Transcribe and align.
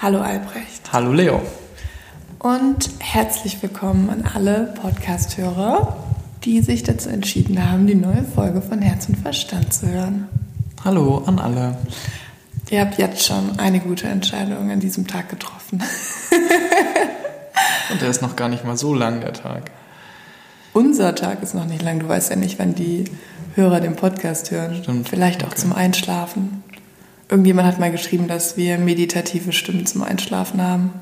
Hallo 0.00 0.20
Albrecht. 0.20 0.92
Hallo 0.92 1.12
Leo. 1.12 1.40
Und 2.38 2.90
herzlich 3.00 3.60
willkommen 3.62 4.10
an 4.10 4.24
alle 4.32 4.72
Podcast-Hörer, 4.80 5.96
die 6.44 6.60
sich 6.60 6.84
dazu 6.84 7.08
entschieden 7.08 7.68
haben, 7.70 7.86
die 7.86 7.94
neue 7.96 8.24
Folge 8.24 8.62
von 8.62 8.80
Herz 8.80 9.08
und 9.08 9.16
Verstand 9.16 9.72
zu 9.74 9.88
hören. 9.88 10.28
Hallo 10.84 11.22
an 11.26 11.38
alle. 11.40 11.76
Ihr 12.70 12.80
habt 12.82 12.98
jetzt 12.98 13.26
schon 13.26 13.58
eine 13.58 13.80
gute 13.80 14.06
Entscheidung 14.08 14.70
an 14.70 14.78
diesem 14.78 15.06
Tag 15.06 15.30
getroffen. 15.30 15.82
Und 17.90 18.00
der 18.00 18.10
ist 18.10 18.22
noch 18.22 18.36
gar 18.36 18.48
nicht 18.48 18.64
mal 18.64 18.76
so 18.76 18.94
lang, 18.94 19.20
der 19.20 19.32
Tag. 19.32 19.70
Unser 20.74 21.14
Tag 21.14 21.42
ist 21.42 21.54
noch 21.54 21.64
nicht 21.64 21.82
lang. 21.82 21.98
Du 21.98 22.08
weißt 22.08 22.30
ja 22.30 22.36
nicht, 22.36 22.58
wann 22.58 22.74
die 22.74 23.04
Hörer 23.54 23.80
den 23.80 23.96
Podcast 23.96 24.50
hören. 24.52 24.76
Stimmt. 24.82 25.08
Vielleicht 25.08 25.42
auch 25.42 25.48
Okay. 25.48 25.56
zum 25.56 25.72
Einschlafen. 25.72 26.62
Irgendjemand 27.28 27.68
hat 27.68 27.78
mal 27.78 27.90
geschrieben, 27.90 28.26
dass 28.26 28.56
wir 28.56 28.78
meditative 28.78 29.52
Stimmen 29.52 29.84
zum 29.86 30.02
Einschlafen 30.02 30.62
haben. 30.62 30.92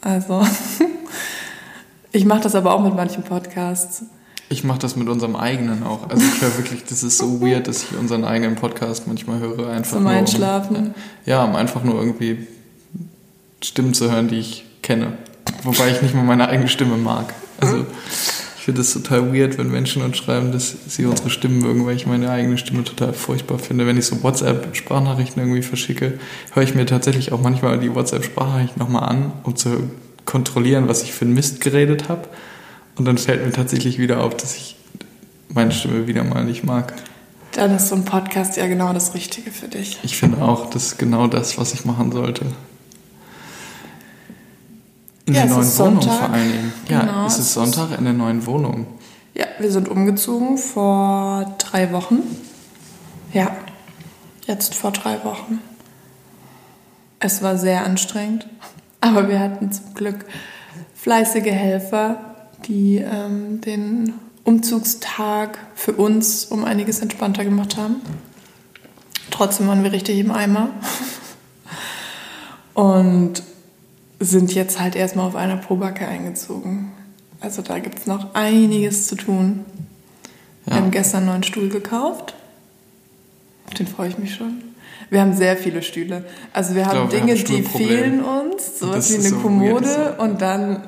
Also, 0.00 0.44
ich 2.12 2.24
mache 2.24 2.40
das 2.40 2.54
aber 2.54 2.74
auch 2.74 2.82
mit 2.82 2.94
manchen 2.94 3.22
Podcasts. 3.22 4.04
Ich 4.48 4.62
mache 4.62 4.78
das 4.78 4.94
mit 4.94 5.08
unserem 5.08 5.34
eigenen 5.34 5.82
auch. 5.82 6.08
Also 6.08 6.24
ich 6.24 6.40
höre 6.40 6.56
wirklich, 6.56 6.84
das 6.84 7.02
ist 7.02 7.18
so 7.18 7.40
weird, 7.40 7.66
dass 7.66 7.82
ich 7.82 7.98
unseren 7.98 8.24
eigenen 8.24 8.54
Podcast 8.54 9.08
manchmal 9.08 9.40
höre. 9.40 9.70
Einfach 9.70 9.96
Zum 9.96 10.06
Einschlafen. 10.06 10.76
Um, 10.76 10.94
ja, 11.24 11.42
um 11.44 11.56
einfach 11.56 11.82
nur 11.82 11.96
irgendwie 11.96 12.46
Stimmen 13.60 13.92
zu 13.92 14.10
hören, 14.10 14.28
die 14.28 14.38
ich 14.38 14.64
kenne. 14.82 15.14
Wobei 15.64 15.90
ich 15.90 16.02
nicht 16.02 16.14
mal 16.14 16.22
meine 16.22 16.48
eigene 16.48 16.68
Stimme 16.68 16.96
mag. 16.96 17.34
Also 17.60 17.86
finde 18.66 18.80
es 18.80 18.92
total 18.92 19.32
weird, 19.32 19.58
wenn 19.58 19.70
Menschen 19.70 20.02
uns 20.02 20.16
schreiben, 20.16 20.50
dass 20.50 20.74
sie 20.88 21.06
unsere 21.06 21.30
Stimmen 21.30 21.60
mögen, 21.60 21.86
weil 21.86 21.94
ich 21.94 22.04
meine 22.04 22.28
eigene 22.28 22.58
Stimme 22.58 22.82
total 22.82 23.12
furchtbar 23.12 23.60
finde. 23.60 23.86
Wenn 23.86 23.96
ich 23.96 24.06
so 24.06 24.24
WhatsApp-Sprachnachrichten 24.24 25.40
irgendwie 25.40 25.62
verschicke, 25.62 26.18
höre 26.52 26.64
ich 26.64 26.74
mir 26.74 26.84
tatsächlich 26.84 27.30
auch 27.30 27.40
manchmal 27.40 27.78
die 27.78 27.94
WhatsApp-Sprachnachrichten 27.94 28.82
nochmal 28.82 29.08
an, 29.08 29.32
um 29.44 29.54
zu 29.54 29.88
kontrollieren, 30.24 30.88
was 30.88 31.04
ich 31.04 31.12
für 31.12 31.26
einen 31.26 31.34
Mist 31.34 31.60
geredet 31.60 32.08
habe. 32.08 32.22
Und 32.96 33.04
dann 33.04 33.18
fällt 33.18 33.46
mir 33.46 33.52
tatsächlich 33.52 34.00
wieder 34.00 34.24
auf, 34.24 34.36
dass 34.36 34.56
ich 34.56 34.74
meine 35.48 35.70
Stimme 35.70 36.08
wieder 36.08 36.24
mal 36.24 36.42
nicht 36.42 36.64
mag. 36.64 36.92
Dann 37.52 37.70
ist 37.70 37.90
so 37.90 37.94
ein 37.94 38.04
Podcast 38.04 38.56
ja 38.56 38.66
genau 38.66 38.92
das 38.92 39.14
Richtige 39.14 39.52
für 39.52 39.68
dich. 39.68 40.00
Ich 40.02 40.16
finde 40.16 40.42
auch, 40.42 40.70
das 40.70 40.86
ist 40.86 40.98
genau 40.98 41.28
das, 41.28 41.56
was 41.56 41.72
ich 41.72 41.84
machen 41.84 42.10
sollte. 42.10 42.46
In 45.26 45.34
Ja, 45.34 45.42
der 45.42 45.50
neuen 45.50 45.56
Wohnung 45.78 46.00
Sonntag. 46.00 46.18
vor 46.18 46.30
allen 46.30 46.52
Dingen. 46.52 46.72
Ja, 46.88 47.00
Genau, 47.00 47.26
es 47.26 47.38
ist- 47.38 47.52
Sonntag 47.52 47.98
in 47.98 48.04
der 48.04 48.12
neuen 48.12 48.46
Wohnung. 48.46 48.86
Ja, 49.34 49.46
wir 49.58 49.70
sind 49.70 49.88
umgezogen 49.88 50.56
vor 50.56 51.54
drei 51.58 51.92
Wochen. 51.92 52.20
Ja, 53.32 53.50
jetzt 54.46 54.74
vor 54.74 54.92
drei 54.92 55.22
Wochen. 55.24 55.58
Es 57.18 57.42
war 57.42 57.58
sehr 57.58 57.84
anstrengend, 57.84 58.46
aber 59.00 59.28
wir 59.28 59.40
hatten 59.40 59.72
zum 59.72 59.94
Glück 59.94 60.24
fleißige 60.94 61.50
Helfer, 61.52 62.18
die 62.66 62.98
ähm, 62.98 63.60
den 63.60 64.14
Umzugstag 64.44 65.58
für 65.74 65.92
uns 65.92 66.44
um 66.46 66.64
einiges 66.64 67.00
entspannter 67.00 67.44
gemacht 67.44 67.76
haben. 67.76 67.96
Trotzdem 69.32 69.66
waren 69.66 69.82
wir 69.82 69.90
richtig 69.92 70.18
im 70.20 70.30
Eimer 70.30 70.68
und 72.74 73.42
sind 74.20 74.54
jetzt 74.54 74.80
halt 74.80 74.96
erstmal 74.96 75.26
auf 75.26 75.36
einer 75.36 75.56
Probacke 75.56 76.06
eingezogen. 76.06 76.92
Also 77.40 77.62
da 77.62 77.78
gibt 77.78 77.98
es 77.98 78.06
noch 78.06 78.34
einiges 78.34 79.06
zu 79.06 79.16
tun. 79.16 79.64
Wir 80.64 80.74
Ja. 80.74 80.80
haben 80.80 80.90
gestern 80.90 81.18
einen 81.22 81.26
neuen 81.28 81.42
Stuhl 81.42 81.68
gekauft. 81.68 82.34
Auf 83.66 83.74
den 83.74 83.86
freue 83.86 84.08
ich 84.08 84.18
mich 84.18 84.34
schon. 84.34 84.62
Wir 85.10 85.20
haben 85.20 85.34
sehr 85.36 85.56
viele 85.56 85.82
Stühle. 85.82 86.24
Also 86.52 86.74
wir 86.74 86.86
haben 86.86 87.08
glaube, 87.08 87.12
wir 87.12 87.20
Dinge, 87.20 87.32
haben 87.38 87.46
ein 87.46 87.56
die 87.56 87.62
fehlen 87.62 88.24
uns, 88.24 88.78
sowas 88.80 89.10
wie 89.10 89.16
eine 89.16 89.28
so 89.28 89.36
Kommode. 89.36 90.16
Und 90.18 90.40
dann 90.42 90.82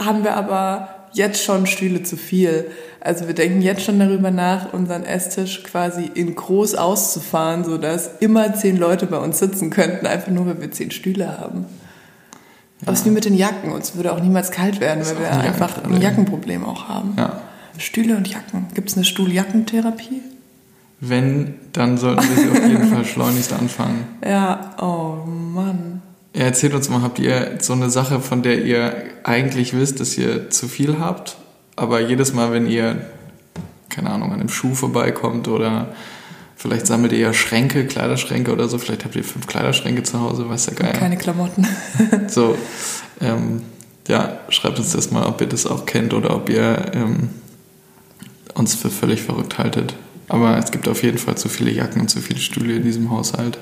haben 0.00 0.24
wir 0.24 0.34
aber 0.36 0.88
jetzt 1.12 1.44
schon 1.44 1.66
Stühle 1.66 2.02
zu 2.02 2.16
viel. 2.16 2.70
Also 3.00 3.26
wir 3.26 3.34
denken 3.34 3.62
jetzt 3.62 3.82
schon 3.82 3.98
darüber 3.98 4.30
nach, 4.30 4.72
unseren 4.72 5.04
Esstisch 5.04 5.62
quasi 5.62 6.10
in 6.14 6.34
groß 6.34 6.74
auszufahren, 6.74 7.64
sodass 7.64 8.10
immer 8.20 8.54
zehn 8.54 8.76
Leute 8.76 9.06
bei 9.06 9.18
uns 9.18 9.38
sitzen 9.38 9.70
könnten, 9.70 10.06
einfach 10.06 10.32
nur, 10.32 10.46
weil 10.46 10.60
wir 10.60 10.72
zehn 10.72 10.90
Stühle 10.90 11.38
haben. 11.38 11.66
Aber 12.84 12.92
es 12.92 13.00
ist 13.00 13.06
wie 13.06 13.10
mit 13.10 13.24
den 13.24 13.34
Jacken. 13.34 13.72
Uns 13.72 13.96
würde 13.96 14.12
auch 14.12 14.20
niemals 14.20 14.50
kalt 14.50 14.80
werden, 14.80 15.04
weil 15.04 15.18
wir 15.18 15.30
ein 15.30 15.40
einfach 15.40 15.82
ein 15.84 16.00
Jackenproblem. 16.00 16.02
Jackenproblem 16.02 16.64
auch 16.64 16.88
haben. 16.88 17.14
Ja. 17.16 17.40
Stühle 17.78 18.16
und 18.16 18.28
Jacken. 18.28 18.66
Gibt 18.74 18.90
es 18.90 18.96
eine 18.96 19.04
Stuhljackentherapie? 19.04 20.22
Wenn, 21.00 21.54
dann 21.72 21.98
sollten 21.98 22.22
wir 22.28 22.36
sie 22.36 22.50
auf 22.50 22.68
jeden 22.68 22.88
Fall 22.88 23.04
schleunigst 23.04 23.52
anfangen. 23.52 24.06
Ja, 24.24 24.74
oh 24.80 25.26
Mann. 25.26 26.02
Ja, 26.34 26.44
erzählt 26.44 26.74
uns 26.74 26.88
mal, 26.88 27.02
habt 27.02 27.18
ihr 27.18 27.58
so 27.60 27.72
eine 27.72 27.90
Sache, 27.90 28.20
von 28.20 28.42
der 28.42 28.64
ihr 28.64 28.94
eigentlich 29.22 29.74
wisst, 29.74 30.00
dass 30.00 30.16
ihr 30.18 30.50
zu 30.50 30.68
viel 30.68 30.98
habt, 30.98 31.36
aber 31.76 32.00
jedes 32.00 32.32
Mal, 32.32 32.52
wenn 32.52 32.66
ihr, 32.66 33.06
keine 33.88 34.10
Ahnung, 34.10 34.32
an 34.32 34.40
einem 34.40 34.48
Schuh 34.48 34.74
vorbeikommt 34.74 35.46
oder 35.46 35.94
vielleicht 36.56 36.86
sammelt 36.86 37.12
ihr 37.12 37.18
ja 37.18 37.32
Schränke, 37.32 37.86
Kleiderschränke 37.86 38.52
oder 38.52 38.68
so, 38.68 38.78
vielleicht 38.78 39.04
habt 39.04 39.16
ihr 39.16 39.24
fünf 39.24 39.46
Kleiderschränke 39.46 40.02
zu 40.02 40.20
Hause, 40.20 40.48
weiß 40.48 40.66
ja 40.66 40.72
geil. 40.74 40.92
Keine 40.92 41.16
Klamotten. 41.16 41.66
So, 42.28 42.56
ähm, 43.20 43.62
ja, 44.08 44.40
schreibt 44.48 44.78
uns 44.78 44.92
das 44.92 45.10
mal, 45.10 45.24
ob 45.26 45.40
ihr 45.40 45.46
das 45.46 45.66
auch 45.66 45.86
kennt 45.86 46.14
oder 46.14 46.34
ob 46.34 46.48
ihr 46.48 46.92
ähm, 46.94 47.30
uns 48.54 48.74
für 48.74 48.90
völlig 48.90 49.22
verrückt 49.22 49.58
haltet. 49.58 49.94
Aber 50.28 50.56
es 50.58 50.70
gibt 50.70 50.88
auf 50.88 51.02
jeden 51.02 51.18
Fall 51.18 51.36
zu 51.36 51.48
viele 51.48 51.70
Jacken 51.70 52.00
und 52.02 52.08
zu 52.08 52.20
viele 52.20 52.40
Stühle 52.40 52.76
in 52.76 52.82
diesem 52.82 53.10
Haushalt. 53.10 53.58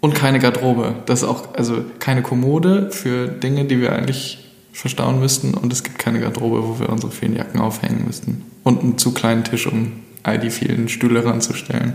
Und 0.00 0.14
keine 0.14 0.38
Garderobe. 0.38 0.94
Das 1.06 1.22
ist 1.22 1.28
auch, 1.28 1.54
also 1.54 1.84
keine 1.98 2.22
Kommode 2.22 2.90
für 2.90 3.26
Dinge, 3.26 3.64
die 3.64 3.80
wir 3.80 3.92
eigentlich 3.92 4.50
verstauen 4.72 5.18
müssten. 5.18 5.54
Und 5.54 5.72
es 5.72 5.82
gibt 5.82 5.98
keine 5.98 6.20
Garderobe, 6.20 6.68
wo 6.68 6.78
wir 6.78 6.90
unsere 6.90 7.10
vielen 7.10 7.34
Jacken 7.34 7.60
aufhängen 7.60 8.04
müssten. 8.06 8.44
Und 8.62 8.82
einen 8.82 8.98
zu 8.98 9.12
kleinen 9.12 9.44
Tisch, 9.44 9.66
um 9.66 9.92
all 10.28 10.38
die 10.38 10.50
vielen 10.50 10.88
Stühle 10.88 11.24
ranzustellen. 11.24 11.94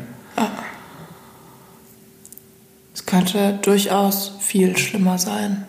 Es 2.93 3.05
könnte 3.05 3.59
durchaus 3.61 4.33
viel 4.39 4.77
schlimmer 4.77 5.17
sein. 5.17 5.65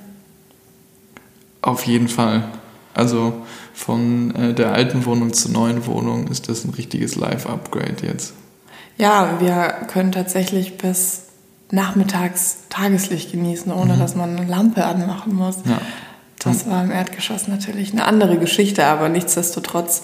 Auf 1.63 1.87
jeden 1.87 2.09
Fall. 2.09 2.45
Also 2.93 3.45
von 3.73 4.35
äh, 4.35 4.55
der 4.55 4.73
alten 4.73 5.05
Wohnung 5.05 5.33
zur 5.33 5.51
neuen 5.51 5.87
Wohnung 5.87 6.29
ist 6.29 6.49
das 6.49 6.65
ein 6.65 6.71
richtiges 6.71 7.17
Live-Upgrade 7.17 8.07
jetzt. 8.07 8.35
Ja, 8.99 9.41
wir 9.41 9.87
können 9.89 10.13
tatsächlich 10.13 10.77
bis 10.77 11.23
nachmittags 11.71 12.59
Tageslicht 12.69 13.33
genießen, 13.33 13.73
ohne 13.73 13.97
dass 13.97 14.15
man 14.15 14.37
eine 14.37 14.49
Lampe 14.49 14.85
anmachen 14.85 15.35
muss. 15.35 15.57
Ja. 15.65 15.81
Das 16.39 16.69
war 16.69 16.85
im 16.85 16.91
Erdgeschoss 16.91 17.49
natürlich 17.49 17.93
eine 17.93 18.05
andere 18.05 18.39
Geschichte, 18.39 18.85
aber 18.85 19.09
nichtsdestotrotz 19.09 20.03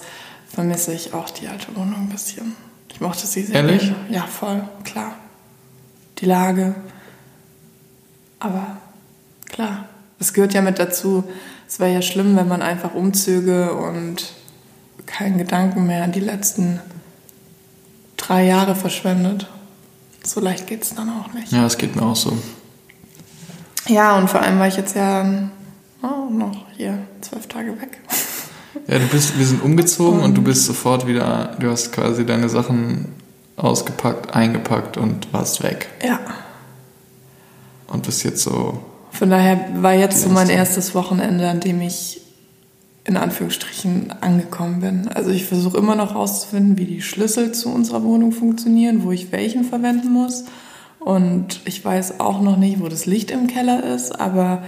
vermisse 0.53 0.93
ich 0.93 1.15
auch 1.15 1.31
die 1.31 1.49
alte 1.49 1.75
Wohnung 1.77 1.95
ein 1.95 2.09
bisschen. 2.09 2.57
Ich 2.93 3.01
mochte 3.01 3.27
sie 3.27 3.43
sehr 3.43 3.57
Ehrlich? 3.57 3.83
gerne. 3.83 3.97
Ja, 4.11 4.27
voll, 4.27 4.63
klar. 4.85 5.15
Die 6.19 6.27
Lage. 6.27 6.75
Aber 8.41 8.79
klar, 9.47 9.89
es 10.19 10.33
gehört 10.33 10.53
ja 10.55 10.63
mit 10.63 10.79
dazu. 10.79 11.25
Es 11.69 11.79
wäre 11.79 11.93
ja 11.93 12.03
schlimm, 12.03 12.37
wenn 12.37 12.49
man 12.49 12.63
einfach 12.63 12.95
umzöge 12.95 13.75
und 13.75 14.33
keinen 15.07 15.39
Gedanken 15.39 15.87
mehr 15.87 16.05
an 16.05 16.13
die 16.13 16.21
letzten 16.21 16.81
drei 18.17 18.45
Jahre 18.45 18.75
verschwendet. 18.75 19.49
So 20.25 20.41
leicht 20.41 20.67
geht 20.67 20.83
es 20.83 20.95
dann 20.95 21.09
auch 21.09 21.33
nicht. 21.33 21.53
Ja, 21.53 21.65
es 21.65 21.79
geht 21.79 21.97
mir 21.97 22.03
auch 22.03 22.17
so. 22.17 22.37
Ja, 23.87 24.17
und 24.19 24.29
vor 24.29 24.41
allem 24.41 24.59
war 24.59 24.69
ich 24.69 24.77
jetzt 24.77 24.95
ja 24.95 25.49
oh, 26.03 26.31
noch 26.31 26.67
hier 26.77 26.99
zwölf 27.21 27.47
Tage 27.47 27.81
weg. 27.81 27.99
Ja, 28.87 28.99
du 28.99 29.07
bist, 29.07 29.39
wir 29.39 29.47
sind 29.47 29.63
umgezogen 29.63 30.21
und 30.21 30.35
du 30.37 30.43
bist 30.43 30.67
sofort 30.67 31.07
wieder, 31.07 31.57
du 31.61 31.71
hast 31.71 31.93
quasi 31.93 32.27
deine 32.27 32.49
Sachen 32.49 33.07
ausgepackt, 33.57 34.35
eingepackt 34.35 34.97
und 34.97 35.33
warst 35.33 35.63
weg. 35.63 35.89
Ja. 36.05 36.19
Und 37.87 38.07
bist 38.07 38.25
jetzt 38.25 38.43
so, 38.43 38.83
Von 39.11 39.31
daher 39.31 39.69
war 39.77 39.95
jetzt 39.95 40.23
so 40.23 40.29
mein 40.29 40.49
Erste. 40.49 40.53
erstes 40.55 40.95
Wochenende, 40.95 41.49
an 41.49 41.61
dem 41.61 41.81
ich 41.81 42.21
in 43.05 43.17
Anführungsstrichen 43.17 44.13
angekommen 44.21 44.81
bin. 44.81 45.09
Also 45.09 45.31
ich 45.31 45.47
versuche 45.47 45.79
immer 45.79 45.97
noch 45.97 46.11
herauszufinden, 46.15 46.79
wie 46.79 46.85
die 46.85 47.03
Schlüssel 47.03 47.53
zu 47.53 47.71
unserer 47.71 48.05
Wohnung 48.05 48.33
funktionieren, 48.33 49.03
wo 49.05 49.11
ich 49.11 49.33
welchen 49.33 49.65
verwenden 49.65 50.13
muss. 50.13 50.45
Und 51.01 51.61
ich 51.65 51.85
weiß 51.85 52.21
auch 52.21 52.41
noch 52.43 52.57
nicht, 52.57 52.81
wo 52.81 52.89
das 52.89 53.07
Licht 53.07 53.31
im 53.31 53.47
Keller 53.47 53.83
ist, 53.95 54.21
aber 54.21 54.63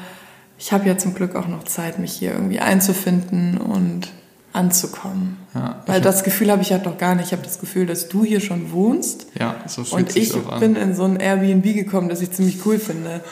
ich 0.59 0.73
habe 0.73 0.87
ja 0.87 0.97
zum 0.97 1.15
Glück 1.15 1.35
auch 1.37 1.49
noch 1.49 1.65
Zeit, 1.65 1.99
mich 1.99 2.13
hier 2.13 2.33
irgendwie 2.33 2.61
einzufinden 2.61 3.59
und 3.59 4.13
anzukommen. 4.53 5.39
ja. 5.55 5.83
Weil 5.87 6.01
das 6.01 6.25
Gefühl 6.25 6.51
habe 6.51 6.63
ich 6.63 6.73
halt 6.73 6.85
noch 6.85 6.99
gar 6.99 7.15
nicht. 7.15 7.27
Ich 7.27 7.33
habe 7.33 7.43
das 7.43 7.59
Gefühl, 7.59 7.87
dass 7.87 8.09
du 8.09 8.25
hier 8.25 8.41
schon 8.41 8.71
wohnst. 8.73 9.27
ja, 9.39 9.57
so 9.67 9.83
fühlt 9.85 10.09
Und 10.09 10.17
ich 10.17 10.33
bin 10.61 10.77
in 10.77 10.95
so 10.95 11.05
ein 11.05 11.17
Airbnb 11.17 11.65
gekommen, 11.65 12.09
das 12.09 12.21
ich 12.21 12.33
ziemlich 12.33 12.65
cool 12.67 12.79
finde. 12.79 13.23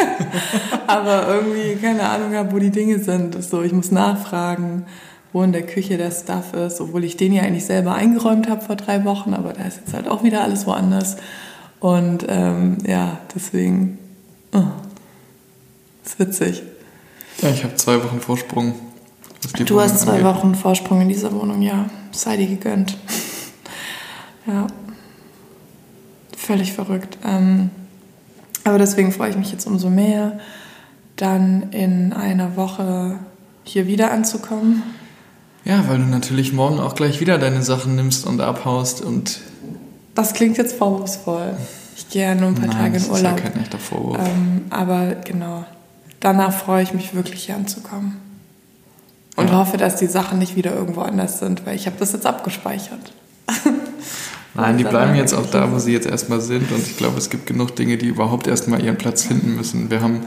Aber 0.86 1.28
irgendwie 1.28 1.76
keine 1.76 2.08
Ahnung 2.08 2.34
habe, 2.34 2.52
wo 2.52 2.58
die 2.58 2.70
Dinge 2.70 2.98
sind. 2.98 3.42
So, 3.42 3.62
ich 3.62 3.72
muss 3.72 3.90
nachfragen, 3.90 4.84
wo 5.32 5.42
in 5.42 5.52
der 5.52 5.64
Küche 5.66 5.96
der 5.96 6.10
Stuff 6.10 6.52
ist, 6.52 6.80
obwohl 6.80 7.04
ich 7.04 7.16
den 7.16 7.32
ja 7.32 7.42
eigentlich 7.42 7.64
selber 7.64 7.94
eingeräumt 7.94 8.48
habe 8.48 8.60
vor 8.60 8.76
drei 8.76 9.04
Wochen, 9.04 9.34
aber 9.34 9.54
da 9.54 9.64
ist 9.64 9.78
jetzt 9.78 9.94
halt 9.94 10.08
auch 10.08 10.22
wieder 10.22 10.42
alles 10.42 10.66
woanders. 10.66 11.16
Und 11.80 12.26
ähm, 12.28 12.78
ja, 12.86 13.18
deswegen. 13.34 13.98
oh. 14.52 14.62
Ist 16.04 16.18
witzig. 16.18 16.62
Ja, 17.42 17.50
ich 17.50 17.64
habe 17.64 17.74
zwei 17.76 18.02
Wochen 18.02 18.20
Vorsprung. 18.20 18.74
Du 19.66 19.80
hast 19.80 20.00
zwei 20.00 20.12
angeht. 20.12 20.24
Wochen 20.24 20.54
Vorsprung 20.54 21.00
in 21.02 21.08
dieser 21.08 21.32
Wohnung, 21.32 21.62
ja. 21.62 21.86
Sei 22.12 22.36
dir 22.36 22.46
gegönnt. 22.46 22.96
ja. 24.46 24.66
Völlig 26.36 26.72
verrückt. 26.72 27.18
Ähm, 27.24 27.70
aber 28.64 28.78
deswegen 28.78 29.12
freue 29.12 29.30
ich 29.30 29.36
mich 29.36 29.52
jetzt 29.52 29.66
umso 29.66 29.90
mehr, 29.90 30.38
dann 31.16 31.70
in 31.70 32.12
einer 32.12 32.56
Woche 32.56 33.18
hier 33.64 33.86
wieder 33.86 34.10
anzukommen. 34.10 34.82
Ja, 35.64 35.88
weil 35.88 35.98
du 35.98 36.04
natürlich 36.04 36.52
morgen 36.52 36.78
auch 36.78 36.94
gleich 36.94 37.20
wieder 37.20 37.38
deine 37.38 37.62
Sachen 37.62 37.96
nimmst 37.96 38.26
und 38.26 38.40
abhaust 38.40 39.00
und. 39.02 39.40
Das 40.14 40.34
klingt 40.34 40.58
jetzt 40.58 40.76
vorwurfsvoll. 40.76 41.56
Ich 41.96 42.08
gehe 42.08 42.22
ja 42.22 42.34
nur 42.34 42.48
ein 42.48 42.54
paar 42.54 42.66
Nein, 42.66 42.92
Tage 42.92 42.96
in 42.98 43.10
Urlaub. 43.10 43.22
Das 43.22 43.32
ist 43.32 43.44
ja 43.44 43.50
kein 43.50 43.62
echter 43.62 43.78
Vorwurf. 43.78 44.18
Ähm, 44.18 44.62
aber 44.70 45.14
genau, 45.24 45.64
danach 46.24 46.52
freue 46.52 46.82
ich 46.82 46.94
mich 46.94 47.14
wirklich 47.14 47.44
hier 47.44 47.54
anzukommen. 47.54 48.16
Und 49.36 49.50
ja. 49.50 49.58
hoffe, 49.58 49.76
dass 49.76 49.96
die 49.96 50.06
Sachen 50.06 50.38
nicht 50.38 50.56
wieder 50.56 50.74
irgendwo 50.74 51.02
anders 51.02 51.38
sind, 51.38 51.66
weil 51.66 51.76
ich 51.76 51.86
habe 51.86 51.96
das 51.98 52.12
jetzt 52.12 52.26
abgespeichert. 52.26 53.12
Nein, 54.54 54.78
die 54.78 54.84
bleiben 54.84 55.16
jetzt 55.16 55.34
auch 55.34 55.46
da, 55.50 55.72
wo 55.72 55.78
sie 55.78 55.92
jetzt 55.92 56.06
erstmal 56.06 56.40
sind. 56.40 56.70
Und 56.70 56.86
ich 56.86 56.96
glaube, 56.96 57.18
es 57.18 57.28
gibt 57.28 57.46
genug 57.46 57.74
Dinge, 57.74 57.98
die 57.98 58.06
überhaupt 58.06 58.46
erstmal 58.46 58.82
ihren 58.82 58.96
Platz 58.96 59.24
finden 59.24 59.56
müssen. 59.56 59.90
Wir 59.90 60.00
haben 60.00 60.26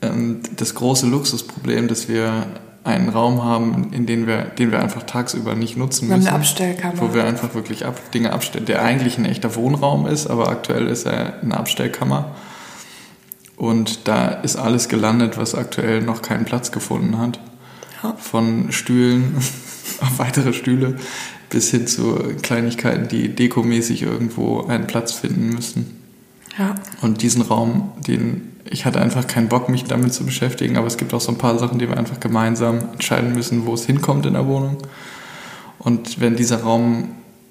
ähm, 0.00 0.40
das 0.56 0.76
große 0.76 1.06
Luxusproblem, 1.06 1.88
dass 1.88 2.08
wir 2.08 2.46
einen 2.84 3.08
Raum 3.08 3.42
haben, 3.42 3.92
in 3.92 4.06
den 4.06 4.28
wir, 4.28 4.44
den 4.44 4.70
wir 4.70 4.80
einfach 4.80 5.02
tagsüber 5.02 5.56
nicht 5.56 5.76
nutzen 5.76 6.08
müssen. 6.08 6.20
Wir 6.22 6.28
haben 6.28 6.34
eine 6.36 6.40
Abstellkammer. 6.40 7.00
Wo 7.00 7.12
wir 7.12 7.24
einfach 7.24 7.54
wirklich 7.54 7.84
ab, 7.84 8.00
Dinge 8.12 8.32
abstellen, 8.32 8.64
der 8.64 8.82
eigentlich 8.82 9.18
ein 9.18 9.24
echter 9.24 9.56
Wohnraum 9.56 10.06
ist, 10.06 10.28
aber 10.28 10.48
aktuell 10.48 10.86
ist 10.86 11.06
er 11.06 11.42
eine 11.42 11.56
Abstellkammer. 11.56 12.36
Und 13.58 14.06
da 14.06 14.28
ist 14.28 14.56
alles 14.56 14.88
gelandet, 14.88 15.36
was 15.36 15.54
aktuell 15.54 16.00
noch 16.00 16.22
keinen 16.22 16.44
Platz 16.44 16.70
gefunden 16.70 17.18
hat. 17.18 17.40
Ja. 18.02 18.14
Von 18.14 18.70
Stühlen 18.70 19.34
auf 20.00 20.18
weitere 20.18 20.52
Stühle 20.52 20.96
bis 21.50 21.70
hin 21.70 21.86
zu 21.86 22.14
Kleinigkeiten, 22.42 23.08
die 23.08 23.34
dekomäßig 23.34 24.02
irgendwo 24.02 24.66
einen 24.66 24.86
Platz 24.86 25.12
finden 25.12 25.50
müssen. 25.50 25.98
Ja. 26.56 26.76
Und 27.02 27.22
diesen 27.22 27.42
Raum, 27.42 27.92
den 28.06 28.52
ich 28.70 28.84
hatte 28.84 29.00
einfach 29.00 29.26
keinen 29.26 29.48
Bock, 29.48 29.68
mich 29.68 29.84
damit 29.84 30.12
zu 30.12 30.24
beschäftigen, 30.24 30.76
aber 30.76 30.86
es 30.86 30.96
gibt 30.96 31.14
auch 31.14 31.20
so 31.20 31.32
ein 31.32 31.38
paar 31.38 31.58
Sachen, 31.58 31.78
die 31.78 31.88
wir 31.88 31.96
einfach 31.96 32.20
gemeinsam 32.20 32.80
entscheiden 32.92 33.32
müssen, 33.32 33.66
wo 33.66 33.74
es 33.74 33.86
hinkommt 33.86 34.26
in 34.26 34.34
der 34.34 34.46
Wohnung. 34.46 34.76
Und 35.78 36.20
wenn 36.20 36.36
dieser 36.36 36.62
Raum 36.62 37.08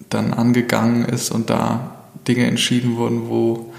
dann 0.10 0.34
angegangen 0.34 1.06
ist 1.06 1.32
und 1.32 1.50
da 1.50 1.96
Dinge 2.28 2.46
entschieden 2.46 2.98
wurden, 2.98 3.30
wo 3.30 3.74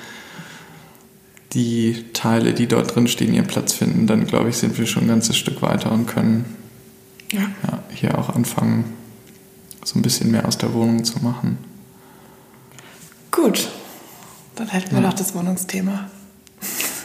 die 1.54 2.04
Teile, 2.12 2.52
die 2.52 2.66
dort 2.66 2.94
drin 2.94 3.08
stehen, 3.08 3.32
ihren 3.32 3.46
Platz 3.46 3.72
finden, 3.72 4.06
dann 4.06 4.26
glaube 4.26 4.50
ich, 4.50 4.56
sind 4.56 4.78
wir 4.78 4.86
schon 4.86 5.04
ein 5.04 5.08
ganzes 5.08 5.36
Stück 5.36 5.62
weiter 5.62 5.92
und 5.92 6.06
können 6.06 6.44
ja. 7.32 7.40
Ja, 7.40 7.82
hier 7.92 8.18
auch 8.18 8.30
anfangen, 8.30 8.84
so 9.84 9.98
ein 9.98 10.02
bisschen 10.02 10.30
mehr 10.30 10.46
aus 10.46 10.58
der 10.58 10.72
Wohnung 10.72 11.04
zu 11.04 11.18
machen. 11.20 11.58
Gut, 13.30 13.68
dann 14.56 14.68
hätten 14.68 14.92
wir 14.92 15.02
ja. 15.02 15.08
noch 15.08 15.14
das 15.14 15.34
Wohnungsthema. 15.34 16.08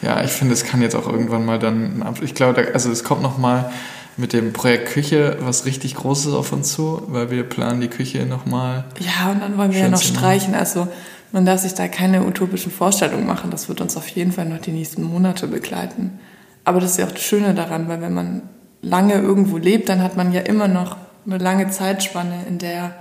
Ja, 0.01 0.23
ich 0.23 0.31
finde, 0.31 0.53
es 0.53 0.65
kann 0.65 0.81
jetzt 0.81 0.95
auch 0.95 1.07
irgendwann 1.07 1.45
mal 1.45 1.59
dann, 1.59 2.03
ich 2.21 2.35
glaube, 2.35 2.71
also 2.73 2.91
es 2.91 3.03
kommt 3.03 3.21
noch 3.21 3.37
mal 3.37 3.71
mit 4.17 4.33
dem 4.33 4.53
Projekt 4.53 4.89
Küche 4.89 5.37
was 5.41 5.65
richtig 5.65 5.95
Großes 5.95 6.33
auf 6.33 6.51
uns 6.51 6.71
zu, 6.71 7.01
weil 7.07 7.31
wir 7.31 7.43
planen 7.43 7.81
die 7.81 7.87
Küche 7.87 8.25
noch 8.25 8.45
mal. 8.45 8.85
Ja, 8.99 9.31
und 9.31 9.41
dann 9.41 9.57
wollen 9.57 9.71
wir 9.71 9.79
ja 9.79 9.89
noch 9.89 10.01
streichen. 10.01 10.53
Also 10.53 10.87
man 11.33 11.45
darf 11.45 11.61
sich 11.61 11.73
da 11.73 11.87
keine 11.87 12.25
utopischen 12.25 12.71
Vorstellungen 12.71 13.25
machen. 13.25 13.49
Das 13.49 13.67
wird 13.67 13.81
uns 13.81 13.97
auf 13.97 14.07
jeden 14.07 14.31
Fall 14.31 14.45
noch 14.45 14.59
die 14.59 14.71
nächsten 14.71 15.01
Monate 15.03 15.47
begleiten. 15.47 16.19
Aber 16.63 16.79
das 16.79 16.91
ist 16.91 16.97
ja 16.97 17.07
auch 17.07 17.11
das 17.11 17.23
Schöne 17.23 17.55
daran, 17.55 17.89
weil 17.89 18.01
wenn 18.01 18.13
man 18.13 18.43
lange 18.83 19.15
irgendwo 19.15 19.57
lebt, 19.57 19.89
dann 19.89 20.03
hat 20.03 20.15
man 20.15 20.31
ja 20.31 20.41
immer 20.41 20.67
noch 20.67 20.95
eine 21.25 21.39
lange 21.39 21.71
Zeitspanne, 21.71 22.45
in 22.47 22.59
der 22.59 22.93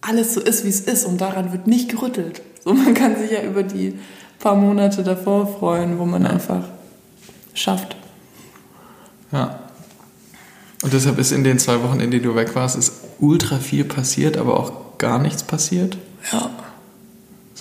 alles 0.00 0.34
so 0.34 0.40
ist, 0.40 0.64
wie 0.64 0.70
es 0.70 0.80
ist 0.80 1.04
und 1.04 1.20
daran 1.20 1.52
wird 1.52 1.68
nicht 1.68 1.88
gerüttelt. 1.88 2.42
So, 2.64 2.74
man 2.74 2.94
kann 2.94 3.16
sich 3.16 3.30
ja 3.30 3.42
über 3.42 3.62
die 3.62 3.96
paar 4.40 4.56
Monate 4.56 5.04
davor 5.04 5.46
freuen, 5.46 6.00
wo 6.00 6.04
man 6.04 6.24
ja. 6.24 6.30
einfach 6.30 6.64
schafft. 7.54 7.96
Ja. 9.30 9.60
Und 10.82 10.92
deshalb 10.92 11.18
ist 11.18 11.30
in 11.30 11.44
den 11.44 11.60
zwei 11.60 11.80
Wochen, 11.84 12.00
in 12.00 12.10
denen 12.10 12.24
du 12.24 12.34
weg 12.34 12.56
warst, 12.56 12.74
ist 12.74 12.92
ultra 13.20 13.58
viel 13.58 13.84
passiert, 13.84 14.36
aber 14.36 14.58
auch 14.58 14.98
gar 14.98 15.20
nichts 15.20 15.44
passiert. 15.44 15.96
Ja. 16.32 16.50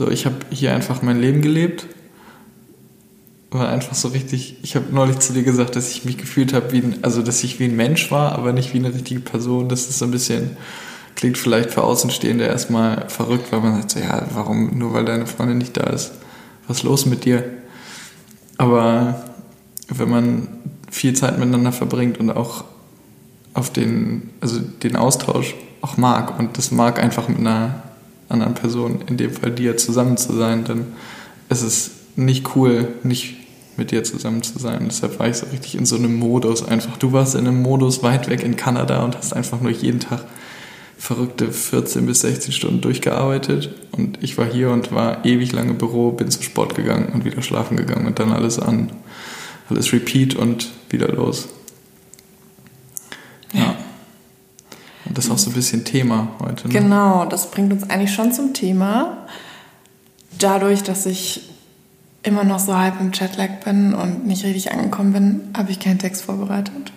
So, 0.01 0.09
ich 0.09 0.25
habe 0.25 0.37
hier 0.49 0.73
einfach 0.73 1.03
mein 1.03 1.21
Leben 1.21 1.43
gelebt. 1.43 1.85
War 3.51 3.69
einfach 3.69 3.93
so 3.93 4.07
richtig. 4.07 4.55
Ich 4.63 4.75
habe 4.75 4.87
neulich 4.91 5.19
zu 5.19 5.31
dir 5.31 5.43
gesagt, 5.43 5.75
dass 5.75 5.91
ich 5.91 6.05
mich 6.05 6.17
gefühlt 6.17 6.53
habe, 6.53 6.71
wie 6.71 6.79
ein, 6.79 7.03
also 7.03 7.21
dass 7.21 7.43
ich 7.43 7.59
wie 7.59 7.65
ein 7.65 7.75
Mensch 7.75 8.09
war, 8.09 8.31
aber 8.31 8.51
nicht 8.51 8.73
wie 8.73 8.79
eine 8.79 8.91
richtige 8.95 9.19
Person. 9.19 9.69
Das 9.69 9.87
ist 9.87 9.99
so 9.99 10.05
ein 10.05 10.11
bisschen 10.11 10.57
klingt 11.13 11.37
vielleicht 11.37 11.69
für 11.69 11.83
Außenstehende 11.83 12.45
erstmal 12.45 13.09
verrückt, 13.09 13.51
weil 13.51 13.59
man 13.59 13.75
sagt 13.75 13.91
so, 13.91 13.99
ja, 13.99 14.25
warum 14.33 14.75
nur 14.79 14.91
weil 14.93 15.05
deine 15.05 15.27
Freundin 15.27 15.59
nicht 15.59 15.77
da 15.77 15.83
ist? 15.83 16.13
was 16.67 16.77
ist 16.77 16.83
los 16.83 17.05
mit 17.05 17.25
dir? 17.25 17.43
Aber 18.57 19.23
wenn 19.87 20.09
man 20.09 20.47
viel 20.89 21.13
Zeit 21.13 21.37
miteinander 21.37 21.73
verbringt 21.73 22.19
und 22.19 22.31
auch 22.31 22.63
auf 23.53 23.71
den, 23.71 24.31
also 24.41 24.57
den 24.59 24.95
Austausch 24.95 25.53
auch 25.81 25.97
mag 25.97 26.39
und 26.39 26.57
das 26.57 26.71
mag 26.71 26.97
einfach 26.97 27.27
mit 27.27 27.37
einer 27.37 27.83
anderen 28.31 28.53
Person, 28.53 29.03
in 29.07 29.17
dem 29.17 29.31
Fall 29.31 29.51
dir, 29.51 29.77
zusammen 29.77 30.17
zu 30.17 30.33
sein, 30.33 30.63
dann 30.63 30.87
ist 31.49 31.61
es 31.61 31.91
nicht 32.15 32.55
cool, 32.55 32.87
nicht 33.03 33.35
mit 33.77 33.91
dir 33.91 34.03
zusammen 34.03 34.43
zu 34.43 34.59
sein. 34.59 34.85
Deshalb 34.87 35.19
war 35.19 35.27
ich 35.27 35.37
so 35.37 35.47
richtig 35.47 35.75
in 35.75 35.85
so 35.85 35.95
einem 35.95 36.15
Modus 36.15 36.65
einfach. 36.65 36.97
Du 36.97 37.13
warst 37.13 37.35
in 37.35 37.47
einem 37.47 37.61
Modus 37.61 38.03
weit 38.03 38.29
weg 38.29 38.43
in 38.43 38.55
Kanada 38.55 39.03
und 39.03 39.17
hast 39.17 39.33
einfach 39.33 39.61
nur 39.61 39.71
jeden 39.71 39.99
Tag 39.99 40.25
verrückte 41.01 41.51
14 41.51 42.05
bis 42.05 42.21
16 42.21 42.53
Stunden 42.53 42.81
durchgearbeitet 42.81 43.73
und 43.91 44.23
ich 44.23 44.37
war 44.37 44.45
hier 44.45 44.69
und 44.69 44.91
war 44.91 45.25
ewig 45.25 45.51
lange 45.51 45.71
im 45.71 45.79
Büro, 45.79 46.11
bin 46.11 46.29
zum 46.29 46.43
Sport 46.43 46.75
gegangen 46.75 47.09
und 47.11 47.25
wieder 47.25 47.41
schlafen 47.41 47.75
gegangen 47.75 48.05
und 48.05 48.19
dann 48.19 48.31
alles 48.31 48.59
an, 48.59 48.91
alles 49.67 49.91
repeat 49.93 50.35
und 50.35 50.69
wieder 50.91 51.07
los. 51.07 51.47
Ja. 53.51 53.75
Das 55.13 55.25
ist 55.25 55.31
auch 55.31 55.37
so 55.37 55.49
ein 55.49 55.53
bisschen 55.53 55.83
Thema 55.83 56.29
heute. 56.39 56.67
Ne? 56.67 56.73
Genau, 56.73 57.25
das 57.25 57.51
bringt 57.51 57.71
uns 57.73 57.89
eigentlich 57.89 58.13
schon 58.13 58.31
zum 58.31 58.53
Thema. 58.53 59.27
Dadurch, 60.39 60.83
dass 60.83 61.05
ich 61.05 61.49
immer 62.23 62.43
noch 62.43 62.59
so 62.59 62.77
halb 62.77 62.99
im 62.99 63.11
Jetlag 63.11 63.61
bin 63.63 63.93
und 63.93 64.25
nicht 64.25 64.43
richtig 64.43 64.71
angekommen 64.71 65.13
bin, 65.13 65.41
habe 65.57 65.71
ich 65.71 65.79
keinen 65.79 65.99
Text 65.99 66.23
vorbereitet. 66.23 66.91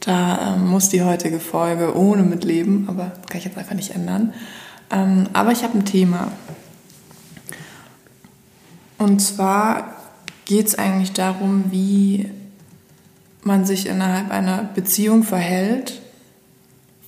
Da 0.00 0.54
ähm, 0.54 0.68
muss 0.68 0.88
die 0.88 1.02
heutige 1.02 1.38
Folge 1.38 1.96
ohne 1.96 2.22
mitleben, 2.22 2.86
aber 2.88 3.12
kann 3.28 3.38
ich 3.38 3.44
jetzt 3.44 3.56
einfach 3.56 3.74
nicht 3.74 3.94
ändern. 3.94 4.34
Ähm, 4.90 5.26
aber 5.32 5.52
ich 5.52 5.62
habe 5.62 5.78
ein 5.78 5.84
Thema. 5.84 6.32
Und 8.98 9.20
zwar 9.20 9.96
geht 10.44 10.66
es 10.66 10.74
eigentlich 10.74 11.12
darum, 11.12 11.64
wie 11.70 12.30
man 13.42 13.64
sich 13.64 13.86
innerhalb 13.86 14.30
einer 14.30 14.64
Beziehung 14.74 15.22
verhält, 15.22 16.00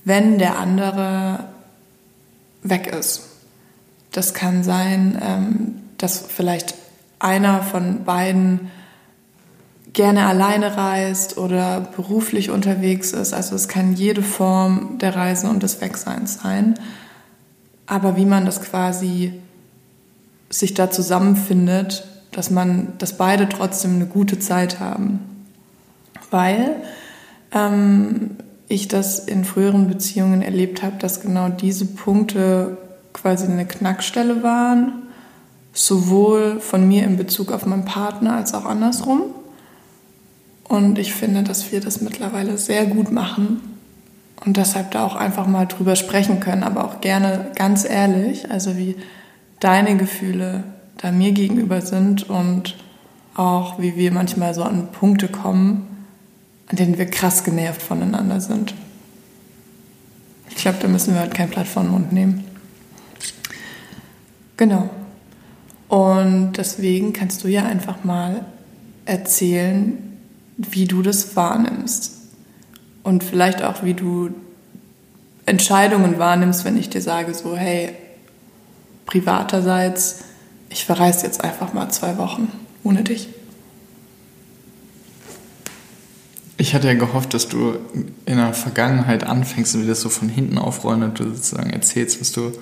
wenn 0.05 0.37
der 0.37 0.57
andere 0.57 1.39
weg 2.63 2.87
ist. 2.87 3.23
Das 4.11 4.33
kann 4.33 4.63
sein, 4.63 5.21
ähm, 5.21 5.75
dass 5.97 6.19
vielleicht 6.19 6.75
einer 7.19 7.61
von 7.61 8.05
beiden 8.05 8.71
gerne 9.93 10.25
alleine 10.25 10.77
reist 10.77 11.37
oder 11.37 11.81
beruflich 11.81 12.49
unterwegs 12.49 13.11
ist. 13.13 13.33
Also 13.33 13.55
es 13.55 13.67
kann 13.67 13.93
jede 13.93 14.21
Form 14.21 14.97
der 14.99 15.15
Reise 15.15 15.49
und 15.49 15.63
des 15.63 15.81
Wegseins 15.81 16.41
sein. 16.41 16.75
Aber 17.87 18.17
wie 18.17 18.25
man 18.25 18.45
das 18.45 18.61
quasi 18.61 19.33
sich 20.49 20.73
da 20.73 20.91
zusammenfindet, 20.91 22.07
dass 22.31 22.49
man, 22.49 22.93
dass 22.97 23.17
beide 23.17 23.47
trotzdem 23.47 23.95
eine 23.95 24.05
gute 24.05 24.39
Zeit 24.39 24.79
haben. 24.79 25.19
Weil 26.29 26.75
ähm, 27.51 28.31
ich 28.67 28.87
das 28.87 29.19
in 29.19 29.45
früheren 29.45 29.87
Beziehungen 29.87 30.41
erlebt 30.41 30.83
habe, 30.83 30.97
dass 30.99 31.21
genau 31.21 31.49
diese 31.49 31.85
Punkte 31.85 32.77
quasi 33.13 33.45
eine 33.45 33.65
Knackstelle 33.65 34.43
waren, 34.43 35.03
sowohl 35.73 36.59
von 36.59 36.87
mir 36.87 37.03
in 37.03 37.17
Bezug 37.17 37.51
auf 37.51 37.65
meinen 37.65 37.85
Partner 37.85 38.35
als 38.35 38.53
auch 38.53 38.65
andersrum. 38.65 39.21
Und 40.63 40.97
ich 40.97 41.13
finde, 41.13 41.43
dass 41.43 41.71
wir 41.71 41.79
das 41.79 42.01
mittlerweile 42.01 42.57
sehr 42.57 42.85
gut 42.87 43.11
machen 43.11 43.61
und 44.43 44.57
deshalb 44.57 44.91
da 44.91 45.05
auch 45.05 45.15
einfach 45.15 45.47
mal 45.47 45.65
drüber 45.65 45.95
sprechen 45.95 46.39
können, 46.39 46.63
aber 46.63 46.85
auch 46.85 47.01
gerne 47.01 47.51
ganz 47.55 47.87
ehrlich, 47.87 48.49
also 48.51 48.75
wie 48.77 48.95
deine 49.59 49.95
Gefühle 49.95 50.63
da 50.97 51.11
mir 51.11 51.31
gegenüber 51.31 51.81
sind 51.81 52.29
und 52.29 52.75
auch 53.35 53.79
wie 53.79 53.95
wir 53.95 54.11
manchmal 54.11 54.53
so 54.53 54.63
an 54.63 54.87
Punkte 54.91 55.27
kommen, 55.27 55.94
an 56.67 56.75
denen 56.75 56.97
wir 56.97 57.05
krass 57.05 57.43
genervt 57.43 57.81
voneinander 57.81 58.41
sind. 58.41 58.73
Ich 60.49 60.55
glaube, 60.55 60.77
da 60.81 60.87
müssen 60.87 61.13
wir 61.13 61.21
halt 61.21 61.33
kein 61.33 61.49
Blatt 61.49 61.67
vor 61.67 61.83
den 61.83 61.91
Mund 61.91 62.13
nehmen. 62.13 62.43
Genau. 64.57 64.89
Und 65.87 66.53
deswegen 66.53 67.13
kannst 67.13 67.43
du 67.43 67.47
ja 67.47 67.65
einfach 67.65 68.03
mal 68.03 68.45
erzählen, 69.05 69.97
wie 70.57 70.85
du 70.85 71.01
das 71.01 71.35
wahrnimmst. 71.35 72.13
Und 73.03 73.23
vielleicht 73.23 73.61
auch, 73.61 73.83
wie 73.83 73.93
du 73.93 74.31
Entscheidungen 75.45 76.17
wahrnimmst, 76.17 76.65
wenn 76.65 76.77
ich 76.77 76.89
dir 76.89 77.01
sage, 77.01 77.33
so, 77.33 77.55
hey, 77.55 77.93
privaterseits, 79.05 80.23
ich 80.69 80.85
verreise 80.85 81.25
jetzt 81.25 81.43
einfach 81.43 81.73
mal 81.73 81.89
zwei 81.89 82.17
Wochen 82.17 82.51
ohne 82.83 83.03
dich. 83.03 83.29
Ich 86.57 86.73
hatte 86.73 86.87
ja 86.87 86.93
gehofft, 86.93 87.33
dass 87.33 87.49
du 87.49 87.75
in 88.25 88.37
der 88.37 88.53
Vergangenheit 88.53 89.25
anfängst 89.25 89.75
und 89.75 89.83
wieder 89.83 89.95
so 89.95 90.09
von 90.09 90.29
hinten 90.29 90.57
aufrollen 90.57 91.03
und 91.03 91.19
du 91.19 91.25
sozusagen 91.25 91.71
erzählst, 91.71 92.21
was 92.21 92.31
du 92.31 92.53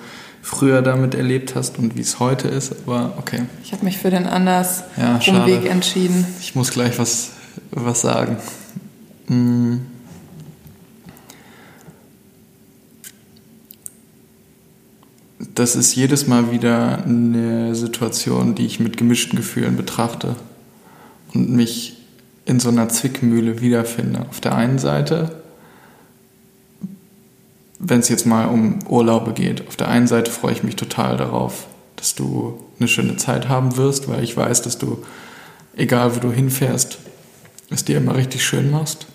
früher 0.42 0.82
damit 0.82 1.14
erlebt 1.14 1.54
hast 1.54 1.78
und 1.78 1.96
wie 1.96 2.00
es 2.00 2.18
heute 2.18 2.48
ist, 2.48 2.72
aber 2.86 3.14
okay. 3.18 3.42
Ich 3.62 3.72
habe 3.72 3.84
mich 3.84 3.98
für 3.98 4.10
den 4.10 4.26
anders 4.26 4.84
ja, 4.96 5.18
Umweg 5.28 5.64
entschieden. 5.64 6.26
Ich 6.40 6.54
muss 6.54 6.70
gleich 6.70 6.98
was, 6.98 7.30
was 7.70 8.00
sagen. 8.00 8.36
Hm. 9.28 9.80
Das 15.54 15.76
ist 15.76 15.94
jedes 15.94 16.26
Mal 16.26 16.50
wieder 16.50 17.04
eine 17.04 17.74
Situation, 17.74 18.54
die 18.54 18.66
ich 18.66 18.80
mit 18.80 18.96
gemischten 18.96 19.36
Gefühlen 19.36 19.76
betrachte 19.76 20.34
und 21.32 21.50
mich 21.50 22.03
in 22.46 22.60
so 22.60 22.68
einer 22.68 22.88
Zwickmühle 22.88 23.60
wiederfinde. 23.60 24.26
Auf 24.28 24.40
der 24.40 24.54
einen 24.54 24.78
Seite, 24.78 25.42
wenn 27.78 28.00
es 28.00 28.08
jetzt 28.08 28.26
mal 28.26 28.46
um 28.46 28.80
Urlaube 28.88 29.32
geht, 29.32 29.66
auf 29.66 29.76
der 29.76 29.88
einen 29.88 30.06
Seite 30.06 30.30
freue 30.30 30.52
ich 30.52 30.62
mich 30.62 30.76
total 30.76 31.16
darauf, 31.16 31.66
dass 31.96 32.14
du 32.14 32.60
eine 32.78 32.88
schöne 32.88 33.16
Zeit 33.16 33.48
haben 33.48 33.76
wirst, 33.76 34.08
weil 34.08 34.22
ich 34.22 34.36
weiß, 34.36 34.62
dass 34.62 34.78
du, 34.78 35.04
egal 35.76 36.14
wo 36.14 36.20
du 36.20 36.32
hinfährst, 36.32 36.98
es 37.70 37.84
dir 37.84 37.96
immer 37.96 38.16
richtig 38.16 38.44
schön 38.44 38.70
machst. 38.70 39.06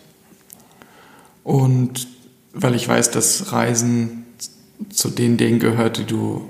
Und 1.44 2.08
weil 2.54 2.76
ich 2.76 2.88
weiß, 2.88 3.12
dass 3.12 3.52
Reisen 3.52 4.26
zu 4.90 5.10
den 5.10 5.38
Dingen 5.38 5.60
gehört, 5.60 5.98
die 5.98 6.06
du 6.06 6.50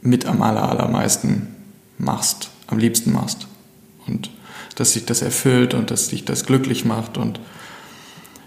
mit 0.00 0.26
am 0.26 0.42
allermeisten 0.42 1.48
machst, 1.98 2.50
am 2.66 2.78
liebsten 2.78 3.12
machst. 3.12 3.46
Und 4.06 4.30
dass 4.80 4.94
sich 4.94 5.04
das 5.04 5.20
erfüllt 5.20 5.74
und 5.74 5.90
dass 5.90 6.08
dich 6.08 6.24
das 6.24 6.46
glücklich 6.46 6.86
macht 6.86 7.18
und 7.18 7.38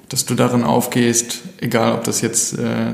dass 0.10 0.25
du 0.25 0.34
darin 0.34 0.63
aufgehst, 0.63 1.42
egal 1.62 1.94
ob 1.94 2.06
das 2.06 2.22
jetzt 2.22 2.58
äh, 2.58 2.94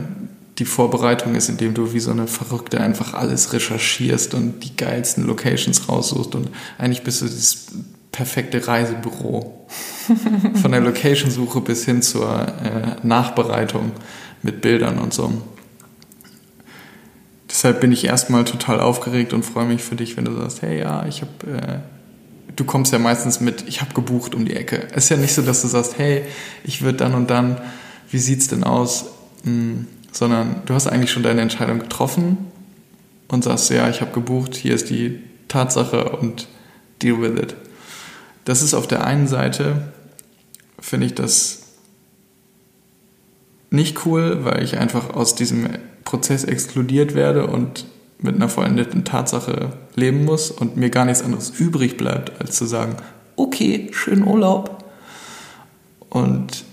die 0.57 0.65
Vorbereitung 0.65 1.35
ist, 1.35 1.47
indem 1.47 1.73
du 1.73 1.93
wie 1.93 2.01
so 2.01 2.11
eine 2.11 2.27
Verrückte 2.27 2.81
einfach 2.81 3.13
alles 3.13 3.53
recherchierst 3.53 4.33
und 4.33 4.59
die 4.65 4.75
geilsten 4.75 5.25
Locations 5.25 5.87
raussuchst 5.87 6.35
und 6.35 6.49
eigentlich 6.77 7.03
bist 7.03 7.21
du 7.21 7.27
das 7.27 7.67
perfekte 8.11 8.67
Reisebüro. 8.67 9.69
Von 10.61 10.71
der 10.73 10.81
Locationsuche 10.81 11.61
bis 11.61 11.85
hin 11.85 12.01
zur 12.01 12.45
äh, 12.45 13.07
Nachbereitung 13.07 13.93
mit 14.43 14.59
Bildern 14.59 14.99
und 14.99 15.13
so. 15.13 15.31
Deshalb 17.49 17.79
bin 17.79 17.93
ich 17.93 18.03
erstmal 18.03 18.43
total 18.43 18.81
aufgeregt 18.81 19.31
und 19.31 19.45
freue 19.45 19.65
mich 19.65 19.81
für 19.81 19.95
dich, 19.95 20.17
wenn 20.17 20.25
du 20.25 20.35
sagst, 20.35 20.61
hey 20.61 20.79
ja, 20.79 21.05
ich 21.05 21.21
habe 21.21 21.57
äh, 21.57 21.98
du 22.59 22.65
kommst 22.65 22.91
ja 22.91 22.99
meistens 22.99 23.39
mit, 23.39 23.67
ich 23.67 23.81
habe 23.81 23.93
gebucht 23.93 24.35
um 24.35 24.45
die 24.45 24.55
Ecke. 24.55 24.87
Es 24.91 25.05
ist 25.05 25.09
ja 25.09 25.17
nicht 25.17 25.33
so, 25.33 25.41
dass 25.41 25.61
du 25.61 25.67
sagst, 25.67 25.97
hey, 25.97 26.23
ich 26.63 26.81
würde 26.81 26.97
dann 26.97 27.13
und 27.13 27.29
dann, 27.29 27.61
wie 28.11 28.19
sieht's 28.19 28.49
denn 28.49 28.63
aus? 28.63 29.05
Hm, 29.43 29.87
sondern 30.11 30.63
du 30.65 30.73
hast 30.73 30.87
eigentlich 30.87 31.11
schon 31.11 31.23
deine 31.23 31.41
Entscheidung 31.41 31.79
getroffen 31.79 32.37
und 33.29 33.43
sagst, 33.43 33.69
ja, 33.69 33.89
ich 33.89 34.01
habe 34.01 34.11
gebucht, 34.11 34.55
hier 34.55 34.75
ist 34.75 34.89
die 34.89 35.21
Tatsache 35.47 36.09
und 36.09 36.47
deal 37.01 37.21
with 37.21 37.41
it. 37.41 37.55
Das 38.43 38.61
ist 38.61 38.73
auf 38.73 38.87
der 38.87 39.05
einen 39.05 39.27
Seite, 39.27 39.93
finde 40.79 41.05
ich 41.05 41.15
das 41.15 41.59
nicht 43.69 44.05
cool, 44.05 44.43
weil 44.43 44.63
ich 44.63 44.77
einfach 44.77 45.11
aus 45.11 45.35
diesem 45.35 45.69
Prozess 46.03 46.43
exkludiert 46.43 47.13
werde 47.13 47.47
und 47.47 47.85
mit 48.21 48.35
einer 48.35 48.49
vollendeten 48.49 49.05
Tatsache 49.05 49.73
leben 49.95 50.25
muss 50.25 50.51
und 50.51 50.77
mir 50.77 50.89
gar 50.89 51.05
nichts 51.05 51.23
anderes 51.23 51.51
übrig 51.51 51.97
bleibt, 51.97 52.39
als 52.41 52.55
zu 52.55 52.65
sagen, 52.65 52.97
okay, 53.35 53.89
schönen 53.91 54.27
Urlaub. 54.27 54.83
Und 56.09 56.65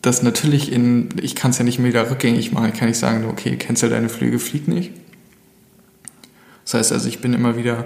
das 0.00 0.22
natürlich 0.22 0.72
in, 0.72 1.10
ich 1.20 1.34
kann 1.34 1.50
es 1.50 1.58
ja 1.58 1.64
nicht 1.64 1.78
mehr 1.78 1.88
wieder 1.88 2.10
rückgängig 2.10 2.52
machen, 2.52 2.70
ich 2.72 2.78
kann 2.78 2.88
nicht 2.88 2.98
sagen, 2.98 3.26
okay, 3.30 3.56
cancel 3.56 3.90
deine 3.90 4.08
Flüge, 4.08 4.38
flieg 4.38 4.68
nicht. 4.68 4.92
Das 6.64 6.74
heißt 6.74 6.92
also, 6.92 7.08
ich 7.08 7.20
bin 7.20 7.34
immer 7.34 7.56
wieder, 7.56 7.84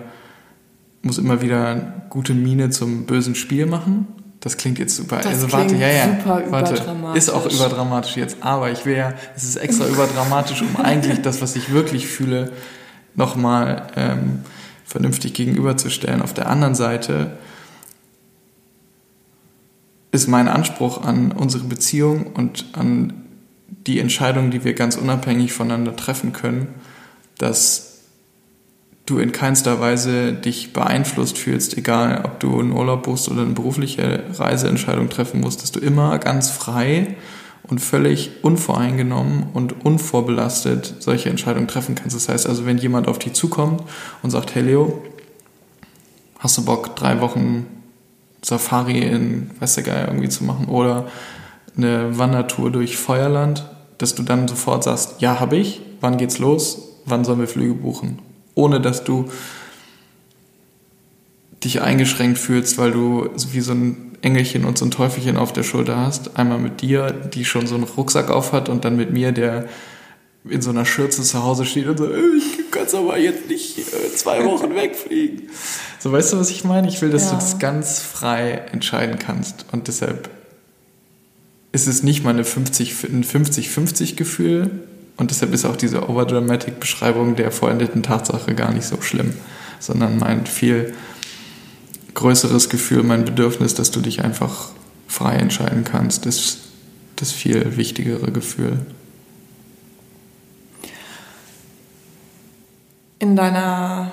muss 1.02 1.18
immer 1.18 1.42
wieder 1.42 2.06
gute 2.10 2.34
Miene 2.34 2.70
zum 2.70 3.06
bösen 3.06 3.34
Spiel 3.34 3.66
machen. 3.66 4.06
Das 4.40 4.56
klingt 4.56 4.78
jetzt 4.78 4.96
super. 4.96 5.16
Das 5.16 5.26
also 5.26 5.52
warte, 5.52 5.74
ja, 5.74 5.88
ja. 5.88 6.04
Super 6.04 6.44
warte, 6.50 7.16
ist 7.16 7.30
auch 7.30 7.46
überdramatisch 7.46 8.16
jetzt, 8.16 8.36
aber 8.40 8.70
ich 8.70 8.86
will 8.86 8.96
ja, 8.96 9.14
es 9.36 9.44
ist 9.44 9.56
extra 9.56 9.86
überdramatisch, 9.88 10.62
um 10.62 10.76
eigentlich 10.76 11.22
das, 11.22 11.42
was 11.42 11.56
ich 11.56 11.72
wirklich 11.72 12.06
fühle, 12.06 12.52
nochmal 13.14 13.88
ähm, 13.96 14.40
vernünftig 14.84 15.34
gegenüberzustellen. 15.34 16.22
Auf 16.22 16.34
der 16.34 16.48
anderen 16.48 16.76
Seite 16.76 17.38
ist 20.12 20.28
mein 20.28 20.48
Anspruch 20.48 21.02
an 21.02 21.32
unsere 21.32 21.64
Beziehung 21.64 22.28
und 22.28 22.66
an 22.72 23.24
die 23.86 23.98
Entscheidungen, 23.98 24.50
die 24.50 24.64
wir 24.64 24.74
ganz 24.74 24.96
unabhängig 24.96 25.52
voneinander 25.52 25.96
treffen 25.96 26.32
können, 26.32 26.68
dass 27.38 27.87
du 29.08 29.18
in 29.18 29.32
keinster 29.32 29.80
Weise 29.80 30.32
dich 30.32 30.72
beeinflusst 30.72 31.38
fühlst, 31.38 31.76
egal 31.76 32.22
ob 32.24 32.40
du 32.40 32.60
einen 32.60 32.72
Urlaub 32.72 33.04
buchst 33.04 33.28
oder 33.28 33.42
eine 33.42 33.54
berufliche 33.54 34.24
Reiseentscheidung 34.34 35.08
treffen 35.08 35.40
musst, 35.40 35.62
dass 35.62 35.72
du 35.72 35.80
immer 35.80 36.18
ganz 36.18 36.50
frei 36.50 37.16
und 37.62 37.80
völlig 37.80 38.30
unvoreingenommen 38.42 39.48
und 39.52 39.84
unvorbelastet 39.84 40.96
solche 41.00 41.28
Entscheidungen 41.28 41.68
treffen 41.68 41.94
kannst. 41.94 42.16
Das 42.16 42.28
heißt 42.28 42.46
also, 42.46 42.66
wenn 42.66 42.78
jemand 42.78 43.08
auf 43.08 43.18
dich 43.18 43.34
zukommt 43.34 43.82
und 44.22 44.30
sagt, 44.30 44.54
hey 44.54 44.62
Leo, 44.62 45.02
hast 46.38 46.58
du 46.58 46.64
Bock, 46.64 46.96
drei 46.96 47.20
Wochen 47.20 47.66
Safari 48.42 49.00
in, 49.00 49.50
weiß 49.60 49.74
der 49.76 49.84
Geil, 49.84 50.04
irgendwie 50.08 50.28
zu 50.28 50.44
machen 50.44 50.66
oder 50.66 51.08
eine 51.76 52.18
Wandertour 52.18 52.70
durch 52.70 52.96
Feuerland, 52.96 53.68
dass 53.98 54.14
du 54.14 54.22
dann 54.22 54.48
sofort 54.48 54.84
sagst, 54.84 55.20
ja, 55.20 55.40
habe 55.40 55.56
ich, 55.56 55.82
wann 56.00 56.16
geht's 56.16 56.38
los, 56.38 56.78
wann 57.04 57.24
sollen 57.24 57.40
wir 57.40 57.48
Flüge 57.48 57.74
buchen? 57.74 58.20
Ohne 58.58 58.80
dass 58.80 59.04
du 59.04 59.30
dich 61.62 61.80
eingeschränkt 61.80 62.38
fühlst, 62.38 62.76
weil 62.76 62.90
du 62.90 63.30
wie 63.52 63.60
so 63.60 63.72
ein 63.72 64.16
Engelchen 64.20 64.64
und 64.64 64.76
so 64.76 64.84
ein 64.84 64.90
Teufelchen 64.90 65.36
auf 65.36 65.52
der 65.52 65.62
Schulter 65.62 65.96
hast. 65.96 66.36
Einmal 66.36 66.58
mit 66.58 66.80
dir, 66.80 67.12
die 67.12 67.44
schon 67.44 67.68
so 67.68 67.76
einen 67.76 67.84
Rucksack 67.84 68.30
auf 68.30 68.52
hat 68.52 68.68
und 68.68 68.84
dann 68.84 68.96
mit 68.96 69.12
mir, 69.12 69.30
der 69.30 69.68
in 70.44 70.60
so 70.60 70.70
einer 70.70 70.84
Schürze 70.84 71.22
zu 71.22 71.44
Hause 71.44 71.64
steht 71.66 71.86
und 71.86 71.98
so, 71.98 72.12
äh, 72.12 72.18
ich 72.36 72.70
kann 72.72 72.86
aber 72.94 73.16
jetzt 73.16 73.48
nicht 73.48 73.78
äh, 73.78 74.12
zwei 74.16 74.44
Wochen 74.44 74.74
wegfliegen. 74.74 75.50
So, 76.00 76.10
weißt 76.10 76.32
du, 76.32 76.38
was 76.38 76.50
ich 76.50 76.64
meine? 76.64 76.88
Ich 76.88 77.00
will, 77.00 77.10
dass 77.10 77.26
ja. 77.26 77.30
du 77.30 77.36
das 77.36 77.60
ganz 77.60 78.00
frei 78.00 78.62
entscheiden 78.72 79.20
kannst. 79.20 79.66
Und 79.70 79.86
deshalb 79.86 80.30
ist 81.70 81.86
es 81.86 82.02
nicht 82.02 82.24
mal 82.24 82.30
eine 82.30 82.44
50, 82.44 83.04
ein 83.04 83.22
50-50 83.22 84.16
Gefühl. 84.16 84.88
Und 85.18 85.30
deshalb 85.32 85.52
ist 85.52 85.64
auch 85.64 85.76
diese 85.76 86.08
overdramatic 86.08 86.80
Beschreibung 86.80 87.34
der 87.36 87.50
vollendeten 87.50 88.02
Tatsache 88.02 88.54
gar 88.54 88.72
nicht 88.72 88.86
so 88.86 89.02
schlimm, 89.02 89.34
sondern 89.80 90.16
meint 90.18 90.48
viel 90.48 90.94
größeres 92.14 92.70
Gefühl, 92.70 93.02
mein 93.02 93.24
Bedürfnis, 93.24 93.74
dass 93.74 93.90
du 93.90 94.00
dich 94.00 94.24
einfach 94.24 94.70
frei 95.08 95.34
entscheiden 95.34 95.84
kannst, 95.84 96.24
ist 96.24 96.60
das 97.16 97.32
viel 97.32 97.76
wichtigere 97.76 98.30
Gefühl. 98.30 98.78
In 103.18 103.34
deiner 103.34 104.12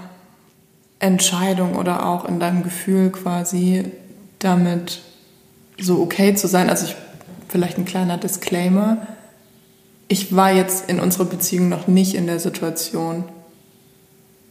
Entscheidung 0.98 1.76
oder 1.76 2.08
auch 2.08 2.26
in 2.26 2.40
deinem 2.40 2.64
Gefühl 2.64 3.12
quasi 3.12 3.92
damit 4.40 5.02
so 5.80 6.02
okay 6.02 6.34
zu 6.34 6.48
sein, 6.48 6.70
also 6.70 6.88
ich, 6.88 6.96
vielleicht 7.48 7.78
ein 7.78 7.86
kleiner 7.86 8.18
Disclaimer, 8.18 9.06
ich 10.08 10.36
war 10.36 10.52
jetzt 10.52 10.90
in 10.90 11.00
unserer 11.00 11.26
Beziehung 11.26 11.70
noch 11.70 11.88
nicht 11.88 12.16
in 12.16 12.28
der 12.28 12.40
Situation, 12.40 13.24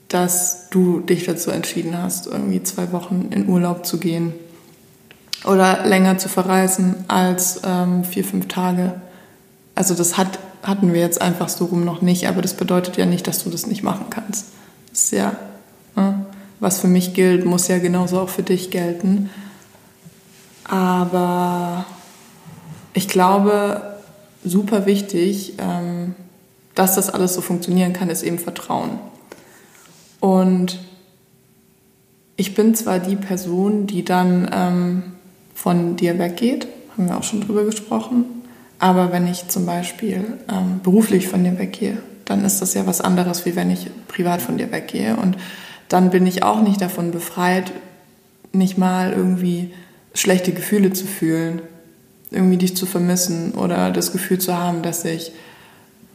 dass 0.08 0.68
du 0.70 1.00
dich 1.00 1.24
dazu 1.24 1.50
entschieden 1.50 2.00
hast, 2.00 2.26
irgendwie 2.26 2.62
zwei 2.62 2.92
Wochen 2.92 3.28
in 3.30 3.48
Urlaub 3.48 3.86
zu 3.86 3.98
gehen 3.98 4.32
oder 5.44 5.84
länger 5.86 6.18
zu 6.18 6.28
verreisen 6.28 7.04
als 7.08 7.60
ähm, 7.64 8.04
vier, 8.04 8.24
fünf 8.24 8.48
Tage. 8.48 9.00
Also 9.74 9.94
das 9.94 10.16
hat, 10.16 10.38
hatten 10.62 10.92
wir 10.92 11.00
jetzt 11.00 11.20
einfach 11.20 11.48
so 11.48 11.66
rum 11.66 11.84
noch 11.84 12.00
nicht, 12.00 12.28
aber 12.28 12.42
das 12.42 12.54
bedeutet 12.54 12.96
ja 12.96 13.06
nicht, 13.06 13.26
dass 13.26 13.44
du 13.44 13.50
das 13.50 13.66
nicht 13.66 13.82
machen 13.82 14.06
kannst. 14.10 14.46
Das 14.90 15.02
ist 15.02 15.12
ja, 15.12 15.36
ne? 15.96 16.26
was 16.60 16.80
für 16.80 16.88
mich 16.88 17.14
gilt, 17.14 17.44
muss 17.44 17.68
ja 17.68 17.78
genauso 17.78 18.20
auch 18.20 18.28
für 18.28 18.42
dich 18.42 18.70
gelten. 18.70 19.30
Aber 20.64 21.84
ich 22.94 23.08
glaube, 23.08 23.93
super 24.44 24.86
wichtig, 24.86 25.54
ähm, 25.58 26.14
dass 26.74 26.94
das 26.94 27.10
alles 27.10 27.34
so 27.34 27.40
funktionieren 27.40 27.92
kann, 27.92 28.10
ist 28.10 28.22
eben 28.22 28.38
Vertrauen. 28.38 28.98
Und 30.20 30.78
ich 32.36 32.54
bin 32.54 32.74
zwar 32.74 32.98
die 32.98 33.16
Person, 33.16 33.86
die 33.86 34.04
dann 34.04 34.50
ähm, 34.52 35.02
von 35.54 35.96
dir 35.96 36.18
weggeht, 36.18 36.66
haben 36.92 37.08
wir 37.08 37.16
auch 37.16 37.22
schon 37.22 37.40
drüber 37.40 37.64
gesprochen. 37.64 38.24
Aber 38.78 39.12
wenn 39.12 39.26
ich 39.26 39.48
zum 39.48 39.66
Beispiel 39.66 40.38
ähm, 40.48 40.80
beruflich 40.82 41.28
von 41.28 41.44
dir 41.44 41.58
weggehe, 41.58 41.98
dann 42.24 42.44
ist 42.44 42.60
das 42.60 42.74
ja 42.74 42.86
was 42.86 43.00
anderes, 43.00 43.46
wie 43.46 43.56
wenn 43.56 43.70
ich 43.70 43.88
privat 44.08 44.42
von 44.42 44.58
dir 44.58 44.72
weggehe. 44.72 45.16
Und 45.16 45.36
dann 45.88 46.10
bin 46.10 46.26
ich 46.26 46.42
auch 46.42 46.60
nicht 46.60 46.80
davon 46.80 47.10
befreit, 47.10 47.72
nicht 48.52 48.78
mal 48.78 49.12
irgendwie 49.12 49.72
schlechte 50.14 50.52
Gefühle 50.52 50.92
zu 50.92 51.06
fühlen, 51.06 51.62
irgendwie 52.30 52.56
dich 52.56 52.76
zu 52.76 52.86
vermissen 52.86 53.52
oder 53.52 53.90
das 53.90 54.12
Gefühl 54.12 54.38
zu 54.38 54.56
haben, 54.56 54.82
dass 54.82 55.04
ich 55.04 55.32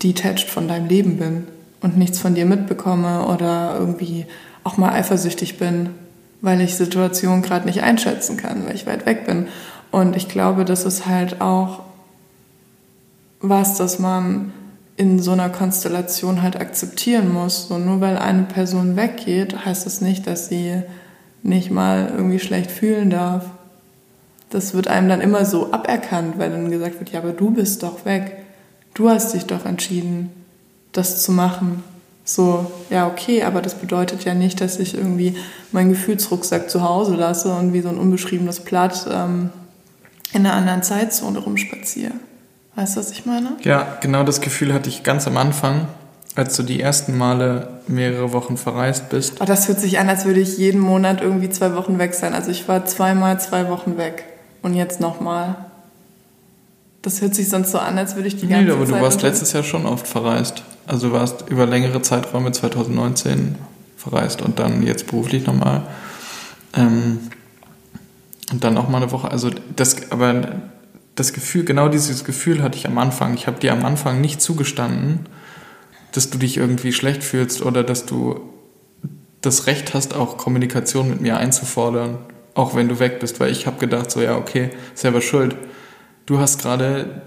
detached 0.03 0.49
von 0.49 0.67
deinem 0.67 0.87
Leben 0.87 1.17
bin 1.17 1.47
und 1.81 1.97
nichts 1.97 2.19
von 2.19 2.35
dir 2.35 2.45
mitbekomme 2.45 3.25
oder 3.27 3.75
irgendwie 3.77 4.25
auch 4.63 4.77
mal 4.77 4.91
eifersüchtig 4.91 5.57
bin, 5.57 5.89
weil 6.41 6.61
ich 6.61 6.75
Situationen 6.75 7.41
gerade 7.41 7.65
nicht 7.65 7.83
einschätzen 7.83 8.37
kann, 8.37 8.65
weil 8.65 8.75
ich 8.75 8.87
weit 8.87 9.05
weg 9.05 9.25
bin. 9.25 9.47
Und 9.91 10.15
ich 10.15 10.27
glaube, 10.27 10.65
das 10.65 10.85
ist 10.85 11.05
halt 11.05 11.41
auch 11.41 11.81
was, 13.41 13.77
das 13.77 13.99
man 13.99 14.51
in 14.97 15.19
so 15.19 15.31
einer 15.31 15.49
Konstellation 15.49 16.41
halt 16.41 16.59
akzeptieren 16.59 17.31
muss. 17.31 17.69
So, 17.69 17.77
nur 17.77 18.01
weil 18.01 18.17
eine 18.17 18.43
Person 18.43 18.97
weggeht, 18.97 19.65
heißt 19.65 19.85
das 19.85 20.01
nicht, 20.01 20.27
dass 20.27 20.49
sie 20.49 20.81
nicht 21.41 21.71
mal 21.71 22.11
irgendwie 22.13 22.39
schlecht 22.39 22.69
fühlen 22.69 23.09
darf. 23.09 23.45
Das 24.49 24.73
wird 24.73 24.87
einem 24.87 25.09
dann 25.09 25.21
immer 25.21 25.45
so 25.45 25.71
aberkannt, 25.71 26.39
weil 26.39 26.49
dann 26.49 26.71
gesagt 26.71 26.99
wird, 26.99 27.11
ja, 27.11 27.19
aber 27.19 27.31
du 27.31 27.51
bist 27.51 27.83
doch 27.83 28.05
weg. 28.05 28.37
Du 28.93 29.09
hast 29.09 29.33
dich 29.33 29.45
doch 29.45 29.65
entschieden, 29.65 30.31
das 30.91 31.21
zu 31.21 31.31
machen. 31.31 31.83
So, 32.25 32.71
ja, 32.89 33.07
okay, 33.07 33.43
aber 33.43 33.61
das 33.61 33.75
bedeutet 33.75 34.23
ja 34.25 34.33
nicht, 34.33 34.61
dass 34.61 34.79
ich 34.79 34.95
irgendwie 34.95 35.35
meinen 35.71 35.89
Gefühlsrucksack 35.89 36.69
zu 36.69 36.83
Hause 36.83 37.15
lasse 37.15 37.53
und 37.53 37.73
wie 37.73 37.81
so 37.81 37.89
ein 37.89 37.97
unbeschriebenes 37.97 38.59
Blatt 38.61 39.07
ähm, 39.11 39.49
in 40.33 40.45
einer 40.45 40.55
anderen 40.55 40.83
Zeitzone 40.83 41.39
rumspaziere. 41.39 42.13
Weißt 42.75 42.95
du, 42.95 42.99
was 42.99 43.11
ich 43.11 43.25
meine? 43.25 43.53
Ja, 43.63 43.97
genau 44.01 44.23
das 44.23 44.41
Gefühl 44.41 44.73
hatte 44.73 44.89
ich 44.89 45.03
ganz 45.03 45.27
am 45.27 45.37
Anfang, 45.37 45.87
als 46.35 46.55
du 46.55 46.63
die 46.63 46.79
ersten 46.79 47.17
Male 47.17 47.81
mehrere 47.87 48.31
Wochen 48.31 48.57
verreist 48.57 49.09
bist. 49.09 49.41
Oh, 49.41 49.45
das 49.45 49.67
hört 49.67 49.79
sich 49.79 49.99
an, 49.99 50.07
als 50.07 50.25
würde 50.25 50.39
ich 50.39 50.57
jeden 50.57 50.79
Monat 50.79 51.21
irgendwie 51.21 51.49
zwei 51.49 51.75
Wochen 51.75 51.97
weg 51.97 52.13
sein. 52.13 52.33
Also 52.33 52.51
ich 52.51 52.67
war 52.67 52.85
zweimal 52.85 53.39
zwei 53.39 53.69
Wochen 53.69 53.97
weg 53.97 54.23
und 54.61 54.73
jetzt 54.73 54.99
nochmal. 54.99 55.55
Das 57.01 57.21
hört 57.21 57.33
sich 57.33 57.47
sonst 57.49 57.71
so 57.71 57.77
an, 57.77 57.97
als 57.97 58.15
würde 58.15 58.27
ich 58.27 58.35
die 58.35 58.47
ganze 58.47 58.65
nee, 58.65 58.71
aber 58.71 58.85
Zeit... 58.85 58.95
du 58.95 59.01
warst 59.01 59.21
letztes 59.21 59.53
Jahr 59.53 59.63
schon 59.63 59.85
oft 59.85 60.05
verreist. 60.05 60.63
Also 60.85 61.09
du 61.09 61.13
warst 61.13 61.47
über 61.49 61.65
längere 61.65 62.01
Zeiträume 62.01 62.51
2019 62.51 63.55
verreist 63.95 64.41
und 64.41 64.59
dann 64.59 64.83
jetzt 64.83 65.07
beruflich 65.07 65.45
nochmal. 65.45 65.83
Ähm, 66.75 67.19
und 68.51 68.63
dann 68.63 68.77
auch 68.77 68.89
mal 68.89 68.97
eine 68.97 69.11
Woche. 69.11 69.31
Also 69.31 69.51
das, 69.75 70.11
aber 70.11 70.61
das 71.15 71.33
Gefühl, 71.33 71.63
genau 71.63 71.89
dieses 71.89 72.23
Gefühl 72.23 72.63
hatte 72.63 72.77
ich 72.77 72.87
am 72.87 72.97
Anfang. 72.97 73.33
Ich 73.33 73.47
habe 73.47 73.59
dir 73.59 73.73
am 73.73 73.85
Anfang 73.85 74.21
nicht 74.21 74.41
zugestanden, 74.41 75.27
dass 76.11 76.29
du 76.29 76.37
dich 76.37 76.57
irgendwie 76.57 76.91
schlecht 76.91 77.23
fühlst 77.23 77.61
oder 77.61 77.83
dass 77.83 78.05
du 78.05 78.39
das 79.41 79.67
Recht 79.67 79.93
hast, 79.93 80.15
auch 80.15 80.37
Kommunikation 80.37 81.09
mit 81.09 81.21
mir 81.21 81.37
einzufordern, 81.37 82.17
auch 82.53 82.75
wenn 82.75 82.87
du 82.87 82.99
weg 82.99 83.19
bist, 83.19 83.39
weil 83.39 83.51
ich 83.51 83.67
habe 83.67 83.79
gedacht, 83.79 84.11
so 84.11 84.21
ja, 84.21 84.37
okay, 84.37 84.69
selber 84.93 85.21
schuld. 85.21 85.55
Du 86.25 86.39
hast 86.39 86.61
gerade 86.61 87.21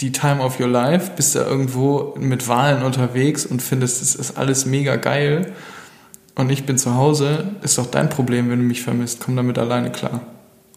die 0.00 0.12
Time 0.12 0.42
of 0.42 0.58
Your 0.60 0.68
Life, 0.68 1.12
bist 1.16 1.34
da 1.34 1.46
irgendwo 1.46 2.14
mit 2.18 2.48
Wahlen 2.48 2.82
unterwegs 2.82 3.44
und 3.44 3.60
findest, 3.60 4.02
es 4.02 4.14
ist 4.14 4.38
alles 4.38 4.64
mega 4.64 4.96
geil 4.96 5.52
und 6.34 6.50
ich 6.50 6.64
bin 6.64 6.78
zu 6.78 6.94
Hause, 6.94 7.50
ist 7.62 7.76
doch 7.76 7.86
dein 7.86 8.08
Problem, 8.08 8.50
wenn 8.50 8.60
du 8.60 8.64
mich 8.64 8.82
vermisst, 8.82 9.20
komm 9.22 9.36
damit 9.36 9.58
alleine 9.58 9.90
klar. 9.92 10.22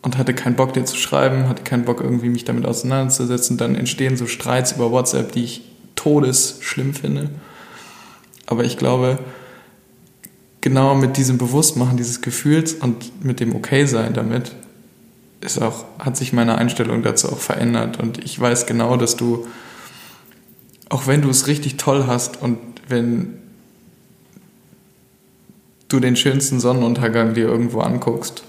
Und 0.02 0.18
hatte 0.18 0.34
keinen 0.34 0.58
Bock, 0.58 0.74
dir 0.74 0.84
zu 0.84 0.98
schreiben, 0.98 1.48
hatte 1.48 1.64
keinen 1.64 1.86
Bock, 1.86 2.02
irgendwie 2.02 2.28
mich 2.28 2.44
damit 2.44 2.66
auseinanderzusetzen. 2.66 3.58
Dann 3.58 3.76
entstehen 3.76 4.18
so 4.18 4.28
Streits 4.28 4.74
über 4.74 4.92
WhatsApp, 4.92 5.32
die 5.32 5.46
ich 5.46 5.62
todesschlimm 5.96 6.94
finde. 6.94 7.30
Aber 8.46 8.66
ich 8.66 8.78
glaube, 8.78 9.20
genau 10.64 10.96
mit 10.96 11.18
diesem 11.18 11.38
Bewusstmachen 11.38 11.98
dieses 11.98 12.22
Gefühls 12.22 12.74
und 12.74 13.24
mit 13.24 13.42
dem 13.42 13.54
Okay-Sein 13.54 14.14
damit, 14.14 14.54
ist 15.42 15.62
auch, 15.62 15.84
hat 16.00 16.16
sich 16.16 16.32
meine 16.32 16.58
Einstellung 16.58 17.04
dazu 17.04 17.28
auch 17.28 17.38
verändert. 17.38 18.00
Und 18.00 18.24
ich 18.24 18.40
weiß 18.40 18.66
genau, 18.66 18.96
dass 18.96 19.18
du, 19.18 19.46
auch 20.88 21.06
wenn 21.06 21.22
du 21.22 21.30
es 21.30 21.48
richtig 21.48 21.76
toll 21.76 22.06
hast 22.08 22.42
und 22.42 22.60
wenn 22.88 23.40
du 25.90 26.00
den 26.00 26.16
schönsten 26.16 26.62
Sonnenuntergang 26.62 27.34
dir 27.34 27.46
irgendwo 27.46 27.82
anguckst, 27.82 28.46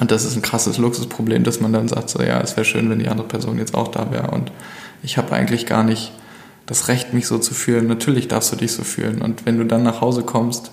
und 0.00 0.10
das 0.10 0.24
ist 0.24 0.34
ein 0.34 0.42
krasses 0.42 0.78
Luxusproblem, 0.78 1.44
dass 1.44 1.60
man 1.60 1.72
dann 1.72 1.86
sagt, 1.86 2.10
so 2.10 2.20
ja, 2.24 2.40
es 2.40 2.56
wäre 2.56 2.64
schön, 2.64 2.90
wenn 2.90 2.98
die 2.98 3.06
andere 3.06 3.28
Person 3.28 3.58
jetzt 3.58 3.76
auch 3.76 3.86
da 3.86 4.10
wäre. 4.10 4.32
Und 4.32 4.50
ich 5.04 5.16
habe 5.16 5.32
eigentlich 5.32 5.64
gar 5.64 5.84
nicht 5.84 6.10
das 6.66 6.88
Recht, 6.88 7.14
mich 7.14 7.28
so 7.28 7.38
zu 7.38 7.54
fühlen. 7.54 7.86
Natürlich 7.86 8.26
darfst 8.26 8.50
du 8.50 8.56
dich 8.56 8.72
so 8.72 8.82
fühlen. 8.82 9.22
Und 9.22 9.46
wenn 9.46 9.58
du 9.58 9.64
dann 9.64 9.84
nach 9.84 10.00
Hause 10.00 10.24
kommst 10.24 10.72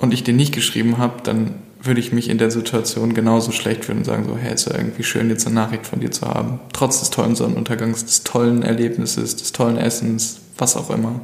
und 0.00 0.14
ich 0.14 0.24
dir 0.24 0.34
nicht 0.34 0.54
geschrieben 0.54 0.98
habe, 0.98 1.22
dann 1.22 1.54
würde 1.82 2.00
ich 2.00 2.12
mich 2.12 2.28
in 2.28 2.38
der 2.38 2.50
Situation 2.50 3.14
genauso 3.14 3.52
schlecht 3.52 3.84
fühlen 3.84 3.98
und 3.98 4.04
sagen 4.04 4.26
so, 4.26 4.36
hey, 4.36 4.52
ist 4.54 4.68
ja 4.68 4.76
irgendwie 4.76 5.02
schön, 5.02 5.30
jetzt 5.30 5.46
eine 5.46 5.54
Nachricht 5.54 5.86
von 5.86 6.00
dir 6.00 6.10
zu 6.10 6.26
haben. 6.26 6.60
Trotz 6.72 7.00
des 7.00 7.10
tollen 7.10 7.36
Sonnenuntergangs, 7.36 8.04
des 8.04 8.22
tollen 8.22 8.62
Erlebnisses, 8.62 9.36
des 9.36 9.52
tollen 9.52 9.78
Essens, 9.78 10.40
was 10.58 10.76
auch 10.76 10.90
immer. 10.90 11.20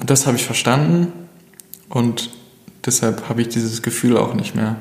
Und 0.00 0.10
das 0.10 0.26
habe 0.26 0.36
ich 0.36 0.44
verstanden 0.44 1.12
und 1.88 2.30
deshalb 2.84 3.28
habe 3.28 3.42
ich 3.42 3.48
dieses 3.48 3.82
Gefühl 3.82 4.16
auch 4.16 4.34
nicht 4.34 4.54
mehr, 4.54 4.76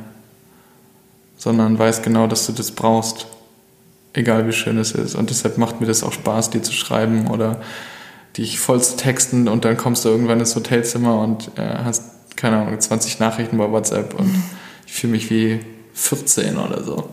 sondern 1.37 1.77
weiß 1.77 2.01
genau, 2.01 2.27
dass 2.27 2.47
du 2.47 2.53
das 2.53 2.71
brauchst, 2.71 3.27
egal 4.13 4.47
wie 4.47 4.53
schön 4.53 4.77
es 4.77 4.91
ist. 4.91 5.15
Und 5.15 5.29
deshalb 5.29 5.57
macht 5.57 5.79
mir 5.79 5.87
das 5.87 6.03
auch 6.03 6.13
Spaß, 6.13 6.49
dir 6.49 6.63
zu 6.63 6.73
schreiben 6.73 7.27
oder 7.27 7.61
dich 8.35 8.59
voll 8.59 8.81
zu 8.81 8.97
texten 8.97 9.47
und 9.47 9.63
dann 9.63 9.77
kommst 9.77 10.05
du 10.05 10.09
irgendwann 10.09 10.39
ins 10.39 10.55
Hotelzimmer 10.55 11.21
und 11.21 11.51
äh, 11.55 11.83
hast 11.83 12.14
keine 12.45 12.57
Ahnung, 12.61 12.79
20 12.79 13.17
Nachrichten 13.17 13.57
bei 13.57 13.71
WhatsApp 13.71 14.13
und 14.13 14.29
ich 14.85 14.93
fühle 14.93 15.13
mich 15.13 15.31
wie 15.31 15.61
14 15.95 16.57
oder 16.57 16.83
so. 16.83 17.09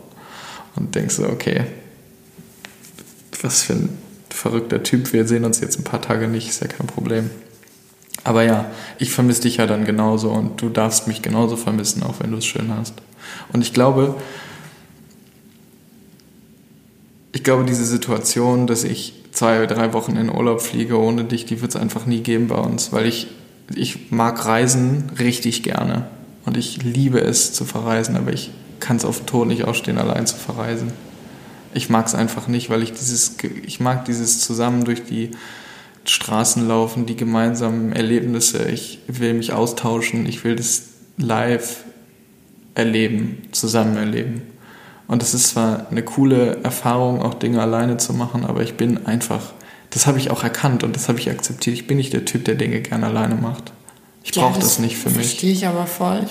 Und 0.77 0.95
denkst 0.95 1.15
so, 1.15 1.25
okay, 1.25 1.65
was 3.41 3.63
für 3.63 3.73
ein 3.73 3.99
verrückter 4.29 4.83
Typ, 4.83 5.15
wir 5.15 5.27
sehen 5.27 5.47
uns 5.47 5.59
jetzt 5.61 5.79
ein 5.79 5.85
paar 5.85 6.03
Tage 6.03 6.29
nicht, 6.29 6.51
ist 6.51 6.61
ja 6.61 6.67
kein 6.67 6.87
Problem. 6.87 7.31
Aber 8.25 8.43
ja, 8.43 8.67
ich 8.99 9.11
vermisse 9.11 9.41
dich 9.41 9.57
ja 9.57 9.67
dann 9.67 9.87
genauso 9.87 10.31
und 10.31 10.61
du 10.61 10.69
darfst 10.69 11.09
mich 11.09 11.23
genauso 11.23 11.57
vermissen, 11.57 12.03
auch 12.03 12.21
wenn 12.21 12.31
du 12.31 12.37
es 12.37 12.45
schön 12.45 12.71
hast. 12.77 12.93
Und 13.55 13.63
ich 13.63 13.73
glaube, 13.73 14.17
ich 17.33 17.43
glaube, 17.43 17.65
diese 17.65 17.87
Situation, 17.87 18.67
dass 18.67 18.85
ich 18.85 19.15
zwei, 19.33 19.65
drei 19.65 19.95
Wochen 19.95 20.15
in 20.17 20.29
Urlaub 20.29 20.61
fliege 20.61 20.99
ohne 20.99 21.25
dich, 21.25 21.47
die 21.47 21.63
wird 21.63 21.75
es 21.75 21.81
einfach 21.81 22.05
nie 22.05 22.21
geben 22.21 22.49
bei 22.49 22.57
uns, 22.57 22.93
weil 22.93 23.07
ich 23.07 23.29
ich 23.77 24.11
mag 24.11 24.45
Reisen 24.45 25.11
richtig 25.19 25.63
gerne 25.63 26.07
und 26.45 26.57
ich 26.57 26.83
liebe 26.83 27.21
es 27.21 27.53
zu 27.53 27.65
verreisen, 27.65 28.17
aber 28.17 28.33
ich 28.33 28.51
kann 28.81 28.97
es 28.97 29.05
auf 29.05 29.25
Tod 29.27 29.47
nicht 29.47 29.65
ausstehen, 29.65 29.99
allein 29.99 30.27
zu 30.27 30.37
verreisen. 30.37 30.93
Ich 31.75 31.89
mag 31.89 32.07
es 32.07 32.15
einfach 32.15 32.49
nicht, 32.49 32.69
weil 32.69 32.83
ich 32.83 32.93
dieses, 32.93 33.37
ich 33.65 33.81
mag 33.81 34.05
dieses 34.05 34.41
zusammen 34.41 34.85
durch 34.85 35.05
die 35.05 35.31
Straßen 36.05 36.67
laufen, 36.67 37.07
die 37.07 37.17
gemeinsamen 37.17 37.93
Erlebnisse. 37.93 38.69
Ich 38.69 38.99
will 39.07 39.35
mich 39.35 39.53
austauschen, 39.53 40.27
ich 40.27 40.45
will 40.45 40.57
das 40.57 40.83
live 41.17 41.85
erleben, 42.75 43.43
zusammen 43.53 43.97
erleben. 43.97 44.43
Und 45.07 45.23
es 45.23 45.35
ist 45.35 45.49
zwar 45.49 45.89
eine 45.91 46.03
coole 46.03 46.63
Erfahrung, 46.63 47.23
auch 47.23 47.35
Dinge 47.35 47.61
alleine 47.61 47.99
zu 47.99 48.13
machen, 48.15 48.45
aber 48.45 48.63
ich 48.63 48.75
bin 48.75 49.07
einfach 49.07 49.53
das 49.93 50.07
habe 50.07 50.19
ich 50.19 50.31
auch 50.31 50.43
erkannt 50.43 50.85
und 50.85 50.97
das 50.97 51.09
habe 51.09 51.19
ich 51.19 51.31
akzeptiert. 51.31 51.75
Ich 51.75 51.87
bin 51.87 51.99
nicht 51.99 52.13
der 52.13 52.25
Typ, 52.25 52.45
der 52.47 52.55
Dinge 52.55 52.81
gerne 52.81 53.07
alleine 53.07 53.35
macht. 53.35 53.73
Ich 54.25 54.35
ja, 54.35 54.43
brauche 54.43 54.59
das, 54.59 54.71
das, 54.71 54.79
nicht 54.79 54.97
für 54.97 55.11
mich. 55.11 55.27
Verstehe 55.29 55.53
ich 55.53 55.67
aber 55.67 55.87
voll. 55.87 56.27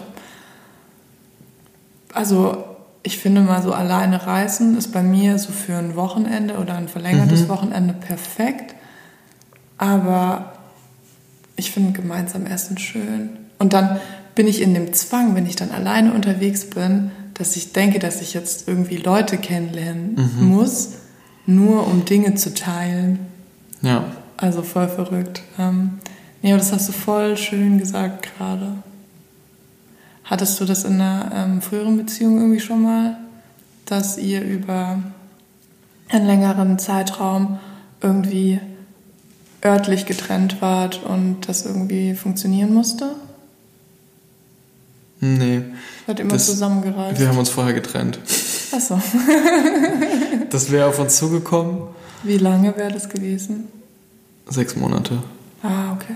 Also 2.14 2.64
ich 3.04 3.20
finde 3.20 3.42
mal 3.42 3.62
so 3.62 3.72
alleine 3.72 4.26
reisen 4.26 4.78
ist 4.78 4.92
bei 4.92 5.04
mir 5.04 5.38
so 5.38 5.52
für 5.52 5.76
ein 5.76 5.96
Wochenende 5.96 6.58
oder 6.58 6.76
ein 6.76 6.88
verlängertes 6.88 7.42
mhm. 7.42 7.50
Wochenende 7.50 7.94
perfekt. 7.94 8.76
Aber 9.78 10.54
ich 11.56 11.72
finde 11.72 11.94
gemeinsam 11.94 12.48
Essen 12.48 12.78
schön. 12.80 13.30
Und 13.60 13.74
dann 13.74 14.00
bin 14.34 14.48
ich 14.48 14.62
in 14.62 14.74
dem 14.74 14.94
Zwang, 14.94 15.36
wenn 15.36 15.46
ich 15.46 15.56
dann 15.56 15.72
alleine 15.72 16.14
unterwegs 16.14 16.70
bin, 16.70 17.12
dass 17.36 17.56
ich 17.56 17.74
denke, 17.74 18.00
dass 18.00 18.22
ich 18.22 18.34
jetzt 18.34 18.68
irgendwie 18.68 18.98
Leute 18.98 19.38
kennenlernen 19.38 20.16
mhm. 20.16 20.48
muss, 20.48 20.94
nur 21.46 21.86
um 21.86 22.06
Dinge 22.06 22.36
zu 22.36 22.54
teilen. 22.54 23.20
Ja. 23.82 24.06
Also 24.38 24.62
voll 24.64 24.88
verrückt. 24.88 25.42
Ähm, 25.60 26.00
nee, 26.42 26.52
aber 26.52 26.60
das 26.60 26.72
hast 26.72 26.90
du 26.90 26.94
voll 26.94 27.38
schön 27.38 27.78
gesagt 27.78 28.28
gerade. 28.38 28.74
Hattest 30.24 30.60
du 30.60 30.66
das 30.66 30.84
in 30.84 30.94
einer 31.02 31.32
ähm, 31.34 31.62
früheren 31.62 31.98
Beziehung 31.98 32.38
irgendwie 32.40 32.60
schon 32.60 32.82
mal, 32.84 33.18
dass 33.86 34.18
ihr 34.18 34.42
über 34.44 35.00
einen 36.10 36.26
längeren 36.26 36.80
Zeitraum 36.80 37.60
irgendwie 38.02 38.60
örtlich 39.64 40.06
getrennt 40.06 40.62
wart 40.62 41.04
und 41.04 41.48
das 41.48 41.66
irgendwie 41.66 42.16
funktionieren 42.16 42.74
musste? 42.74 43.12
Nee. 45.20 45.62
Seid 46.08 46.20
immer 46.20 46.34
Das- 46.34 46.48
zusammengereist? 46.48 47.20
Wir 47.20 47.28
haben 47.28 47.38
uns 47.38 47.50
vorher 47.50 47.74
getrennt. 47.74 48.20
Achso. 48.72 49.00
Das 50.50 50.70
wäre 50.70 50.88
auf 50.88 51.00
uns 51.00 51.16
zugekommen. 51.16 51.84
Wie 52.24 52.38
lange 52.38 52.76
wäre 52.78 52.92
das 52.92 53.10
gewesen? 53.10 53.68
Sechs 54.48 54.76
Monate. 54.76 55.20
Ah, 55.64 55.94
okay. 55.94 56.16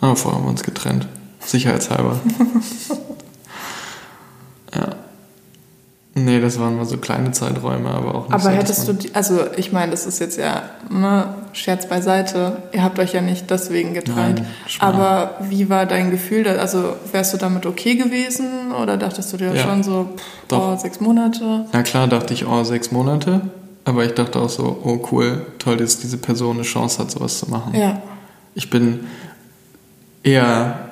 Aber 0.00 0.16
vorher 0.16 0.38
haben 0.38 0.46
wir 0.46 0.50
uns 0.50 0.62
getrennt. 0.62 1.06
Sicherheitshalber. 1.40 2.20
ja. 4.74 4.94
Nee, 6.14 6.40
das 6.40 6.58
waren 6.58 6.76
mal 6.76 6.84
so 6.84 6.96
kleine 6.98 7.30
Zeiträume, 7.30 7.90
aber 7.90 8.14
auch 8.14 8.22
nicht 8.24 8.32
Aber 8.32 8.42
so, 8.42 8.50
hättest 8.50 8.88
du, 8.88 8.92
die, 8.92 9.14
also 9.14 9.40
ich 9.56 9.72
meine, 9.72 9.92
das 9.92 10.04
ist 10.04 10.18
jetzt 10.18 10.36
ja 10.36 10.62
ne, 10.90 11.32
Scherz 11.52 11.88
beiseite. 11.88 12.56
Ihr 12.72 12.82
habt 12.82 12.98
euch 12.98 13.12
ja 13.12 13.20
nicht 13.20 13.48
deswegen 13.50 13.94
getrennt. 13.94 14.40
Nein. 14.40 14.46
Aber 14.80 15.36
wie 15.48 15.68
war 15.70 15.86
dein 15.86 16.10
Gefühl? 16.10 16.42
Da, 16.42 16.56
also 16.56 16.96
wärst 17.12 17.34
du 17.34 17.36
damit 17.36 17.66
okay 17.66 17.94
gewesen 17.94 18.72
oder 18.72 18.96
dachtest 18.96 19.32
du 19.32 19.36
dir 19.36 19.54
Ja. 19.54 19.62
schon 19.62 19.82
so, 19.84 20.08
pff, 20.16 20.58
oh, 20.58 20.76
sechs 20.76 21.00
Monate? 21.00 21.66
Na 21.72 21.82
klar, 21.82 22.08
dachte 22.08 22.34
ich, 22.34 22.46
oh, 22.46 22.64
sechs 22.64 22.90
Monate. 22.90 23.42
Aber 23.88 24.04
ich 24.04 24.12
dachte 24.12 24.38
auch 24.38 24.50
so, 24.50 24.82
oh 24.84 25.08
cool, 25.10 25.46
toll, 25.58 25.78
dass 25.78 25.98
diese 25.98 26.18
Person 26.18 26.56
eine 26.56 26.64
Chance 26.64 26.98
hat, 26.98 27.10
sowas 27.10 27.38
zu 27.38 27.48
machen. 27.48 27.74
Ja. 27.74 28.02
Ich 28.54 28.68
bin 28.68 29.06
eher 30.22 30.90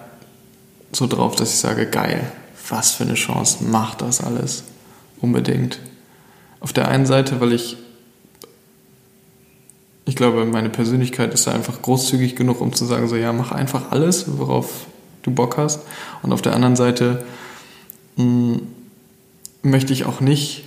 so 0.92 1.06
drauf, 1.06 1.37
dass 1.37 1.52
ich 1.52 1.59
sage, 1.59 1.85
geil, 1.85 2.32
was 2.70 2.92
für 2.92 3.04
eine 3.04 3.12
Chance, 3.12 3.59
mach 3.68 3.96
das 3.96 4.22
alles. 4.24 4.64
Unbedingt. 5.20 5.78
Auf 6.61 6.72
der 6.72 6.88
einen 6.88 7.04
Seite, 7.04 7.38
weil 7.38 7.52
ich, 7.52 7.76
ich 10.06 10.16
glaube, 10.16 10.46
meine 10.46 10.70
Persönlichkeit 10.70 11.35
ist 11.35 11.46
da 11.46 11.52
einfach 11.52 11.82
großzügig 11.82 12.35
genug, 12.35 12.62
um 12.62 12.72
zu 12.72 12.87
sagen, 12.87 13.09
so 13.09 13.16
ja, 13.16 13.35
mach 13.35 13.52
einfach 13.52 13.90
alles, 13.90 14.38
worauf 14.38 14.87
du 15.20 15.32
Bock 15.32 15.59
hast. 15.59 15.82
Und 16.22 16.32
auf 16.32 16.40
der 16.40 16.54
anderen 16.54 16.76
Seite 16.76 17.26
mh, 18.16 18.61
möchte 19.61 19.92
ich 19.92 20.06
auch 20.06 20.20
nicht, 20.22 20.65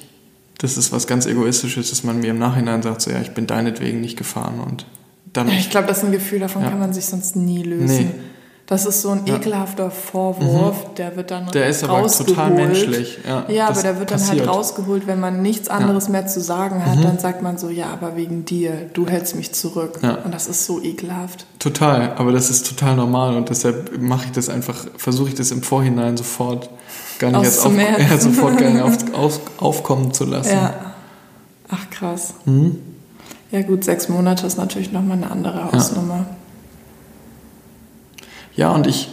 das 0.59 0.77
ist 0.77 0.91
was 0.91 1.07
ganz 1.07 1.25
Egoistisches, 1.25 1.89
dass 1.89 2.03
man 2.03 2.19
mir 2.19 2.31
im 2.31 2.37
Nachhinein 2.39 2.81
sagt, 2.81 3.01
so 3.01 3.11
ja, 3.11 3.19
ich 3.21 3.31
bin 3.31 3.47
deinetwegen 3.47 3.99
nicht 4.01 4.17
gefahren 4.17 4.59
und 4.59 4.85
dann 5.33 5.47
Ich 5.49 5.69
glaube, 5.69 5.87
das 5.87 5.99
ist 5.99 6.03
ein 6.05 6.11
Gefühl, 6.11 6.39
davon 6.39 6.61
Ja. 6.63 6.69
kann 6.69 6.79
man 6.79 6.93
sich 6.93 7.05
sonst 7.05 7.35
nie 7.35 7.63
lösen. 7.63 7.85
Nee. 7.85 8.11
Das 8.69 8.85
ist 8.85 9.01
so 9.01 9.09
ein 9.09 9.21
Ja. 9.25 9.37
ekelhafter 9.37 9.89
Vorwurf, 9.89 10.93
der 10.93 11.15
wird 11.15 11.31
dann 11.31 11.47
Der 11.47 11.69
ist 11.69 11.83
aber 11.83 12.05
total 12.05 12.51
menschlich. 12.51 13.17
Ja, 13.27 13.45
Ja, 13.49 13.67
aber 13.69 13.81
der 13.81 13.97
wird 13.97 14.11
dann 14.11 14.19
passiert. 14.19 14.41
halt 14.41 14.49
rausgeholt, 14.49 15.07
wenn 15.07 15.19
man 15.19 15.41
nichts 15.41 15.69
anderes 15.69 16.07
mehr 16.07 16.27
zu 16.27 16.39
sagen 16.39 16.85
hat, 16.85 17.03
dann 17.03 17.17
sagt 17.17 17.41
man 17.41 17.57
so, 17.57 17.69
ja, 17.69 17.87
aber 17.91 18.15
wegen 18.15 18.45
dir, 18.45 18.73
du 18.93 19.07
hältst 19.07 19.35
mich 19.35 19.53
zurück. 19.53 19.97
Ja. 20.03 20.19
Und 20.23 20.35
das 20.35 20.45
ist 20.47 20.67
so 20.67 20.79
ekelhaft. 20.83 21.47
Total, 21.57 22.13
aber 22.15 22.31
das 22.31 22.51
ist 22.51 22.67
total 22.67 22.95
normal 22.95 23.35
und 23.37 23.49
deshalb 23.49 23.99
mache 23.99 24.25
ich 24.27 24.33
das 24.33 24.49
einfach, 24.49 24.85
versuche 24.97 25.29
ich 25.29 25.35
das 25.35 25.49
im 25.49 25.63
Vorhinein 25.63 26.15
sofort 26.15 26.69
gar 27.17 27.31
nicht 27.31 27.45
erst 27.45 27.65
auf, 27.65 27.73
ja, 28.09 28.17
sofort 28.19 28.59
gar 28.59 28.69
nicht 28.69 28.83
auf, 28.83 28.97
auf, 29.15 29.39
aufkommen 29.57 30.13
zu 30.13 30.25
lassen. 30.25 30.53
Ja. 30.53 30.73
Ach 31.69 31.89
krass. 31.89 32.35
Mhm. 32.45 32.77
Ja 33.49 33.63
gut, 33.63 33.83
sechs 33.83 34.09
Monate 34.09 34.45
ist 34.45 34.59
natürlich 34.59 34.91
nochmal 34.91 35.17
eine 35.17 35.31
andere 35.31 35.71
Hausnummer. 35.71 36.27
Ja, 38.59 38.71
und 38.71 38.87
ich. 38.87 39.07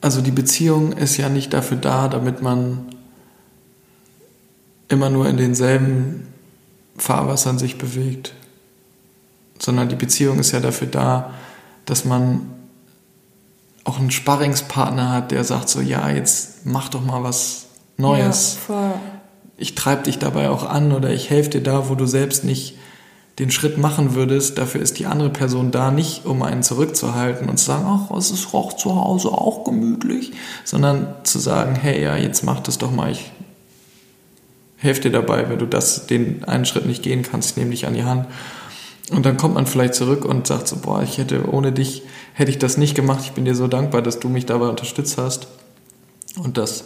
Also 0.00 0.22
die 0.22 0.30
Beziehung 0.30 0.92
ist 0.92 1.18
ja 1.18 1.28
nicht 1.28 1.52
dafür 1.52 1.76
da, 1.76 2.08
damit 2.08 2.40
man 2.40 2.86
immer 4.88 5.10
nur 5.10 5.28
in 5.28 5.36
denselben 5.36 6.26
Fahrwassern 6.96 7.58
sich 7.58 7.76
bewegt, 7.76 8.32
sondern 9.58 9.90
die 9.90 9.96
Beziehung 9.96 10.38
ist 10.38 10.52
ja 10.52 10.60
dafür 10.60 10.86
da, 10.86 11.34
dass 11.84 12.06
man 12.06 12.48
auch 13.84 13.98
einen 13.98 14.10
Sparringspartner 14.10 15.12
hat, 15.12 15.32
der 15.32 15.44
sagt 15.44 15.68
so, 15.68 15.82
ja, 15.82 16.08
jetzt 16.08 16.64
mach 16.64 16.88
doch 16.88 17.04
mal 17.04 17.22
was 17.22 17.66
Neues 17.98 18.56
Ja, 18.70 18.98
ich 19.58 19.74
treibe 19.74 20.04
dich 20.04 20.18
dabei 20.18 20.48
auch 20.48 20.64
an 20.64 20.92
oder 20.92 21.10
ich 21.10 21.28
helfe 21.28 21.50
dir 21.50 21.62
da, 21.62 21.90
wo 21.90 21.94
du 21.94 22.06
selbst 22.06 22.42
nicht 22.42 22.78
den 23.38 23.50
Schritt 23.50 23.78
machen 23.78 24.14
würdest. 24.14 24.58
Dafür 24.58 24.80
ist 24.80 24.98
die 24.98 25.06
andere 25.06 25.30
Person 25.30 25.70
da 25.70 25.90
nicht, 25.90 26.26
um 26.26 26.42
einen 26.42 26.62
zurückzuhalten 26.62 27.48
und 27.48 27.58
zu 27.58 27.66
sagen, 27.66 27.84
ach, 27.86 28.16
es 28.16 28.30
ist 28.30 28.52
auch 28.52 28.72
zu 28.74 28.94
Hause 28.96 29.28
auch 29.28 29.64
gemütlich, 29.64 30.32
sondern 30.64 31.14
zu 31.22 31.38
sagen, 31.38 31.76
hey, 31.76 32.02
ja, 32.02 32.16
jetzt 32.16 32.42
mach 32.42 32.60
das 32.60 32.78
doch 32.78 32.90
mal, 32.90 33.12
ich 33.12 33.30
helfe 34.76 35.02
dir 35.02 35.12
dabei, 35.12 35.48
wenn 35.48 35.58
du 35.58 35.66
das, 35.66 36.06
den 36.06 36.44
einen 36.44 36.64
Schritt 36.64 36.86
nicht 36.86 37.02
gehen 37.02 37.22
kannst, 37.22 37.50
ich 37.50 37.56
nehme 37.56 37.70
dich 37.70 37.86
an 37.86 37.94
die 37.94 38.04
Hand. 38.04 38.26
Und 39.10 39.24
dann 39.24 39.36
kommt 39.36 39.54
man 39.54 39.66
vielleicht 39.66 39.94
zurück 39.94 40.24
und 40.24 40.46
sagt 40.46 40.68
so, 40.68 40.76
boah, 40.76 41.02
ich 41.02 41.18
hätte 41.18 41.50
ohne 41.50 41.72
dich, 41.72 42.02
hätte 42.34 42.50
ich 42.50 42.58
das 42.58 42.76
nicht 42.76 42.94
gemacht, 42.94 43.20
ich 43.24 43.32
bin 43.32 43.44
dir 43.44 43.54
so 43.54 43.66
dankbar, 43.66 44.02
dass 44.02 44.20
du 44.20 44.28
mich 44.28 44.46
dabei 44.46 44.66
unterstützt 44.66 45.16
hast. 45.16 45.48
Und 46.36 46.58
das 46.58 46.84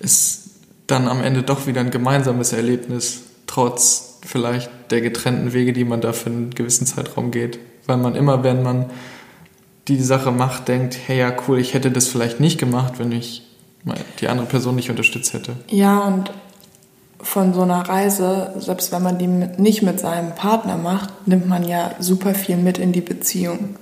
ist 0.00 0.50
dann 0.86 1.06
am 1.06 1.22
Ende 1.22 1.42
doch 1.42 1.66
wieder 1.66 1.80
ein 1.80 1.90
gemeinsames 1.90 2.52
Erlebnis, 2.52 3.22
trotz 3.46 4.11
vielleicht 4.24 4.70
der 4.90 5.00
getrennten 5.00 5.52
Wege, 5.52 5.72
die 5.72 5.84
man 5.84 6.00
da 6.00 6.12
für 6.12 6.30
einen 6.30 6.50
gewissen 6.50 6.86
Zeitraum 6.86 7.30
geht. 7.30 7.58
Weil 7.86 7.96
man 7.96 8.14
immer, 8.14 8.44
wenn 8.44 8.62
man 8.62 8.86
die 9.88 10.00
Sache 10.00 10.30
macht, 10.30 10.68
denkt, 10.68 10.96
hey 11.06 11.18
ja, 11.18 11.34
cool, 11.46 11.58
ich 11.58 11.74
hätte 11.74 11.90
das 11.90 12.08
vielleicht 12.08 12.40
nicht 12.40 12.58
gemacht, 12.58 12.94
wenn 12.98 13.12
ich 13.12 13.42
die 14.20 14.28
andere 14.28 14.46
Person 14.46 14.76
nicht 14.76 14.90
unterstützt 14.90 15.32
hätte. 15.32 15.56
Ja, 15.68 15.98
und 16.00 16.30
von 17.20 17.54
so 17.54 17.62
einer 17.62 17.88
Reise, 17.88 18.52
selbst 18.58 18.92
wenn 18.92 19.02
man 19.02 19.18
die 19.18 19.26
nicht 19.26 19.82
mit 19.82 20.00
seinem 20.00 20.34
Partner 20.34 20.76
macht, 20.76 21.26
nimmt 21.26 21.48
man 21.48 21.66
ja 21.66 21.92
super 21.98 22.34
viel 22.34 22.56
mit 22.56 22.78
in 22.78 22.92
die 22.92 23.00
Beziehung. 23.00 23.76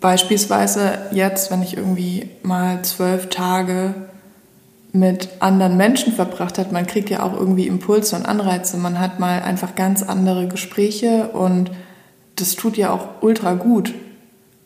Beispielsweise 0.00 0.98
jetzt, 1.12 1.50
wenn 1.50 1.62
ich 1.62 1.76
irgendwie 1.76 2.30
mal 2.42 2.82
zwölf 2.82 3.28
Tage 3.28 3.94
mit 4.92 5.28
anderen 5.38 5.76
Menschen 5.76 6.12
verbracht 6.12 6.58
hat, 6.58 6.72
man 6.72 6.86
kriegt 6.86 7.10
ja 7.10 7.22
auch 7.22 7.32
irgendwie 7.32 7.66
Impulse 7.66 8.16
und 8.16 8.26
Anreize. 8.26 8.76
Man 8.76 8.98
hat 8.98 9.20
mal 9.20 9.42
einfach 9.42 9.74
ganz 9.74 10.02
andere 10.02 10.48
Gespräche 10.48 11.28
und 11.28 11.70
das 12.36 12.56
tut 12.56 12.76
ja 12.76 12.92
auch 12.92 13.22
ultra 13.22 13.54
gut. 13.54 13.94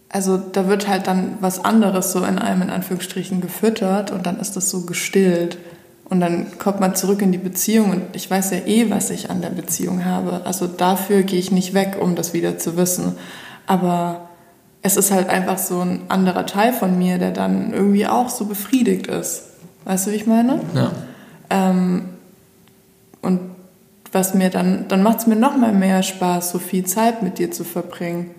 Also 0.08 0.37
da 0.37 0.68
wird 0.68 0.88
halt 0.88 1.08
dann 1.08 1.38
was 1.40 1.64
anderes 1.64 2.12
so 2.12 2.24
in 2.24 2.38
einem 2.38 2.62
in 2.62 2.70
Anführungsstrichen 2.70 3.40
gefüttert 3.40 4.12
und 4.12 4.26
dann 4.26 4.38
ist 4.38 4.56
das 4.56 4.70
so 4.70 4.87
gestillt. 4.87 5.58
Und 6.04 6.20
dann 6.20 6.58
kommt 6.58 6.80
man 6.80 6.94
zurück 6.94 7.22
in 7.22 7.32
die 7.32 7.38
Beziehung 7.38 7.90
und 7.90 8.02
ich 8.12 8.30
weiß 8.30 8.50
ja 8.52 8.58
eh, 8.66 8.90
was 8.90 9.10
ich 9.10 9.30
an 9.30 9.40
der 9.40 9.50
Beziehung 9.50 10.04
habe. 10.04 10.42
Also 10.44 10.66
dafür 10.66 11.22
gehe 11.22 11.38
ich 11.38 11.50
nicht 11.50 11.74
weg, 11.74 11.96
um 12.00 12.14
das 12.14 12.32
wieder 12.32 12.58
zu 12.58 12.76
wissen. 12.76 13.16
Aber 13.66 14.28
es 14.82 14.96
ist 14.96 15.10
halt 15.10 15.28
einfach 15.28 15.58
so 15.58 15.80
ein 15.80 16.02
anderer 16.08 16.46
Teil 16.46 16.72
von 16.72 16.98
mir, 16.98 17.18
der 17.18 17.32
dann 17.32 17.72
irgendwie 17.72 18.06
auch 18.06 18.28
so 18.28 18.44
befriedigt 18.44 19.06
ist. 19.06 19.53
Weißt 19.84 20.06
du, 20.06 20.10
wie 20.12 20.16
ich 20.16 20.26
meine? 20.26 20.60
Ja. 20.74 20.92
Ähm, 21.50 22.06
und 23.22 23.40
was 24.12 24.34
mir 24.34 24.50
dann, 24.50 24.86
dann 24.88 25.02
macht 25.02 25.20
es 25.20 25.26
mir 25.26 25.36
noch 25.36 25.56
mal 25.56 25.72
mehr 25.72 26.02
Spaß, 26.02 26.50
so 26.50 26.58
viel 26.58 26.84
Zeit 26.84 27.22
mit 27.22 27.38
dir 27.38 27.50
zu 27.50 27.64
verbringen. 27.64 28.30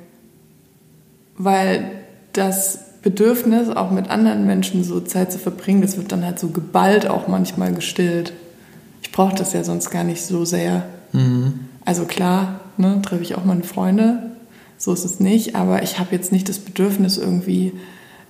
Weil 1.37 1.91
das 2.33 2.79
Bedürfnis, 3.01 3.69
auch 3.69 3.91
mit 3.91 4.09
anderen 4.09 4.45
Menschen 4.47 4.83
so 4.83 4.99
Zeit 5.01 5.31
zu 5.31 5.37
verbringen, 5.37 5.81
das 5.81 5.97
wird 5.97 6.11
dann 6.11 6.25
halt 6.25 6.39
so 6.39 6.47
geballt 6.47 7.07
auch 7.07 7.27
manchmal 7.27 7.73
gestillt. 7.73 8.33
Ich 9.03 9.11
brauche 9.11 9.35
das 9.35 9.53
ja 9.53 9.63
sonst 9.63 9.91
gar 9.91 10.03
nicht 10.03 10.23
so 10.23 10.45
sehr. 10.45 10.85
Mhm. 11.11 11.59
Also 11.83 12.05
klar, 12.05 12.61
ne, 12.77 13.01
treffe 13.03 13.21
ich 13.21 13.35
auch 13.35 13.45
meine 13.45 13.63
Freunde, 13.63 14.31
so 14.77 14.91
ist 14.91 15.05
es 15.05 15.19
nicht, 15.19 15.55
aber 15.55 15.83
ich 15.83 15.99
habe 15.99 16.15
jetzt 16.15 16.31
nicht 16.31 16.49
das 16.49 16.59
Bedürfnis, 16.59 17.17
irgendwie 17.17 17.73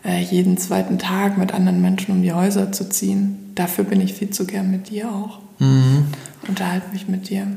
jeden 0.06 0.58
zweiten 0.58 1.00
Tag 1.00 1.38
mit 1.38 1.54
anderen 1.54 1.82
Menschen 1.82 2.12
um 2.12 2.22
die 2.22 2.34
Häuser 2.34 2.72
zu 2.72 2.90
ziehen. 2.90 3.52
Dafür 3.56 3.86
bin 3.86 4.02
ich 4.02 4.14
viel 4.14 4.30
zu 4.30 4.46
gern 4.46 4.70
mit 4.70 4.90
dir 4.90 5.10
auch. 5.10 5.40
Mhm. 5.60 6.08
Unterhalte 6.48 6.92
mich 6.92 7.08
mit 7.08 7.30
dir. 7.30 7.48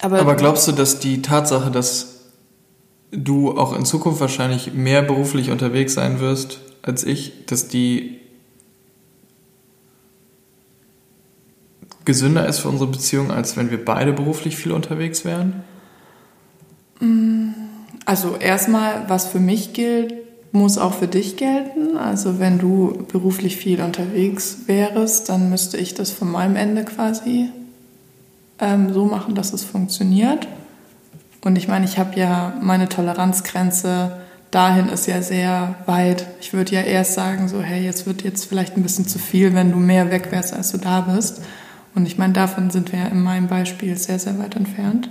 Aber, 0.00 0.20
Aber 0.20 0.34
glaubst 0.34 0.68
du, 0.68 0.72
dass 0.72 0.98
die 0.98 1.22
Tatsache, 1.22 1.70
dass 1.70 2.20
du 3.10 3.56
auch 3.56 3.76
in 3.76 3.84
Zukunft 3.84 4.20
wahrscheinlich 4.20 4.74
mehr 4.74 5.02
beruflich 5.02 5.50
unterwegs 5.50 5.94
sein 5.94 6.20
wirst 6.20 6.60
als 6.82 7.04
ich, 7.04 7.46
dass 7.46 7.68
die 7.68 8.20
gesünder 12.04 12.46
ist 12.46 12.58
für 12.58 12.68
unsere 12.68 12.90
Beziehung, 12.90 13.30
als 13.30 13.56
wenn 13.56 13.70
wir 13.70 13.82
beide 13.82 14.12
beruflich 14.12 14.56
viel 14.56 14.72
unterwegs 14.72 15.24
wären? 15.24 15.64
Also 18.04 18.36
erstmal, 18.36 19.08
was 19.08 19.26
für 19.26 19.40
mich 19.40 19.72
gilt, 19.72 20.14
muss 20.52 20.78
auch 20.78 20.94
für 20.94 21.08
dich 21.08 21.36
gelten. 21.36 21.96
Also 21.96 22.38
wenn 22.38 22.58
du 22.58 23.04
beruflich 23.10 23.56
viel 23.56 23.80
unterwegs 23.80 24.58
wärst, 24.66 25.28
dann 25.28 25.50
müsste 25.50 25.76
ich 25.78 25.94
das 25.94 26.10
von 26.10 26.30
meinem 26.30 26.56
Ende 26.56 26.84
quasi 26.84 27.50
ähm, 28.60 28.92
so 28.92 29.04
machen, 29.06 29.34
dass 29.34 29.52
es 29.52 29.64
funktioniert. 29.64 30.46
Und 31.44 31.56
ich 31.56 31.68
meine, 31.68 31.84
ich 31.84 31.98
habe 31.98 32.18
ja 32.18 32.54
meine 32.60 32.88
Toleranzgrenze 32.88 34.20
dahin 34.54 34.88
ist 34.88 35.06
ja 35.06 35.20
sehr 35.20 35.74
weit. 35.86 36.26
Ich 36.40 36.52
würde 36.52 36.74
ja 36.76 36.82
erst 36.82 37.14
sagen, 37.14 37.48
so, 37.48 37.60
hey, 37.60 37.84
jetzt 37.84 38.06
wird 38.06 38.22
jetzt 38.22 38.44
vielleicht 38.44 38.76
ein 38.76 38.82
bisschen 38.82 39.08
zu 39.08 39.18
viel, 39.18 39.54
wenn 39.54 39.72
du 39.72 39.78
mehr 39.78 40.10
weg 40.12 40.30
wärst, 40.30 40.54
als 40.54 40.70
du 40.70 40.78
da 40.78 41.00
bist. 41.00 41.42
Und 41.94 42.06
ich 42.06 42.18
meine, 42.18 42.32
davon 42.32 42.70
sind 42.70 42.92
wir 42.92 43.06
in 43.10 43.20
meinem 43.20 43.48
Beispiel 43.48 43.96
sehr, 43.96 44.18
sehr 44.18 44.38
weit 44.38 44.54
entfernt. 44.54 45.10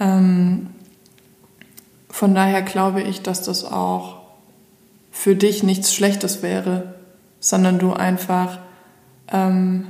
Ähm, 0.00 0.68
von 2.14 2.32
daher 2.32 2.62
glaube 2.62 3.02
ich, 3.02 3.22
dass 3.22 3.42
das 3.42 3.64
auch 3.64 4.18
für 5.10 5.34
dich 5.34 5.64
nichts 5.64 5.92
Schlechtes 5.92 6.44
wäre, 6.44 6.94
sondern 7.40 7.80
du 7.80 7.92
einfach 7.92 8.60
ähm, 9.32 9.86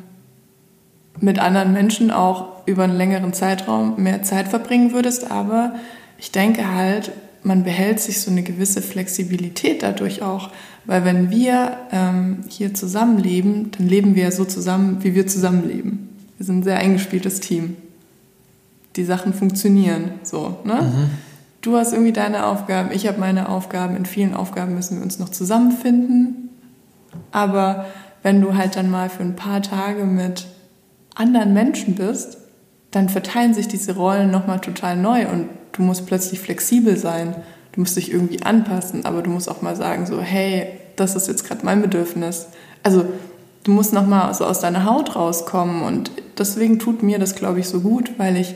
mit 1.21 1.39
anderen 1.39 1.75
Menschen 1.75 2.11
auch 2.11 2.67
über 2.67 2.85
einen 2.85 2.97
längeren 2.97 3.35
Zeitraum 3.35 4.03
mehr 4.03 4.23
Zeit 4.23 4.49
verbringen 4.49 4.95
würdest. 4.95 5.31
Aber 5.31 5.75
ich 6.17 6.33
denke 6.33 6.75
halt, 6.75 7.13
man 7.43 7.63
behält 7.63 8.01
sich 8.01 8.23
so 8.23 8.31
eine 8.31 8.43
gewisse 8.43 8.81
Flexibilität 8.81 9.83
dadurch 9.83 10.23
auch. 10.23 10.49
Weil 10.87 11.05
wenn 11.05 11.31
wir 11.31 11.77
ähm, 11.93 12.45
hier 12.49 12.73
zusammenleben, 12.73 13.71
dann 13.73 13.87
leben 13.87 14.15
wir 14.15 14.23
ja 14.23 14.31
so 14.31 14.47
zusammen, 14.47 15.05
wie 15.05 15.15
wir 15.15 15.27
zusammenleben. 15.27 16.09
Wir 16.39 16.47
sind 16.47 16.61
ein 16.61 16.63
sehr 16.63 16.79
eingespieltes 16.79 17.41
Team. 17.41 17.77
Die 18.97 19.05
Sachen 19.05 19.35
funktionieren 19.35 20.13
so. 20.23 20.57
Ne? 20.65 20.81
Mhm. 20.81 21.11
Du 21.65 21.79
hast 21.79 21.95
irgendwie 21.95 22.13
deine 22.13 22.45
Aufgaben, 22.45 22.91
ich 22.93 23.07
habe 23.07 23.19
meine 23.19 23.49
Aufgaben. 23.49 23.97
In 23.97 24.05
vielen 24.05 24.35
Aufgaben 24.35 24.75
müssen 24.75 24.99
wir 24.99 25.03
uns 25.03 25.19
noch 25.19 25.31
zusammenfinden. 25.31 26.51
Aber 27.33 27.87
wenn 28.23 28.43
du 28.43 28.55
halt 28.55 28.77
dann 28.77 28.91
mal 28.91 29.09
für 29.09 29.23
ein 29.23 29.35
paar 29.35 29.63
Tage 29.63 30.05
mit 30.05 30.45
anderen 31.15 31.55
Menschen 31.55 31.95
bist, 31.95 32.37
dann 32.91 33.09
verteilen 33.09 33.55
sich 33.55 33.67
diese 33.67 33.97
Rollen 33.97 34.31
nochmal 34.31 34.61
total 34.61 34.99
neu 34.99 35.27
und 35.27 35.49
du 35.73 35.81
musst 35.81 36.07
plötzlich 36.07 36.39
flexibel 36.39 36.99
sein. 36.99 37.35
Du 37.73 37.81
musst 37.81 37.97
dich 37.97 38.13
irgendwie 38.13 38.43
anpassen, 38.43 39.07
aber 39.07 39.23
du 39.23 39.31
musst 39.31 39.49
auch 39.49 39.63
mal 39.63 39.75
sagen, 39.75 40.05
so, 40.05 40.21
hey, 40.21 40.67
das 40.97 41.17
ist 41.17 41.29
jetzt 41.29 41.49
gerade 41.49 41.65
mein 41.65 41.81
Bedürfnis. 41.81 42.49
Also 42.83 43.07
du 43.63 43.71
musst 43.71 43.95
nochmal 43.95 44.35
so 44.35 44.45
aus 44.45 44.61
deiner 44.61 44.85
Haut 44.85 45.17
rauskommen 45.17 45.83
und 45.83 46.11
deswegen 46.37 46.79
tut 46.79 47.03
mir 47.03 47.19
das, 47.19 47.35
glaube 47.35 47.61
ich, 47.61 47.69
so 47.69 47.81
gut, 47.81 48.13
weil 48.19 48.37
ich 48.37 48.55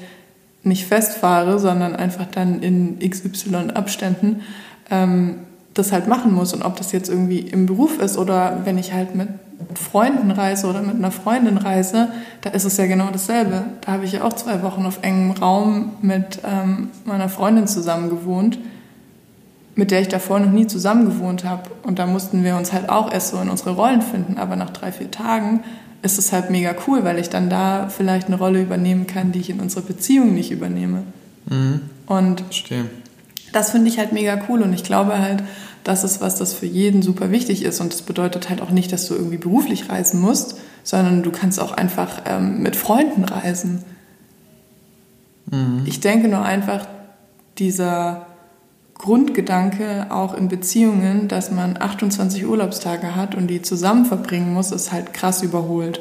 nicht 0.63 0.87
festfahre, 0.87 1.59
sondern 1.59 1.97
einfach 1.97 2.27
dann 2.27 2.61
in 2.63 2.99
XY 2.99 3.71
Abständen 3.75 4.43
ähm, 4.91 5.37
das 5.75 5.93
halt 5.93 6.09
machen 6.09 6.35
muss. 6.35 6.53
Und 6.53 6.63
ob 6.63 6.77
das 6.77 6.93
jetzt 6.93 7.09
irgendwie 7.09 7.39
im 7.39 7.67
Beruf 7.67 7.99
ist 7.99 8.19
oder 8.19 8.61
wenn 8.65 8.79
ich 8.79 8.93
halt 8.93 9.15
mit 9.15 9.29
Freunden 9.75 10.31
reise 10.31 10.67
oder 10.69 10.83
mit 10.83 10.97
einer 10.97 11.11
Freundin 11.11 11.57
reise, 11.57 12.09
da 12.43 12.51
ist 12.51 12.65
es 12.65 12.77
ja 12.77 12.87
genau 12.87 13.09
dasselbe. 13.13 13.65
Da 13.81 13.93
habe 13.93 14.05
ich 14.05 14.13
ja 14.13 14.25
auch 14.25 14.33
zwei 14.33 14.63
Wochen 14.63 14.87
auf 14.87 15.01
engem 15.03 15.33
Raum 15.33 15.93
mit 16.01 16.41
ähm, 16.45 16.91
meiner 17.05 17.29
Freundin 17.29 17.67
zusammen 17.67 18.09
gewohnt, 18.09 18.59
mit 19.75 19.91
der 19.91 20.01
ich 20.01 20.09
davor 20.09 20.41
noch 20.41 20.51
nie 20.51 20.67
zusammen 20.67 21.07
gewohnt 21.07 21.45
habe. 21.45 21.63
Und 21.83 21.99
da 21.99 22.07
mussten 22.07 22.45
wir 22.45 22.57
uns 22.57 22.73
halt 22.73 22.89
auch 22.89 23.13
erst 23.13 23.29
so 23.29 23.41
in 23.41 23.49
unsere 23.49 23.71
Rollen 23.71 24.03
finden. 24.03 24.39
Aber 24.39 24.57
nach 24.57 24.71
drei, 24.71 24.93
vier 24.93 25.11
Tagen 25.11 25.61
ist 26.03 26.19
es 26.19 26.33
halt 26.33 26.51
mega 26.51 26.75
cool, 26.87 27.05
weil 27.05 27.19
ich 27.19 27.29
dann 27.29 27.51
da 27.51 27.89
vielleicht 27.89 28.29
eine 28.29 28.37
Rolle 28.37 28.63
übernehmen 28.63 29.07
kann, 29.07 29.33
die 29.33 29.41
ich 29.41 29.51
in 29.51 29.61
unserer 29.61 29.83
Beziehung 29.83 30.35
nicht 30.35 30.51
übernehme. 30.51 31.03
Mhm. 31.47 31.81
Und 32.07 32.41
Verstehe. 32.43 32.85
das 33.53 33.71
finde 33.71 33.89
ich 33.89 33.99
halt 33.99 34.13
mega 34.13 34.41
cool. 34.49 34.63
Und 34.63 34.73
ich 34.73 34.85
glaube 34.85 35.19
halt, 35.19 35.43
das 35.85 36.05
ist 36.05 36.21
was, 36.21 36.37
das 36.37 36.55
für 36.55 36.67
jeden 36.67 37.03
super 37.03 37.31
wichtig 37.31 37.65
ist. 37.65 37.81
Und 37.81 37.93
das 37.93 38.03
bedeutet 38.03 38.49
halt 38.49 38.61
auch 38.61 38.71
nicht, 38.71 38.93
dass 38.93 39.09
du 39.09 39.15
irgendwie 39.15 39.39
beruflich 39.39 39.89
reisen 39.89 40.21
musst, 40.21 40.57
sondern 40.85 41.23
du 41.23 41.31
kannst 41.31 41.61
auch 41.61 41.73
einfach 41.73 42.23
ähm, 42.27 42.63
mit 42.63 42.77
Freunden 42.77 43.25
reisen. 43.25 43.83
Mhm. 45.51 45.83
Ich 45.85 46.01
denke 46.01 46.29
nur 46.29 46.43
einfach, 46.43 46.87
dieser 47.59 48.28
Grundgedanke 48.99 50.09
auch 50.11 50.35
in 50.35 50.49
Beziehungen, 50.49 51.29
dass 51.29 51.53
man 51.53 51.81
28 51.81 52.47
Urlaubstage 52.47 53.15
hat 53.15 53.37
und 53.37 53.47
die 53.47 53.63
zusammen 53.63 54.05
verbringen 54.05 54.53
muss, 54.53 54.73
ist 54.73 54.93
halt 54.93 55.15
krass 55.15 55.43
überholt. 55.43 56.01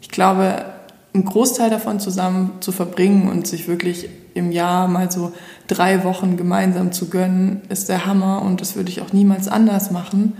Ich 0.00 0.08
glaube, 0.08 0.64
einen 1.12 1.24
Großteil 1.24 1.70
davon 1.70 2.00
zusammen 2.00 2.52
zu 2.60 2.72
verbringen 2.72 3.28
und 3.28 3.46
sich 3.46 3.68
wirklich 3.68 4.08
im 4.34 4.52
Jahr 4.52 4.88
mal 4.88 5.10
so 5.10 5.32
drei 5.66 6.04
Wochen 6.04 6.36
gemeinsam 6.36 6.92
zu 6.92 7.08
gönnen, 7.08 7.62
ist 7.68 7.88
der 7.88 8.06
Hammer 8.06 8.42
und 8.42 8.60
das 8.60 8.76
würde 8.76 8.90
ich 8.90 9.00
auch 9.02 9.12
niemals 9.12 9.48
anders 9.48 9.90
machen. 9.90 10.36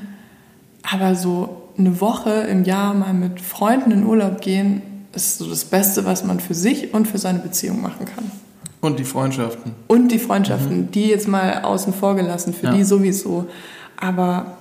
Aber 0.82 1.14
so 1.14 1.62
eine 1.78 2.00
Woche 2.00 2.30
im 2.30 2.64
Jahr 2.64 2.94
mal 2.94 3.14
mit 3.14 3.40
Freunden 3.40 3.90
in 3.90 4.04
Urlaub 4.04 4.40
gehen, 4.40 4.82
ist 5.14 5.38
so 5.38 5.48
das 5.48 5.64
Beste, 5.64 6.04
was 6.04 6.24
man 6.24 6.40
für 6.40 6.54
sich 6.54 6.92
und 6.94 7.08
für 7.08 7.18
seine 7.18 7.38
Beziehung 7.38 7.80
machen 7.80 8.06
kann. 8.06 8.30
Und 8.86 8.98
die 9.00 9.04
Freundschaften. 9.04 9.74
Und 9.88 10.12
die 10.12 10.18
Freundschaften, 10.18 10.82
mhm. 10.82 10.90
die 10.92 11.06
jetzt 11.08 11.26
mal 11.26 11.62
außen 11.62 11.92
vor 11.92 12.14
gelassen, 12.14 12.54
für 12.54 12.66
ja. 12.66 12.72
die 12.72 12.84
sowieso. 12.84 13.46
Aber 13.96 14.56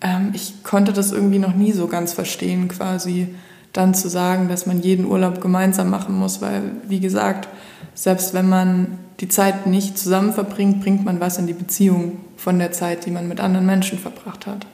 ähm, 0.00 0.30
ich 0.32 0.62
konnte 0.64 0.92
das 0.92 1.12
irgendwie 1.12 1.38
noch 1.38 1.54
nie 1.54 1.72
so 1.72 1.88
ganz 1.88 2.14
verstehen, 2.14 2.68
quasi 2.68 3.34
dann 3.74 3.92
zu 3.92 4.08
sagen, 4.08 4.48
dass 4.48 4.64
man 4.64 4.80
jeden 4.80 5.04
Urlaub 5.04 5.42
gemeinsam 5.42 5.90
machen 5.90 6.18
muss, 6.18 6.40
weil, 6.40 6.62
wie 6.88 7.00
gesagt, 7.00 7.48
selbst 7.94 8.32
wenn 8.32 8.48
man 8.48 8.98
die 9.20 9.28
Zeit 9.28 9.66
nicht 9.66 9.98
zusammen 9.98 10.32
verbringt, 10.32 10.80
bringt 10.80 11.04
man 11.04 11.20
was 11.20 11.36
in 11.36 11.46
die 11.46 11.52
Beziehung 11.52 12.18
von 12.36 12.58
der 12.58 12.72
Zeit, 12.72 13.04
die 13.04 13.10
man 13.10 13.28
mit 13.28 13.40
anderen 13.40 13.66
Menschen 13.66 13.98
verbracht 13.98 14.46
hat. 14.46 14.66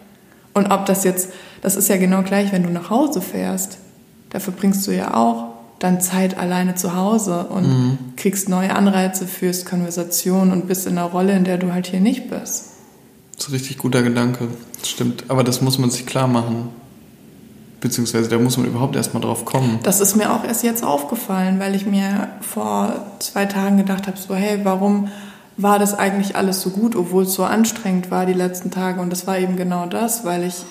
Und 0.55 0.71
ob 0.71 0.87
das 0.87 1.03
jetzt, 1.03 1.31
das 1.63 1.77
ist 1.77 1.89
ja 1.89 1.97
genau 1.97 2.23
gleich, 2.23 2.53
wenn 2.53 2.63
du 2.63 2.71
nach 2.71 2.91
Hause 2.91 3.21
fährst, 3.21 3.79
da 4.31 4.39
verbringst 4.39 4.87
du 4.87 4.93
ja 4.93 5.15
auch 5.15 5.52
dann 5.83 6.01
Zeit 6.01 6.39
alleine 6.39 6.75
zu 6.75 6.95
Hause 6.95 7.47
und 7.47 7.69
mhm. 7.69 7.99
kriegst 8.17 8.49
neue 8.49 8.75
Anreize 8.75 9.27
fürs 9.27 9.65
Konversation 9.65 10.53
und 10.53 10.69
bist 10.69 10.87
in 10.87 10.97
einer 10.97 11.09
Rolle, 11.09 11.35
in 11.35 11.45
der 11.45 11.59
du 11.59 11.73
halt 11.73 11.87
hier 11.87 12.01
nicht 12.01 12.31
bist. 12.31 12.67
Das 13.37 13.47
ist 13.47 13.49
ein 13.49 13.53
richtig 13.55 13.79
guter 13.79 14.03
Gedanke. 14.03 14.49
Das 14.79 14.89
stimmt. 14.89 15.25
Aber 15.29 15.43
das 15.43 15.61
muss 15.61 15.79
man 15.79 15.91
sich 15.91 16.07
klar 16.07 16.29
machen. 16.29 16.69
Beziehungsweise 17.81 18.29
da 18.29 18.39
muss 18.39 18.57
man 18.57 18.67
überhaupt 18.67 18.95
erstmal 18.95 19.23
drauf 19.23 19.45
kommen. 19.45 19.81
Das 19.83 19.99
ist 19.99 20.15
mir 20.15 20.33
auch 20.33 20.45
erst 20.45 20.63
jetzt 20.63 20.85
aufgefallen, 20.85 21.59
weil 21.59 21.75
ich 21.75 21.85
mir 21.85 22.29
vor 22.41 22.95
zwei 23.19 23.47
Tagen 23.47 23.77
gedacht 23.77 24.07
habe, 24.07 24.17
so 24.17 24.37
hey, 24.37 24.61
warum 24.63 25.09
war 25.57 25.81
das 25.81 25.99
eigentlich 25.99 26.37
alles 26.37 26.61
so 26.61 26.71
gut, 26.71 26.95
obwohl 26.95 27.25
es 27.25 27.35
so 27.35 27.43
anstrengend 27.43 28.13
war 28.13 28.25
die 28.25 28.33
letzten 28.35 28.71
Tage? 28.71 29.01
Und 29.01 29.11
das 29.11 29.27
war 29.27 29.39
eben 29.39 29.57
genau 29.57 29.87
das, 29.87 30.25
weil 30.25 30.45
ich 30.45 30.65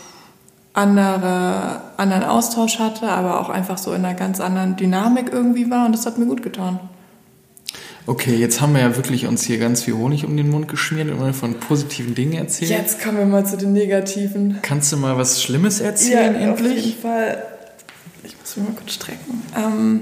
andere, 0.74 1.82
anderen 1.98 2.24
Austausch 2.24 2.80
hatte, 2.80 3.10
aber 3.10 3.40
auch 3.40 3.50
einfach 3.50 3.78
so 3.78 3.94
in 3.94 4.06
einer 4.06 4.18
ganz 4.18 4.40
anderen 4.40 4.78
Dynamik 4.78 5.30
irgendwie 5.32 5.70
war 5.70 5.86
und 5.86 5.92
das 5.92 6.06
hat 6.06 6.18
mir 6.18 6.26
gut 6.26 6.42
getan. 6.42 6.80
Okay, 8.08 8.36
jetzt 8.36 8.62
haben 8.62 8.74
wir 8.74 8.82
ja 8.82 8.96
wirklich 8.96 9.28
uns 9.28 9.44
hier 9.44 9.60
ganz 9.60 9.84
viel 9.84 9.94
Honig 9.94 10.26
um 10.26 10.36
den 10.36 10.50
Mund 10.50 10.68
geschmiert 10.68 11.12
und 11.12 11.34
von 11.34 11.60
positiven 11.60 12.16
Dingen 12.16 12.34
erzählt. 12.34 12.72
Jetzt 12.72 13.02
kommen 13.02 13.20
wir 13.20 13.26
mal 13.26 13.46
zu 13.46 13.58
den 13.58 13.74
negativen. 13.74 14.58
Kannst 14.64 14.92
du 14.92 14.98
mal 14.98 15.18
was 15.18 15.42
Schlimmes 15.44 15.82
erzählen 15.82 16.34
ja, 16.34 16.50
endlich? 16.50 16.80
Auf 16.80 16.86
jeden 16.86 17.02
Fall. 17.02 17.44
Ich 18.24 18.36
muss 18.40 18.58
mich 18.58 18.68
mal 18.68 18.76
kurz 18.76 18.94
strecken. 18.94 19.44
Ähm, 19.56 20.02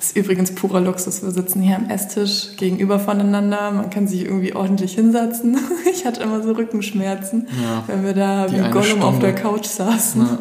das 0.00 0.12
ist 0.12 0.16
übrigens 0.16 0.54
purer 0.54 0.80
Luxus. 0.80 1.22
Wir 1.22 1.30
sitzen 1.30 1.60
hier 1.60 1.76
am 1.76 1.90
Esstisch 1.90 2.56
gegenüber 2.56 2.98
voneinander. 2.98 3.70
Man 3.70 3.90
kann 3.90 4.08
sich 4.08 4.24
irgendwie 4.24 4.54
ordentlich 4.54 4.94
hinsetzen. 4.94 5.58
Ich 5.92 6.06
hatte 6.06 6.22
immer 6.22 6.42
so 6.42 6.52
Rückenschmerzen, 6.52 7.46
ja, 7.62 7.84
wenn 7.86 8.04
wir 8.04 8.14
da 8.14 8.50
wie 8.50 8.56
Gollum 8.56 8.82
Stunde. 8.84 9.06
auf 9.06 9.18
der 9.18 9.34
Couch 9.34 9.66
saßen. 9.66 10.22
Ja, 10.22 10.38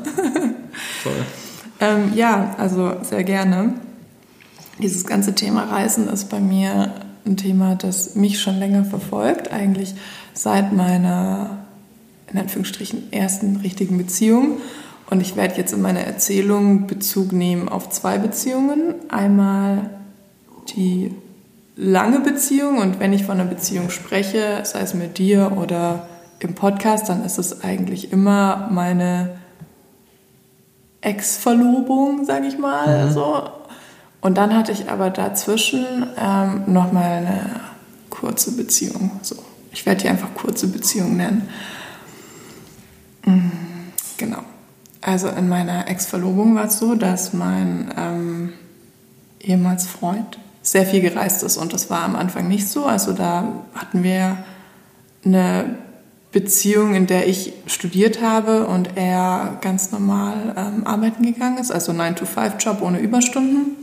voll. 1.04 1.12
ähm, 1.82 2.14
ja, 2.16 2.56
also 2.58 2.94
sehr 3.02 3.26
gerne. 3.26 3.74
Dieses 4.82 5.06
ganze 5.06 5.36
Thema 5.36 5.64
Reisen 5.66 6.08
ist 6.08 6.30
bei 6.30 6.40
mir 6.40 6.94
ein 7.26 7.36
Thema, 7.36 7.76
das 7.76 8.16
mich 8.16 8.40
schon 8.40 8.58
länger 8.60 8.86
verfolgt, 8.86 9.52
eigentlich 9.52 9.94
seit 10.34 10.72
meiner, 10.72 11.66
in 12.32 12.40
Anführungsstrichen, 12.40 13.12
ersten 13.12 13.58
richtigen 13.58 13.98
Beziehung. 13.98 14.60
Und 15.10 15.22
ich 15.22 15.36
werde 15.36 15.56
jetzt 15.56 15.74
in 15.74 15.82
meiner 15.82 16.02
Erzählung 16.02 16.86
Bezug 16.86 17.32
nehmen 17.32 17.68
auf 17.68 17.90
zwei 17.90 18.18
Beziehungen. 18.20 18.96
Einmal 19.10 19.90
die 20.76 21.16
lange 21.76 22.20
Beziehung 22.20 22.78
und 22.78 23.00
wenn 23.00 23.14
ich 23.14 23.24
von 23.24 23.40
einer 23.40 23.50
Beziehung 23.50 23.90
spreche, 23.90 24.62
sei 24.64 24.82
es 24.82 24.94
mit 24.94 25.18
dir 25.18 25.54
oder 25.58 26.08
im 26.40 26.54
Podcast, 26.54 27.10
dann 27.10 27.24
ist 27.26 27.40
es 27.40 27.64
eigentlich 27.64 28.12
immer 28.12 28.68
meine 28.72 29.38
Ex-Verlobung, 31.02 32.26
sage 32.26 32.48
ich 32.48 32.58
mal. 32.58 33.08
Mhm. 33.08 33.12
So. 33.12 33.50
Und 34.22 34.38
dann 34.38 34.56
hatte 34.56 34.72
ich 34.74 34.90
aber 34.90 35.10
dazwischen 35.10 35.86
ähm, 36.18 36.64
nochmal 36.68 37.26
eine 37.26 37.62
kurze 38.10 38.56
Beziehung. 38.56 39.12
So. 39.22 39.36
Ich 39.72 39.86
werde 39.86 40.02
die 40.02 40.10
einfach 40.10 40.34
kurze 40.34 40.68
Beziehung 40.68 41.16
nennen. 41.16 41.48
Mhm, 43.26 43.52
genau. 44.18 44.44
Also 45.02 45.30
in 45.30 45.48
meiner 45.48 45.88
Ex-Verlobung 45.88 46.56
war 46.56 46.66
es 46.66 46.80
so, 46.80 46.96
dass 46.96 47.34
mein 47.34 47.94
ähm, 47.98 48.54
ehemals 49.40 49.88
Freund 49.88 50.40
sehr 50.62 50.86
viel 50.86 51.02
gereist 51.02 51.44
ist 51.44 51.58
und 51.58 51.74
das 51.74 51.90
war 51.90 52.04
am 52.04 52.16
Anfang 52.16 52.48
nicht 52.48 52.68
so. 52.68 52.86
Also 52.86 53.14
da 53.14 53.64
hatten 53.74 54.04
wir 54.04 54.38
eine 55.24 55.78
Beziehung, 56.32 56.94
in 56.94 57.08
der 57.08 57.28
ich 57.28 57.54
studiert 57.66 58.22
habe 58.22 58.68
und 58.68 58.98
er 58.98 59.58
ganz 59.62 59.92
normal 59.92 60.54
ähm, 60.56 60.86
arbeiten 60.86 61.24
gegangen 61.24 61.58
ist, 61.58 61.72
also 61.72 61.92
9-to-5-Job 61.92 62.82
ohne 62.82 63.00
Überstunden. 63.00 63.78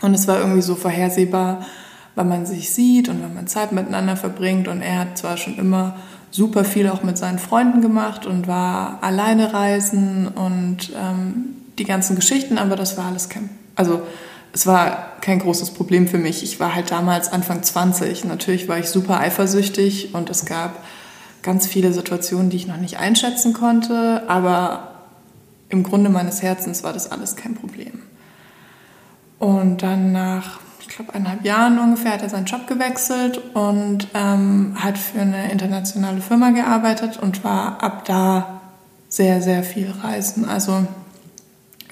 Und 0.00 0.14
es 0.14 0.26
war 0.26 0.38
irgendwie 0.38 0.62
so 0.62 0.74
vorhersehbar, 0.74 1.66
wann 2.14 2.28
man 2.28 2.46
sich 2.46 2.70
sieht 2.70 3.08
und 3.10 3.22
wann 3.22 3.34
man 3.34 3.46
Zeit 3.46 3.72
miteinander 3.72 4.16
verbringt. 4.16 4.68
Und 4.68 4.80
er 4.80 5.00
hat 5.00 5.18
zwar 5.18 5.36
schon 5.36 5.58
immer 5.58 5.96
super 6.30 6.64
viel 6.64 6.88
auch 6.88 7.02
mit 7.02 7.18
seinen 7.18 7.38
Freunden 7.38 7.80
gemacht 7.80 8.26
und 8.26 8.46
war 8.46 8.98
alleine 9.02 9.52
reisen 9.52 10.28
und 10.28 10.92
ähm, 10.96 11.56
die 11.78 11.84
ganzen 11.84 12.16
Geschichten, 12.16 12.58
aber 12.58 12.76
das 12.76 12.96
war 12.96 13.06
alles 13.06 13.28
kein, 13.28 13.50
also 13.74 14.02
es 14.52 14.66
war 14.66 15.12
kein 15.20 15.38
großes 15.38 15.70
Problem 15.70 16.08
für 16.08 16.18
mich. 16.18 16.42
Ich 16.42 16.58
war 16.58 16.74
halt 16.74 16.90
damals 16.90 17.32
Anfang 17.32 17.62
20. 17.62 18.24
Natürlich 18.24 18.68
war 18.68 18.78
ich 18.78 18.88
super 18.88 19.20
eifersüchtig 19.20 20.14
und 20.14 20.28
es 20.28 20.44
gab 20.44 20.82
ganz 21.42 21.66
viele 21.66 21.92
Situationen, 21.92 22.50
die 22.50 22.56
ich 22.56 22.66
noch 22.66 22.76
nicht 22.76 22.98
einschätzen 22.98 23.52
konnte, 23.52 24.24
aber 24.28 24.90
im 25.68 25.84
Grunde 25.84 26.10
meines 26.10 26.42
Herzens 26.42 26.82
war 26.82 26.92
das 26.92 27.10
alles 27.10 27.36
kein 27.36 27.54
Problem. 27.54 28.02
Und 29.38 29.82
dann 29.82 30.12
nach, 30.12 30.60
glaube, 30.96 31.14
eineinhalb 31.14 31.44
Jahren 31.44 31.78
ungefähr 31.78 32.12
hat 32.12 32.22
er 32.22 32.28
seinen 32.28 32.46
Job 32.46 32.66
gewechselt 32.66 33.40
und 33.54 34.08
ähm, 34.14 34.76
hat 34.76 34.98
für 34.98 35.20
eine 35.20 35.50
internationale 35.50 36.20
Firma 36.20 36.50
gearbeitet 36.50 37.18
und 37.20 37.44
war 37.44 37.82
ab 37.82 38.04
da 38.04 38.60
sehr, 39.08 39.42
sehr 39.42 39.62
viel 39.62 39.92
reisen. 40.02 40.48
Also 40.48 40.86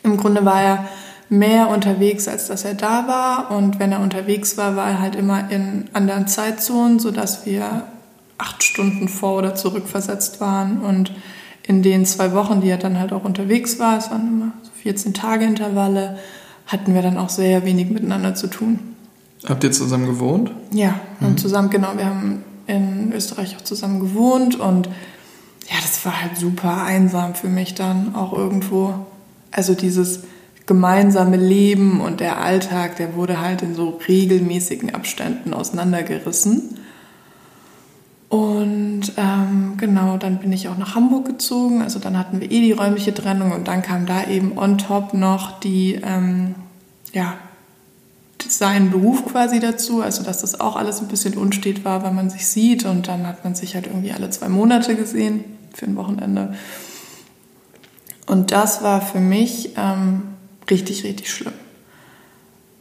im 0.02 0.16
Grunde 0.16 0.44
war 0.44 0.62
er 0.62 0.88
mehr 1.28 1.68
unterwegs, 1.68 2.28
als 2.28 2.46
dass 2.46 2.64
er 2.64 2.74
da 2.74 3.06
war. 3.06 3.50
Und 3.50 3.78
wenn 3.78 3.92
er 3.92 4.00
unterwegs 4.00 4.56
war, 4.56 4.76
war 4.76 4.88
er 4.88 5.00
halt 5.00 5.14
immer 5.14 5.50
in 5.50 5.88
anderen 5.92 6.26
Zeitzonen, 6.26 6.98
sodass 6.98 7.44
wir 7.44 7.84
acht 8.38 8.62
Stunden 8.62 9.08
vor 9.08 9.37
oder 9.37 9.54
zurück 9.54 9.88
versetzt 9.88 10.40
waren. 10.40 10.80
Und 10.80 11.12
in 11.62 11.82
den 11.82 12.06
zwei 12.06 12.32
Wochen, 12.32 12.61
die 12.61 12.70
er 12.70 12.78
dann 12.78 12.98
halt 12.98 13.12
auch 13.12 13.24
unterwegs 13.24 13.78
war, 13.78 13.98
es 13.98 14.11
waren 14.11 14.28
immer 14.28 14.52
so 14.62 14.70
14 14.82 15.12
Tage 15.12 15.44
Intervalle, 15.44 16.18
hatten 16.68 16.94
wir 16.94 17.02
dann 17.02 17.18
auch 17.18 17.31
sehr 17.31 17.64
wenig 17.64 17.90
miteinander 17.90 18.35
zu 18.35 18.46
tun. 18.46 18.78
Habt 19.46 19.64
ihr 19.64 19.72
zusammen 19.72 20.07
gewohnt? 20.07 20.52
Ja, 20.72 21.00
mhm. 21.20 21.37
zusammen, 21.37 21.70
genau. 21.70 21.96
Wir 21.96 22.07
haben 22.07 22.44
in 22.66 23.12
Österreich 23.12 23.57
auch 23.57 23.62
zusammen 23.62 24.00
gewohnt 24.00 24.61
und 24.61 24.87
ja, 24.87 25.76
das 25.81 26.04
war 26.04 26.22
halt 26.22 26.37
super 26.37 26.83
einsam 26.83 27.35
für 27.35 27.48
mich 27.48 27.74
dann 27.74 28.14
auch 28.14 28.33
irgendwo. 28.33 28.94
Also 29.50 29.74
dieses 29.74 30.20
gemeinsame 30.66 31.37
Leben 31.37 32.00
und 32.00 32.20
der 32.20 32.40
Alltag, 32.40 32.96
der 32.96 33.14
wurde 33.14 33.40
halt 33.40 33.62
in 33.62 33.74
so 33.74 33.98
regelmäßigen 34.07 34.94
Abständen 34.94 35.54
auseinandergerissen. 35.54 36.78
Und 38.28 39.12
ähm, 39.16 39.74
genau, 39.78 40.18
dann 40.18 40.38
bin 40.38 40.52
ich 40.52 40.68
auch 40.68 40.76
nach 40.76 40.94
Hamburg 40.94 41.24
gezogen. 41.24 41.80
Also 41.80 41.98
dann 41.98 42.18
hatten 42.18 42.40
wir 42.40 42.50
eh 42.50 42.60
die 42.60 42.72
räumliche 42.72 43.14
Trennung 43.14 43.52
und 43.52 43.68
dann 43.68 43.82
kam 43.82 44.04
da 44.04 44.24
eben 44.26 44.58
on 44.58 44.76
top 44.76 45.14
noch 45.14 45.60
die, 45.60 45.94
ähm, 45.94 46.54
ja, 47.12 47.34
sein 48.46 48.90
Beruf 48.90 49.24
quasi 49.24 49.60
dazu. 49.60 50.02
Also 50.02 50.22
dass 50.22 50.42
das 50.42 50.60
auch 50.60 50.76
alles 50.76 51.00
ein 51.00 51.08
bisschen 51.08 51.38
unstet 51.38 51.84
war, 51.86 52.02
weil 52.02 52.12
man 52.12 52.28
sich 52.28 52.46
sieht 52.46 52.84
und 52.84 53.08
dann 53.08 53.26
hat 53.26 53.44
man 53.44 53.54
sich 53.54 53.74
halt 53.74 53.86
irgendwie 53.86 54.12
alle 54.12 54.28
zwei 54.28 54.48
Monate 54.48 54.94
gesehen 54.94 55.44
für 55.72 55.86
ein 55.86 55.96
Wochenende. 55.96 56.54
Und 58.26 58.52
das 58.52 58.82
war 58.82 59.00
für 59.00 59.20
mich 59.20 59.70
ähm, 59.76 60.22
richtig, 60.70 61.02
richtig 61.04 61.30
schlimm. 61.30 61.54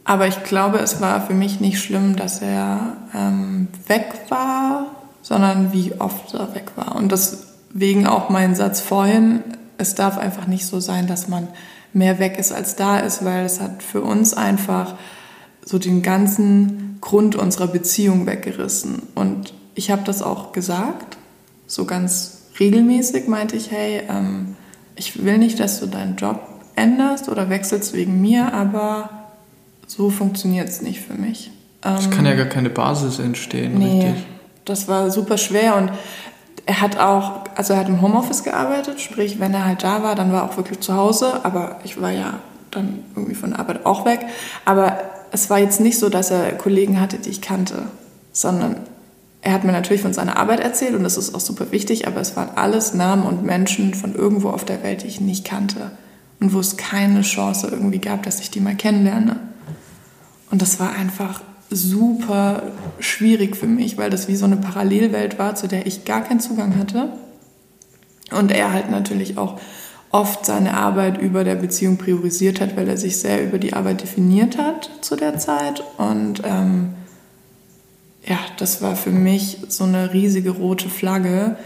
Aber 0.04 0.28
ich 0.28 0.44
glaube, 0.44 0.80
es 0.80 1.00
war 1.00 1.26
für 1.26 1.34
mich 1.34 1.62
nicht 1.62 1.80
schlimm, 1.82 2.18
dass 2.18 2.42
er 2.42 2.98
ähm, 3.14 3.70
weg 3.88 4.14
war, 4.30 4.97
sondern 5.28 5.74
wie 5.74 5.92
oft 6.00 6.34
er 6.34 6.56
weg 6.56 6.72
war. 6.78 6.96
Und 6.96 7.12
deswegen 7.12 8.08
auch 8.08 8.30
mein 8.30 8.56
Satz 8.56 8.80
vorhin, 8.80 9.44
es 9.78 9.94
darf 9.94 10.18
einfach 10.18 10.48
nicht 10.48 10.66
so 10.66 10.80
sein, 10.80 11.06
dass 11.06 11.28
man 11.28 11.50
mehr 11.92 12.18
weg 12.18 12.40
ist 12.40 12.54
als 12.54 12.78
da 12.78 13.00
ist, 13.00 13.26
weil 13.26 13.44
es 13.44 13.60
hat 13.60 13.84
für 13.84 14.02
uns 14.02 14.34
einfach 14.34 14.96
so 15.66 15.80
den 15.80 16.02
ganzen 16.02 16.98
Grund 17.02 17.36
unserer 17.36 17.68
Beziehung 17.68 18.26
weggerissen. 18.26 19.02
Und 19.16 19.54
ich 19.76 19.92
habe 19.92 20.04
das 20.06 20.22
auch 20.22 20.54
gesagt, 20.54 21.18
so 21.66 21.84
ganz 21.84 22.44
regelmäßig 22.58 23.28
meinte 23.28 23.58
ich, 23.58 23.70
hey, 23.70 24.04
ähm, 24.10 24.56
ich 24.96 25.26
will 25.26 25.40
nicht, 25.40 25.60
dass 25.60 25.82
du 25.82 25.88
deinen 25.88 26.16
Job 26.16 26.40
änderst 26.78 27.28
oder 27.28 27.50
wechselst 27.50 27.94
wegen 27.94 28.22
mir, 28.22 28.54
aber 28.54 29.10
so 29.88 30.10
funktioniert 30.10 30.70
es 30.70 30.82
nicht 30.82 31.02
für 31.02 31.16
mich. 31.16 31.52
Es 31.82 32.06
ähm, 32.06 32.12
kann 32.12 32.26
ja 32.26 32.36
gar 32.36 32.46
keine 32.46 32.70
Basis 32.70 33.20
entstehen, 33.20 33.78
nee. 33.78 34.06
richtig 34.06 34.37
das 34.70 34.88
war 34.88 35.12
super 35.12 35.38
schwer 35.38 35.76
und 35.76 35.92
er 36.66 36.82
hat 36.82 37.00
auch, 37.00 37.46
also 37.56 37.74
er 37.74 37.80
hat 37.80 37.88
im 37.88 38.02
Homeoffice 38.02 38.44
gearbeitet, 38.44 39.00
sprich, 39.00 39.40
wenn 39.40 39.54
er 39.54 39.66
halt 39.66 39.84
da 39.84 40.04
war, 40.04 40.16
dann 40.16 40.32
war 40.34 40.44
er 40.44 40.50
auch 40.50 40.58
wirklich 40.58 40.82
zu 40.82 40.96
Hause, 40.96 41.46
aber 41.46 41.80
ich 41.84 42.02
war 42.02 42.12
ja 42.12 42.40
dann 42.72 43.06
irgendwie 43.16 43.36
von 43.36 43.52
der 43.52 43.60
Arbeit 43.60 43.86
auch 43.86 44.06
weg. 44.06 44.26
Aber 44.66 45.00
es 45.32 45.50
war 45.50 45.60
jetzt 45.60 45.80
nicht 45.80 45.98
so, 45.98 46.10
dass 46.10 46.30
er 46.30 46.52
Kollegen 46.54 47.00
hatte, 47.00 47.20
die 47.20 47.30
ich 47.30 47.42
kannte, 47.42 47.84
sondern 48.34 48.76
er 49.42 49.54
hat 49.54 49.64
mir 49.64 49.72
natürlich 49.72 50.02
von 50.02 50.14
seiner 50.14 50.38
Arbeit 50.38 50.60
erzählt 50.60 50.94
und 50.94 51.04
das 51.04 51.16
ist 51.16 51.34
auch 51.34 51.40
super 51.40 51.72
wichtig, 51.72 52.06
aber 52.06 52.20
es 52.20 52.36
waren 52.36 52.50
alles 52.56 52.94
Namen 52.94 53.24
und 53.24 53.44
Menschen 53.44 53.94
von 53.94 54.14
irgendwo 54.14 54.50
auf 54.50 54.66
der 54.66 54.84
Welt, 54.84 55.04
die 55.04 55.08
ich 55.08 55.22
nicht 55.22 55.46
kannte 55.46 55.92
und 56.42 56.54
wo 56.54 56.60
es 56.60 56.76
keine 56.76 57.22
Chance 57.22 57.70
irgendwie 57.72 58.00
gab, 58.00 58.24
dass 58.24 58.42
ich 58.42 58.52
die 58.52 58.60
mal 58.60 58.76
kennenlerne. 58.76 59.38
Und 60.52 60.62
das 60.62 60.80
war 60.80 60.94
einfach 60.94 61.42
super 61.70 62.64
schwierig 63.00 63.56
für 63.56 63.68
mich, 63.68 63.98
weil 63.98 64.10
das 64.10 64.28
wie 64.28 64.36
so 64.36 64.46
eine 64.46 64.58
Parallelwelt 64.58 65.38
war, 65.38 65.56
zu 65.56 65.68
der 65.68 65.86
ich 65.86 66.06
gar 66.06 66.24
keinen 66.24 66.40
Zugang 66.40 66.78
hatte. 66.78 67.10
Und 68.32 68.52
er 68.52 68.74
halt 68.74 68.90
natürlich 68.90 69.38
auch 69.38 69.60
oft 70.12 70.46
seine 70.46 70.76
Arbeit 70.76 71.22
über 71.22 71.44
der 71.44 71.56
Beziehung 71.56 71.98
priorisiert 71.98 72.62
hat, 72.62 72.78
weil 72.78 72.88
er 72.88 72.98
sich 72.98 73.18
sehr 73.18 73.44
über 73.44 73.60
die 73.60 73.74
Arbeit 73.74 74.02
definiert 74.02 74.58
hat 74.58 74.90
zu 75.02 75.16
der 75.16 75.38
Zeit. 75.38 75.84
Und 75.98 76.42
ähm, 76.46 76.94
ja, 78.26 78.40
das 78.58 78.82
war 78.82 78.96
für 78.96 79.12
mich 79.12 79.60
so 79.68 79.84
eine 79.84 80.14
riesige 80.14 80.52
rote 80.52 80.90
Flagge, 80.90 81.58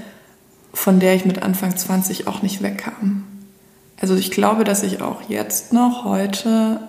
von 0.74 1.00
der 1.00 1.16
ich 1.16 1.26
mit 1.26 1.44
Anfang 1.44 1.76
20 1.76 2.28
auch 2.28 2.42
nicht 2.42 2.62
wegkam. 2.64 3.24
Also 4.00 4.16
ich 4.16 4.32
glaube, 4.32 4.64
dass 4.64 4.84
ich 4.84 5.02
auch 5.02 5.30
jetzt 5.30 5.74
noch 5.74 6.06
heute 6.06 6.80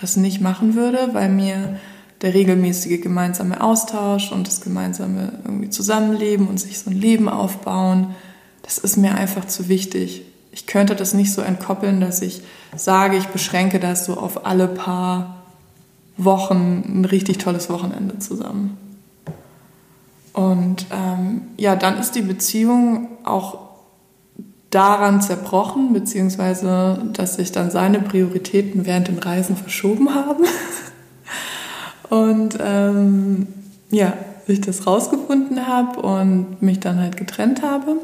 das 0.00 0.16
nicht 0.16 0.40
machen 0.40 0.74
würde, 0.74 1.10
weil 1.12 1.28
mir 1.28 1.78
der 2.22 2.34
regelmäßige 2.34 3.00
gemeinsame 3.00 3.60
Austausch 3.60 4.32
und 4.32 4.46
das 4.46 4.60
gemeinsame 4.60 5.32
irgendwie 5.44 5.70
Zusammenleben 5.70 6.46
und 6.46 6.58
sich 6.58 6.78
so 6.78 6.90
ein 6.90 6.96
Leben 6.96 7.28
aufbauen, 7.28 8.14
das 8.62 8.78
ist 8.78 8.96
mir 8.96 9.14
einfach 9.14 9.44
zu 9.46 9.68
wichtig. 9.68 10.22
Ich 10.52 10.66
könnte 10.66 10.94
das 10.94 11.14
nicht 11.14 11.32
so 11.32 11.42
entkoppeln, 11.42 12.00
dass 12.00 12.22
ich 12.22 12.42
sage, 12.76 13.16
ich 13.16 13.26
beschränke 13.28 13.80
das 13.80 14.06
so 14.06 14.14
auf 14.14 14.46
alle 14.46 14.68
paar 14.68 15.42
Wochen 16.16 16.84
ein 16.86 17.04
richtig 17.04 17.38
tolles 17.38 17.68
Wochenende 17.68 18.18
zusammen. 18.18 18.76
Und 20.32 20.86
ähm, 20.92 21.42
ja, 21.56 21.74
dann 21.74 21.98
ist 21.98 22.12
die 22.12 22.22
Beziehung 22.22 23.08
auch 23.24 23.58
daran 24.70 25.20
zerbrochen, 25.20 25.92
beziehungsweise 25.92 27.02
dass 27.12 27.34
sich 27.34 27.52
dann 27.52 27.70
seine 27.70 28.00
Prioritäten 28.00 28.86
während 28.86 29.08
den 29.08 29.18
Reisen 29.18 29.56
verschoben 29.56 30.14
haben. 30.14 30.44
Und 32.12 32.58
ähm, 32.60 33.46
ja, 33.90 34.12
ich 34.46 34.60
das 34.60 34.86
rausgefunden 34.86 35.66
habe 35.66 36.02
und 36.02 36.60
mich 36.60 36.78
dann 36.78 37.00
halt 37.00 37.16
getrennt 37.16 37.62
habe. 37.62 37.96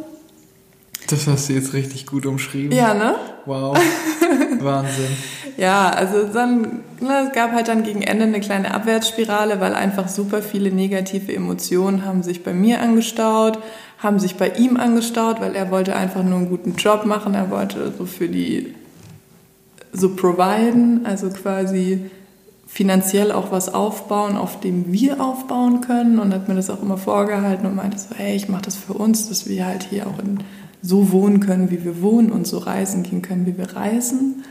Das 1.08 1.26
hast 1.26 1.50
du 1.50 1.52
jetzt 1.52 1.74
richtig 1.74 2.06
gut 2.06 2.24
umschrieben. 2.24 2.74
Ja, 2.74 2.94
ne? 2.94 3.16
Wow. 3.44 3.76
Wahnsinn. 4.60 5.10
Ja, 5.58 5.90
also 5.90 6.24
dann, 6.24 6.80
na, 7.00 7.26
es 7.26 7.32
gab 7.34 7.52
halt 7.52 7.68
dann 7.68 7.82
gegen 7.82 8.00
Ende 8.00 8.24
eine 8.24 8.40
kleine 8.40 8.72
Abwärtsspirale, 8.72 9.60
weil 9.60 9.74
einfach 9.74 10.08
super 10.08 10.40
viele 10.40 10.70
negative 10.70 11.34
Emotionen 11.34 12.06
haben 12.06 12.22
sich 12.22 12.42
bei 12.42 12.54
mir 12.54 12.80
angestaut, 12.80 13.58
haben 13.98 14.18
sich 14.18 14.36
bei 14.36 14.48
ihm 14.52 14.78
angestaut, 14.78 15.38
weil 15.42 15.54
er 15.54 15.70
wollte 15.70 15.94
einfach 15.94 16.22
nur 16.22 16.38
einen 16.38 16.48
guten 16.48 16.76
Job 16.76 17.04
machen. 17.04 17.34
Er 17.34 17.50
wollte 17.50 17.92
so 17.98 18.06
für 18.06 18.28
die 18.28 18.74
so 19.92 20.16
providen, 20.16 21.04
also 21.04 21.28
quasi 21.28 22.10
finanziell 22.68 23.32
auch 23.32 23.50
was 23.50 23.72
aufbauen, 23.72 24.36
auf 24.36 24.60
dem 24.60 24.92
wir 24.92 25.20
aufbauen 25.20 25.80
können 25.80 26.18
und 26.18 26.32
hat 26.32 26.48
mir 26.48 26.54
das 26.54 26.68
auch 26.68 26.82
immer 26.82 26.98
vorgehalten 26.98 27.66
und 27.66 27.74
meinte 27.74 27.98
so, 27.98 28.14
hey, 28.14 28.36
ich 28.36 28.48
mache 28.48 28.62
das 28.62 28.76
für 28.76 28.92
uns, 28.92 29.28
dass 29.28 29.48
wir 29.48 29.66
halt 29.66 29.84
hier 29.84 30.06
auch 30.06 30.18
in, 30.18 30.38
so 30.80 31.10
wohnen 31.10 31.40
können, 31.40 31.70
wie 31.70 31.82
wir 31.84 32.02
wohnen 32.02 32.30
und 32.30 32.46
so 32.46 32.58
reisen 32.58 33.02
gehen 33.02 33.22
können, 33.22 33.46
wie 33.46 33.58
wir 33.58 33.74
reisen, 33.74 34.44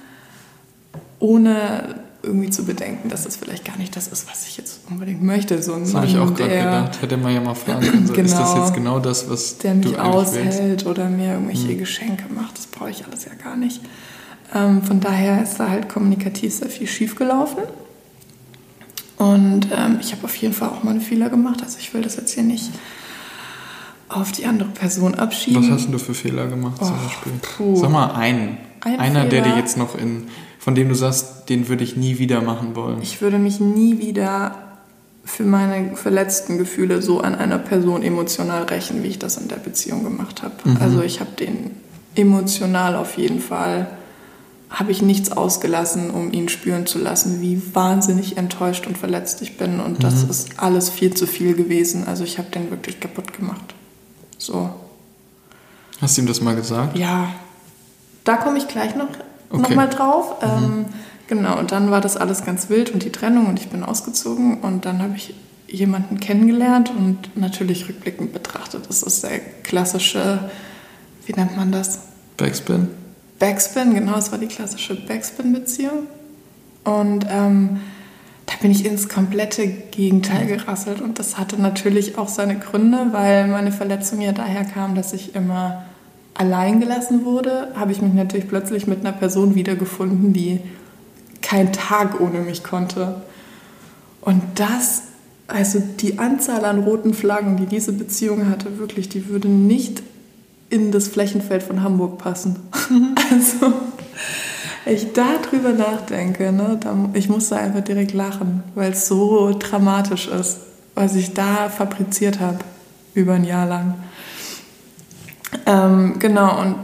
ohne 1.19 2.02
irgendwie 2.23 2.50
zu 2.50 2.65
bedenken, 2.65 3.08
dass 3.08 3.23
das 3.23 3.37
vielleicht 3.37 3.63
gar 3.63 3.77
nicht 3.77 3.96
das 3.96 4.08
ist, 4.08 4.29
was 4.29 4.48
ich 4.48 4.58
jetzt 4.58 4.81
unbedingt 4.89 5.23
möchte. 5.23 5.62
So 5.62 5.77
das 5.79 5.94
habe 5.94 6.08
ich 6.08 6.17
auch 6.17 6.33
gerade 6.33 6.58
gedacht. 6.58 7.02
Hätte 7.02 7.15
man 7.15 7.33
ja 7.33 7.39
mal 7.39 7.54
fragen 7.54 7.81
können, 7.81 8.08
so, 8.08 8.13
genau, 8.13 8.25
ist 8.25 8.37
das 8.37 8.56
jetzt 8.56 8.73
genau 8.73 9.00
das, 9.00 9.29
was 9.29 9.60
der 9.60 9.75
mich 9.75 9.98
aushält 9.98 10.60
willst? 10.60 10.85
oder 10.87 11.08
mir 11.08 11.33
irgendwelche 11.33 11.69
hm. 11.69 11.77
Geschenke 11.77 12.25
macht. 12.33 12.58
Das 12.58 12.65
brauche 12.65 12.89
ich 12.89 13.06
alles 13.06 13.25
ja 13.25 13.31
gar 13.42 13.56
nicht. 13.56 13.81
Ähm, 14.54 14.81
von 14.81 15.00
daher 15.00 15.42
ist 15.44 15.58
da 15.58 15.69
halt 15.69 15.87
kommunikativ 15.87 16.56
sehr 16.56 16.69
viel 16.69 16.87
schiefgelaufen. 16.87 17.63
Und 19.18 19.68
ähm, 19.76 19.98
ich 20.00 20.12
habe 20.12 20.24
auf 20.26 20.36
jeden 20.36 20.54
Fall 20.54 20.70
auch 20.70 20.84
mal 20.84 20.92
einen 20.92 21.02
Fehler 21.02 21.30
gemacht. 21.30 21.62
Also 21.63 21.78
ich 21.80 21.94
will 21.94 22.02
das 22.02 22.15
jetzt 22.15 22.34
hier 22.34 22.44
nicht 22.44 22.70
auf 24.10 24.32
die 24.32 24.46
andere 24.46 24.70
Person 24.70 25.15
abschieben. 25.15 25.63
Was 25.63 25.84
hast 25.84 25.94
du 25.94 25.98
für 25.98 26.13
Fehler 26.13 26.48
gemacht 26.48 26.78
zum 26.78 26.94
oh, 26.94 27.04
Beispiel? 27.04 27.32
Puh. 27.42 27.76
Sag 27.76 27.92
mal 27.92 28.12
einen. 28.12 28.58
Ein 28.82 29.00
Einer, 29.00 29.22
Fehler. 29.22 29.30
der 29.30 29.42
dir 29.42 29.58
jetzt 29.58 29.78
noch 29.78 29.98
in, 29.98 30.28
von 30.60 30.76
dem 30.76 30.88
du 30.88 30.96
sagst, 30.96 31.50
den 31.50 31.68
würde 31.68 31.84
ich 31.84 31.98
nie 31.98 32.20
wieder 32.20 32.42
machen 32.42 32.76
wollen. 32.76 33.02
Ich 33.02 33.22
würde 33.22 33.40
mich 33.40 33.60
nie 33.60 33.98
wieder 34.00 34.56
für 35.26 35.44
meine 35.44 35.96
verletzten 35.96 36.58
Gefühle 36.58 37.02
so 37.02 37.20
an 37.20 37.36
einer 37.36 37.58
Person 37.58 38.02
emotional 38.02 38.63
rächen, 38.63 39.04
wie 39.04 39.08
ich 39.08 39.20
das 39.20 39.38
in 39.38 39.50
der 39.50 39.58
Beziehung 39.58 40.04
gemacht 40.04 40.44
habe. 40.44 40.56
Mhm. 40.63 40.78
Also 40.80 41.02
ich 41.02 41.20
habe 41.20 41.32
den 41.32 41.72
emotional 42.15 42.96
auf 42.96 43.18
jeden 43.18 43.42
Fall 43.42 43.88
habe 44.70 44.92
ich 44.92 45.02
nichts 45.02 45.32
ausgelassen, 45.32 46.10
um 46.10 46.32
ihn 46.34 46.50
spüren 46.50 46.86
zu 46.86 47.00
lassen, 47.00 47.40
wie 47.42 47.62
wahnsinnig 47.74 48.38
enttäuscht 48.38 48.86
und 48.86 48.98
verletzt 48.98 49.42
ich 49.42 49.58
bin. 49.58 49.80
Und 49.80 50.04
das 50.04 50.24
Mhm. 50.26 50.30
ist 50.30 50.50
alles 50.60 50.90
viel 50.90 51.13
zu 51.13 51.26
viel 51.26 51.54
gewesen. 51.56 52.06
Also 52.06 52.24
ich 52.26 52.38
habe 52.38 52.50
den 52.52 52.70
wirklich 52.70 53.00
kaputt 53.00 53.34
gemacht. 53.34 53.74
So, 54.38 54.70
Hast 56.02 56.18
du 56.18 56.22
ihm 56.22 56.28
das 56.28 56.42
mal 56.42 56.56
gesagt? 56.56 56.98
ja. 56.98 57.30
Da 58.24 58.36
komme 58.36 58.58
ich 58.58 58.68
gleich 58.68 58.94
noch, 58.96 59.08
Okay. 59.50 59.62
noch 59.62 59.70
mal 59.76 59.88
drauf. 59.88 60.36
Ähm, 60.42 60.86
genau, 61.28 61.58
und 61.58 61.72
dann 61.72 61.90
war 61.92 62.02
das 62.02 62.18
alles 62.18 62.44
ganz 62.44 62.70
wild 62.70 62.90
und 62.94 63.04
die 63.06 63.10
Trennung 63.10 63.48
und 63.48 63.58
ich 63.58 63.70
bin 63.70 63.84
ausgezogen 63.84 64.60
und 64.60 64.84
dann 64.86 65.02
habe 65.02 65.13
ich 65.15 65.34
jemanden 65.70 66.20
kennengelernt 66.20 66.92
und 66.96 67.38
natürlich 67.38 67.88
rückblickend 67.88 68.34
betrachtet. 68.34 68.84
Das 68.90 69.02
ist 69.02 69.24
der 69.24 69.40
klassische, 69.63 70.50
wie 71.26 71.32
nennt 71.34 71.56
man 71.56 71.72
das? 71.72 72.00
Backspin? 72.36 72.90
Backspin, 73.40 73.94
genau, 73.94 74.17
es 74.17 74.31
war 74.31 74.40
die 74.40 74.48
klassische 74.48 74.96
Backspin-Beziehung. 74.96 76.08
Und 76.83 77.25
ähm, 77.29 77.81
da 78.46 78.54
bin 78.62 78.71
ich 78.71 78.85
ins 78.85 79.10
komplette 79.10 79.67
Gegenteil 79.67 80.48
gerasselt. 80.48 81.02
Und 81.02 81.19
das 81.19 81.38
hatte 81.38 81.62
natürlich 81.62 82.17
auch 82.17 82.29
seine 82.29 82.58
Gründe, 82.58 83.08
weil 83.12 83.48
meine 83.48 83.71
Verletzung 83.71 84.21
ja 84.21 84.31
daher 84.31 84.63
kam, 84.63 84.96
dass 84.96 85.13
ich 85.13 85.35
immer 85.35 85.85
allein 86.33 86.79
gelassen 86.79 87.25
wurde. 87.25 87.73
Habe 87.75 87.92
ich 87.92 88.02
mich 88.02 88.13
natürlich 88.13 88.48
plötzlich 88.48 88.88
mit 88.88 89.02
einer 89.02 89.12
Person 89.12 89.54
wiedergefunden, 89.56 90.33
die 90.33 90.62
keinen 91.42 91.73
Tag 91.73 92.19
ohne 92.21 92.40
mich 92.40 92.63
konnte. 92.63 93.21
Und 94.21 94.42
das, 94.56 95.04
also 95.48 95.79
die 96.00 96.19
Anzahl 96.19 96.65
an 96.65 96.79
roten 96.79 97.13
Flaggen, 97.13 97.58
die 97.58 97.65
diese 97.65 97.94
Beziehung 97.94 98.50
hatte, 98.50 98.79
wirklich, 98.79 99.10
die 99.10 99.27
würde 99.29 99.48
nicht 99.48 100.04
in 100.70 100.92
das 100.92 101.08
Flächenfeld 101.08 101.63
von 101.63 101.84
Hamburg 101.84 102.18
passen. 102.18 102.58
also, 103.32 103.74
ich 104.86 105.13
da 105.13 105.38
drüber 105.50 105.74
nachdenke, 105.74 106.52
ne, 106.52 106.78
da, 106.80 106.96
ich 107.13 107.30
musste 107.30 107.58
einfach 107.58 107.82
direkt 107.82 108.13
lachen, 108.13 108.63
weil 108.76 108.92
es 108.92 109.08
so 109.08 109.56
dramatisch 109.58 110.28
ist, 110.28 110.60
was 110.96 111.15
ich 111.15 111.34
da 111.34 111.70
fabriziert 111.70 112.40
habe 112.40 112.60
über 113.13 113.34
ein 113.34 113.44
Jahr 113.44 113.65
lang. 113.65 113.96
Ähm, 115.65 116.15
genau, 116.20 116.62
und 116.62 116.76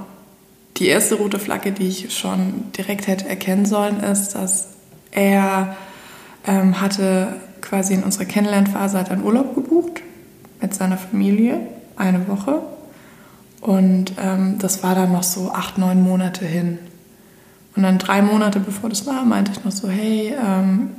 die 0.78 0.88
erste 0.88 1.16
rote 1.16 1.40
Flagge, 1.40 1.72
die 1.72 1.88
ich 1.88 2.18
schon 2.18 2.72
direkt 2.76 3.08
hätte 3.08 3.28
erkennen 3.28 3.66
sollen, 3.66 4.00
ist, 4.00 4.36
dass 4.36 4.70
er 5.12 5.76
ähm, 6.46 6.82
hatte 6.82 7.36
quasi 7.62 7.94
in 7.94 8.04
unserer 8.04 8.26
Kennenlernphase 8.26 8.98
einen 9.10 9.24
Urlaub 9.24 9.56
gebucht 9.56 10.02
mit 10.62 10.74
seiner 10.74 10.98
Familie, 10.98 11.60
eine 11.96 12.28
Woche. 12.28 12.62
Und 13.64 14.16
ähm, 14.18 14.60
das 14.60 14.84
war 14.84 14.94
dann 14.94 15.14
noch 15.14 15.24
so 15.24 15.50
acht, 15.54 15.78
neun 15.78 16.04
Monate 16.04 16.46
hin. 16.46 16.80
Und 17.78 17.84
dann 17.84 17.98
drei 17.98 18.22
Monate 18.22 18.60
bevor 18.60 18.90
das 18.90 19.06
war, 19.06 19.24
meinte 19.24 19.54
ich 19.54 19.64
noch 19.64 19.72
so, 19.72 19.90
hey, 19.90 20.36
ähm, 20.38 20.90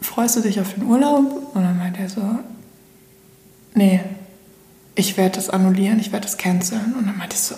freust 0.00 0.34
du 0.34 0.40
dich 0.40 0.60
auf 0.60 0.74
den 0.74 0.82
Urlaub? 0.82 1.54
Und 1.54 1.62
dann 1.62 1.78
meinte 1.78 2.00
er 2.00 2.08
so, 2.08 2.22
nee, 3.74 4.00
ich 4.96 5.16
werde 5.16 5.36
das 5.36 5.48
annullieren, 5.48 6.00
ich 6.00 6.10
werde 6.10 6.26
das 6.26 6.36
canceln. 6.36 6.92
Und 6.98 7.06
dann 7.06 7.16
meinte 7.16 7.36
ich 7.36 7.40
so, 7.40 7.54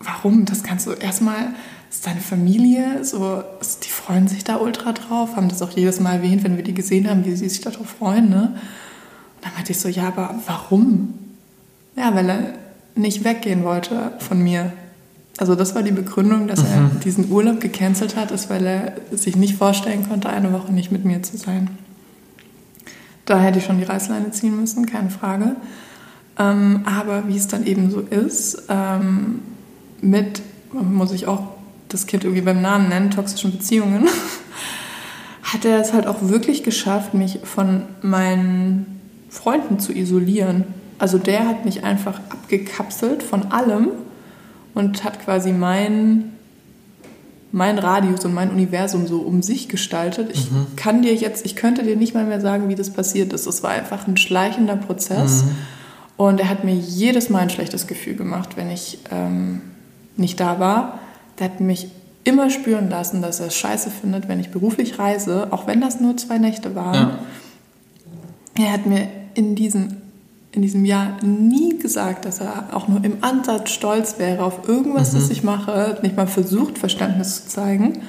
warum? 0.00 0.44
Das 0.44 0.64
kannst 0.64 0.88
du 0.88 0.90
erstmal, 0.90 1.54
das 1.88 1.98
ist 1.98 2.06
deine 2.08 2.20
Familie, 2.20 3.04
so, 3.04 3.44
die 3.84 3.90
freuen 3.90 4.26
sich 4.26 4.42
da 4.42 4.56
ultra 4.56 4.92
drauf, 4.92 5.36
haben 5.36 5.48
das 5.48 5.62
auch 5.62 5.70
jedes 5.70 6.00
Mal 6.00 6.16
erwähnt, 6.16 6.42
wenn 6.42 6.56
wir 6.56 6.64
die 6.64 6.74
gesehen 6.74 7.08
haben, 7.08 7.24
wie 7.24 7.36
sie 7.36 7.48
sich 7.48 7.60
darauf 7.60 7.90
freuen. 7.90 8.28
Ne? 8.28 8.54
Und 8.56 9.44
dann 9.44 9.54
meinte 9.54 9.70
ich 9.70 9.78
so, 9.78 9.88
ja, 9.88 10.08
aber 10.08 10.34
warum? 10.46 11.14
Ja, 11.94 12.12
weil 12.12 12.58
nicht 13.00 13.24
weggehen 13.24 13.64
wollte 13.64 14.12
von 14.18 14.42
mir. 14.42 14.72
Also 15.38 15.54
das 15.54 15.74
war 15.74 15.82
die 15.82 15.92
Begründung, 15.92 16.48
dass 16.48 16.60
er 16.60 16.90
diesen 17.02 17.30
Urlaub 17.30 17.60
gecancelt 17.60 18.14
hat, 18.14 18.30
ist, 18.30 18.50
weil 18.50 18.66
er 18.66 18.92
sich 19.10 19.36
nicht 19.36 19.56
vorstellen 19.56 20.06
konnte, 20.06 20.28
eine 20.28 20.52
Woche 20.52 20.72
nicht 20.72 20.92
mit 20.92 21.04
mir 21.04 21.22
zu 21.22 21.38
sein. 21.38 21.70
Da 23.24 23.38
hätte 23.38 23.58
ich 23.58 23.64
schon 23.64 23.78
die 23.78 23.84
Reißleine 23.84 24.32
ziehen 24.32 24.60
müssen, 24.60 24.86
keine 24.86 25.08
Frage. 25.08 25.56
Ähm, 26.38 26.82
aber 26.84 27.28
wie 27.28 27.36
es 27.36 27.48
dann 27.48 27.66
eben 27.66 27.90
so 27.90 28.00
ist, 28.00 28.64
ähm, 28.68 29.40
mit, 30.00 30.42
muss 30.72 31.12
ich 31.12 31.26
auch 31.26 31.44
das 31.88 32.06
Kind 32.06 32.24
irgendwie 32.24 32.42
beim 32.42 32.60
Namen 32.60 32.88
nennen, 32.88 33.10
toxischen 33.10 33.52
Beziehungen, 33.52 34.08
hat 35.42 35.64
er 35.64 35.80
es 35.80 35.92
halt 35.92 36.06
auch 36.06 36.22
wirklich 36.22 36.62
geschafft, 36.62 37.14
mich 37.14 37.40
von 37.44 37.82
meinen 38.02 39.00
Freunden 39.28 39.78
zu 39.78 39.92
isolieren. 39.92 40.64
Also 41.00 41.18
der 41.18 41.48
hat 41.48 41.64
mich 41.64 41.82
einfach 41.82 42.20
abgekapselt 42.28 43.22
von 43.22 43.50
allem 43.50 43.88
und 44.74 45.02
hat 45.02 45.24
quasi 45.24 45.50
mein, 45.50 46.32
mein 47.52 47.78
Radius 47.78 48.24
und 48.24 48.34
mein 48.34 48.50
Universum 48.50 49.06
so 49.06 49.20
um 49.20 49.42
sich 49.42 49.68
gestaltet. 49.68 50.30
Ich 50.32 50.48
kann 50.76 51.02
dir 51.02 51.14
jetzt, 51.14 51.46
ich 51.46 51.56
könnte 51.56 51.82
dir 51.82 51.96
nicht 51.96 52.14
mal 52.14 52.26
mehr 52.26 52.40
sagen, 52.40 52.68
wie 52.68 52.74
das 52.74 52.90
passiert 52.90 53.32
ist. 53.32 53.46
Es 53.46 53.62
war 53.62 53.70
einfach 53.70 54.06
ein 54.06 54.18
schleichender 54.18 54.76
Prozess. 54.76 55.44
Und 56.18 56.38
er 56.38 56.50
hat 56.50 56.64
mir 56.64 56.74
jedes 56.74 57.30
Mal 57.30 57.38
ein 57.38 57.50
schlechtes 57.50 57.86
Gefühl 57.86 58.14
gemacht, 58.14 58.58
wenn 58.58 58.70
ich 58.70 58.98
ähm, 59.10 59.62
nicht 60.18 60.38
da 60.38 60.60
war. 60.60 60.98
Der 61.38 61.46
hat 61.46 61.60
mich 61.60 61.88
immer 62.24 62.50
spüren 62.50 62.90
lassen, 62.90 63.22
dass 63.22 63.40
er 63.40 63.46
es 63.46 63.56
scheiße 63.56 63.90
findet, 63.90 64.28
wenn 64.28 64.38
ich 64.38 64.50
beruflich 64.50 64.98
reise, 64.98 65.48
auch 65.50 65.66
wenn 65.66 65.80
das 65.80 65.98
nur 65.98 66.18
zwei 66.18 66.36
Nächte 66.36 66.74
waren. 66.74 67.18
Ja. 68.54 68.64
Er 68.66 68.72
hat 68.74 68.84
mir 68.84 69.08
in 69.32 69.54
diesem, 69.54 69.96
in 70.52 70.62
diesem 70.62 70.84
Jahr 70.84 71.22
nie 71.22 71.78
gesagt, 71.78 72.24
dass 72.24 72.40
er 72.40 72.74
auch 72.74 72.88
nur 72.88 73.04
im 73.04 73.22
Ansatz 73.22 73.70
stolz 73.70 74.18
wäre 74.18 74.44
auf 74.44 74.68
irgendwas, 74.68 75.12
das 75.12 75.30
ich 75.30 75.44
mache, 75.44 75.98
nicht 76.02 76.16
mal 76.16 76.26
versucht, 76.26 76.78
Verständnis 76.78 77.44
zu 77.44 77.48
zeigen. 77.48 78.02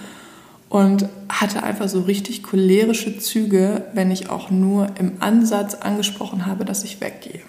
Und 0.69 1.09
hatte 1.27 1.63
einfach 1.63 1.89
so 1.89 2.01
richtig 2.01 2.43
cholerische 2.43 3.19
Züge, 3.19 3.83
wenn 3.93 4.09
ich 4.09 4.29
auch 4.29 4.49
nur 4.49 4.87
im 4.97 5.13
Ansatz 5.19 5.75
angesprochen 5.75 6.45
habe, 6.45 6.63
dass 6.63 6.85
ich 6.85 7.01
weggehe. 7.01 7.41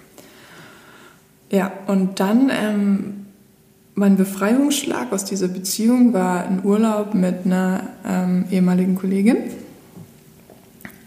Ja, 1.49 1.71
und 1.87 2.19
dann 2.19 2.51
ähm, 2.51 3.23
mein 3.95 4.17
Befreiungsschlag 4.17 5.11
aus 5.13 5.23
dieser 5.23 5.47
Beziehung 5.47 6.13
war 6.13 6.45
ein 6.45 6.61
Urlaub 6.63 7.13
mit 7.13 7.45
einer 7.45 7.89
ähm, 8.05 8.45
ehemaligen 8.49 8.95
Kollegin. 8.95 9.37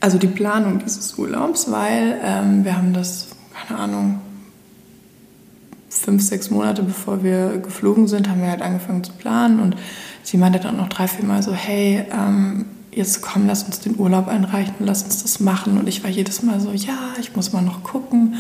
Also 0.01 0.19
die 0.19 0.29
Planung 0.29 0.79
dieses 0.79 1.19
Urlaubs, 1.19 1.71
weil 1.71 2.21
ähm, 2.23 2.65
wir 2.65 2.77
haben 2.77 2.93
das, 2.93 3.29
keine 3.67 3.81
Ahnung, 3.81 4.21
fünf, 5.89 6.23
sechs 6.23 6.51
Monate 6.51 6.83
bevor 6.83 7.23
wir 7.23 7.59
geflogen 7.59 8.07
sind, 8.07 8.29
haben 8.29 8.43
wir 8.43 8.51
halt 8.51 8.63
angefangen 8.63 9.03
zu 9.05 9.13
planen 9.13 9.61
und 9.61 9.77
sie 10.23 10.37
meinte 10.37 10.59
dann 10.61 10.77
noch 10.77 10.89
drei, 10.89 11.09
vier 11.09 11.25
Mal 11.25 11.43
so, 11.43 11.53
hey, 11.53 12.05
ähm, 12.13 12.67
jetzt 12.93 13.23
komm, 13.23 13.47
lass 13.47 13.63
uns 13.63 13.81
den 13.81 13.99
Urlaub 13.99 14.27
einreichen, 14.29 14.75
lass 14.81 15.03
uns 15.03 15.23
das 15.23 15.39
machen. 15.41 15.79
Und 15.79 15.87
ich 15.87 16.03
war 16.03 16.11
jedes 16.11 16.43
Mal 16.43 16.61
so, 16.61 16.71
ja, 16.73 16.97
ich 17.21 17.37
muss 17.37 17.53
mal 17.53 17.61
noch 17.63 17.83
gucken. 17.83 18.37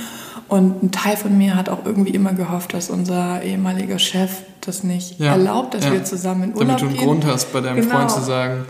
Und 0.48 0.82
ein 0.82 0.90
Teil 0.92 1.16
von 1.16 1.36
mir 1.36 1.56
hat 1.56 1.68
auch 1.68 1.84
irgendwie 1.84 2.12
immer 2.12 2.32
gehofft, 2.32 2.72
dass 2.72 2.88
unser 2.88 3.42
ehemaliger 3.42 3.98
Chef 3.98 4.30
das 4.62 4.82
nicht 4.82 5.18
Ja, 5.20 5.32
erlaubt, 5.32 5.74
dass 5.74 5.84
ja. 5.84 5.92
wir 5.92 6.04
zusammen 6.04 6.44
in 6.44 6.54
Urlaub 6.54 6.68
Damit 6.68 6.80
du 6.80 6.86
einen 6.86 6.96
gehen. 6.96 7.04
Grund 7.06 7.26
hast, 7.26 7.52
bei 7.52 7.60
deinem 7.60 7.80
Genau. 7.82 7.96
Freund 7.96 8.10
zu 8.10 8.20
sagen, 8.20 8.64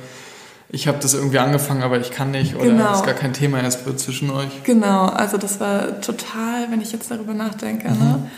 ich 0.68 0.88
habe 0.88 0.98
das 1.00 1.14
irgendwie 1.14 1.38
angefangen, 1.38 1.82
aber 1.82 2.00
ich 2.00 2.10
kann 2.10 2.32
nicht 2.32 2.56
oder 2.56 2.64
Genau. 2.64 2.92
ist 2.94 3.04
gar 3.04 3.14
kein 3.14 3.32
Thema 3.32 3.60
erst 3.60 3.86
wird 3.86 4.00
zwischen 4.00 4.30
euch. 4.30 4.64
Genau, 4.64 5.06
also 5.06 5.38
das 5.38 5.60
war 5.60 6.00
total, 6.00 6.70
wenn 6.70 6.80
ich 6.80 6.92
jetzt 6.92 7.10
darüber 7.10 7.34
nachdenke. 7.34 7.88
Mhm. 7.90 7.98
Ne? 7.98 8.30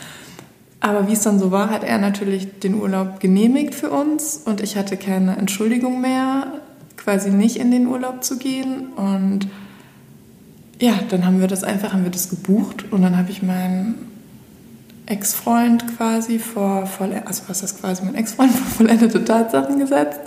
Aber 0.81 1.07
wie 1.07 1.13
es 1.13 1.21
dann 1.21 1.39
so 1.39 1.51
war, 1.51 1.69
hat 1.69 1.83
er 1.83 1.97
natürlich 1.97 2.59
den 2.59 2.75
Urlaub 2.75 3.19
genehmigt 3.19 3.75
für 3.75 3.89
uns 3.89 4.37
und 4.45 4.61
ich 4.61 4.77
hatte 4.77 4.95
keine 4.95 5.35
Entschuldigung 5.37 5.99
mehr, 5.99 6.53
quasi 6.95 7.31
nicht 7.31 7.57
in 7.57 7.71
den 7.71 7.87
Urlaub 7.87 8.23
zu 8.23 8.37
gehen. 8.37 8.87
Und 8.95 9.47
ja, 10.79 10.93
dann 11.09 11.25
haben 11.25 11.41
wir 11.41 11.47
das 11.47 11.63
einfach, 11.63 11.91
haben 11.93 12.03
wir 12.03 12.11
das 12.11 12.29
gebucht 12.29 12.85
und 12.91 13.01
dann 13.01 13.17
habe 13.17 13.31
ich 13.31 13.41
meinen 13.41 13.95
Ex-Freund 15.05 15.97
quasi 15.97 16.39
vor, 16.39 16.85
voll, 16.85 17.11
also 17.25 17.43
was 17.47 17.63
ist 17.63 17.81
quasi 17.81 18.05
mein 18.05 18.15
Ex-Freund 18.15 18.51
vor 18.55 18.85
vollendete 18.85 19.25
Tatsachen 19.25 19.79
gesetzt 19.79 20.19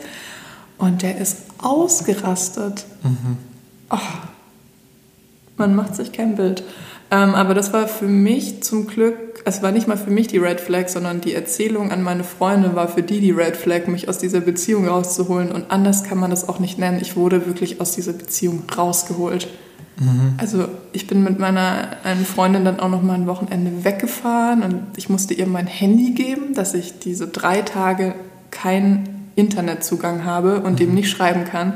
und 0.77 1.03
der 1.03 1.17
ist 1.17 1.52
ausgerastet. 1.63 2.85
Oh, 3.91 3.99
man 5.57 5.75
macht 5.75 5.95
sich 5.95 6.13
kein 6.13 6.37
Bild. 6.37 6.65
Ähm, 7.11 7.35
aber 7.35 7.55
das 7.55 7.73
war 7.73 7.89
für 7.89 8.07
mich 8.07 8.63
zum 8.63 8.87
Glück, 8.87 9.43
es 9.45 9.63
war 9.63 9.71
nicht 9.71 9.87
mal 9.87 9.99
für 9.99 10.11
mich 10.11 10.29
die 10.29 10.39
Red 10.39 10.61
Flag, 10.61 10.89
sondern 10.89 11.21
die 11.21 11.35
Erzählung 11.35 11.91
an 11.91 12.03
meine 12.03 12.25
Freunde 12.25 12.75
war 12.75 12.89
für 12.89 13.03
die 13.03 13.21
die 13.21 13.33
Red 13.33 13.57
Flag, 13.57 13.87
mich 13.87 14.09
aus 14.09 14.19
dieser 14.19 14.41
Beziehung 14.41 14.89
rauszuholen. 14.89 15.53
Und 15.53 15.71
anders 15.71 16.05
kann 16.05 16.19
man 16.19 16.31
das 16.31 16.49
auch 16.49 16.59
nicht 16.59 16.79
nennen. 16.79 17.01
Ich 17.03 17.17
wurde 17.17 17.47
wirklich 17.47 17.81
aus 17.81 17.93
dieser 17.93 18.13
Beziehung 18.13 18.63
rausgeholt. 18.77 19.49
Also 20.39 20.69
ich 20.93 21.07
bin 21.07 21.23
mit 21.23 21.39
meiner 21.39 21.97
einen 22.03 22.25
Freundin 22.25 22.65
dann 22.65 22.81
auch 22.81 22.89
noch 22.89 23.03
mal 23.03 23.15
ein 23.15 23.27
Wochenende 23.27 23.85
weggefahren 23.85 24.63
und 24.63 24.83
ich 24.97 25.09
musste 25.09 25.35
ihr 25.35 25.47
mein 25.47 25.67
Handy 25.67 26.13
geben, 26.13 26.55
dass 26.55 26.75
ich 26.75 26.99
diese 26.99 27.29
drei 27.29 27.63
Tage 27.63 28.15
keinen 28.51 29.22
Internetzugang 29.35 30.25
habe 30.25 30.61
und 30.61 30.81
dem 30.81 30.95
nicht 30.95 31.11
schreiben 31.11 31.45
kann. 31.45 31.75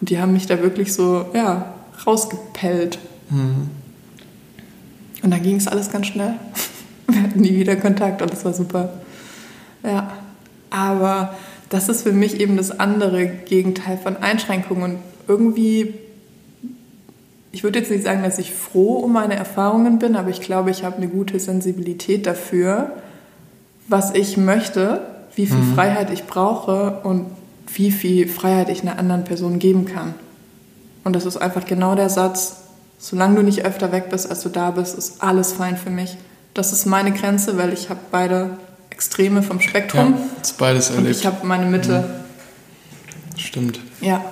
Und 0.00 0.10
die 0.10 0.20
haben 0.20 0.32
mich 0.32 0.46
da 0.46 0.62
wirklich 0.62 0.92
so, 0.92 1.26
ja, 1.34 1.74
rausgepellt. 2.06 2.98
Und 3.30 5.30
dann 5.30 5.42
ging 5.42 5.56
es 5.56 5.68
alles 5.68 5.90
ganz 5.90 6.06
schnell. 6.06 6.34
Wir 7.08 7.22
hatten 7.22 7.40
nie 7.40 7.56
wieder 7.56 7.76
Kontakt 7.76 8.20
und 8.20 8.32
das 8.32 8.44
war 8.44 8.52
super. 8.52 8.94
Ja, 9.82 10.12
aber 10.70 11.36
das 11.68 11.88
ist 11.88 12.02
für 12.02 12.12
mich 12.12 12.40
eben 12.40 12.56
das 12.56 12.78
andere 12.78 13.26
Gegenteil 13.26 13.98
von 13.98 14.16
Einschränkungen. 14.16 14.92
Und 14.92 14.98
irgendwie, 15.28 15.94
ich 17.52 17.64
würde 17.64 17.78
jetzt 17.78 17.90
nicht 17.90 18.04
sagen, 18.04 18.22
dass 18.22 18.38
ich 18.38 18.52
froh 18.52 18.98
um 18.98 19.12
meine 19.12 19.36
Erfahrungen 19.36 19.98
bin, 19.98 20.16
aber 20.16 20.30
ich 20.30 20.40
glaube, 20.40 20.70
ich 20.70 20.84
habe 20.84 20.96
eine 20.96 21.08
gute 21.08 21.38
Sensibilität 21.38 22.26
dafür, 22.26 22.92
was 23.88 24.14
ich 24.14 24.36
möchte, 24.36 25.00
wie 25.36 25.46
viel 25.46 25.56
mhm. 25.58 25.74
Freiheit 25.74 26.10
ich 26.10 26.24
brauche 26.24 27.00
und 27.04 27.26
wie 27.72 27.92
viel 27.92 28.28
Freiheit 28.28 28.68
ich 28.70 28.82
einer 28.82 28.98
anderen 28.98 29.24
Person 29.24 29.58
geben 29.58 29.84
kann. 29.84 30.14
Und 31.04 31.14
das 31.14 31.24
ist 31.24 31.36
einfach 31.36 31.66
genau 31.66 31.94
der 31.94 32.08
Satz, 32.08 32.56
solange 32.98 33.36
du 33.36 33.42
nicht 33.42 33.64
öfter 33.64 33.92
weg 33.92 34.10
bist, 34.10 34.28
als 34.28 34.42
du 34.42 34.48
da 34.48 34.72
bist, 34.72 34.96
ist 34.96 35.22
alles 35.22 35.52
fein 35.52 35.76
für 35.76 35.90
mich. 35.90 36.16
Das 36.54 36.72
ist 36.72 36.86
meine 36.86 37.12
Grenze, 37.12 37.58
weil 37.58 37.72
ich 37.72 37.90
habe 37.90 38.00
beide 38.10 38.58
Extreme 38.90 39.42
vom 39.42 39.60
Spektrum. 39.60 40.14
Ja, 40.14 40.40
ist 40.40 40.58
beides 40.58 40.88
erlebt. 40.90 41.06
Und 41.06 41.20
ich 41.20 41.26
habe 41.26 41.46
meine 41.46 41.66
Mitte. 41.66 42.24
Mhm. 43.34 43.38
Stimmt. 43.38 43.80
Ja. 44.00 44.24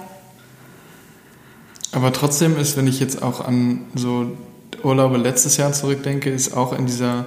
Aber 1.93 2.13
trotzdem 2.13 2.57
ist, 2.57 2.77
wenn 2.77 2.87
ich 2.87 2.99
jetzt 2.99 3.23
auch 3.23 3.47
an 3.47 3.83
so 3.95 4.33
Urlaube 4.83 5.19
letztes 5.19 5.59
Jahr 5.59 5.73
zurückdenke, 5.73 6.31
ist 6.31 6.57
auch 6.57 6.77
in 6.77 6.87
dieser 6.87 7.27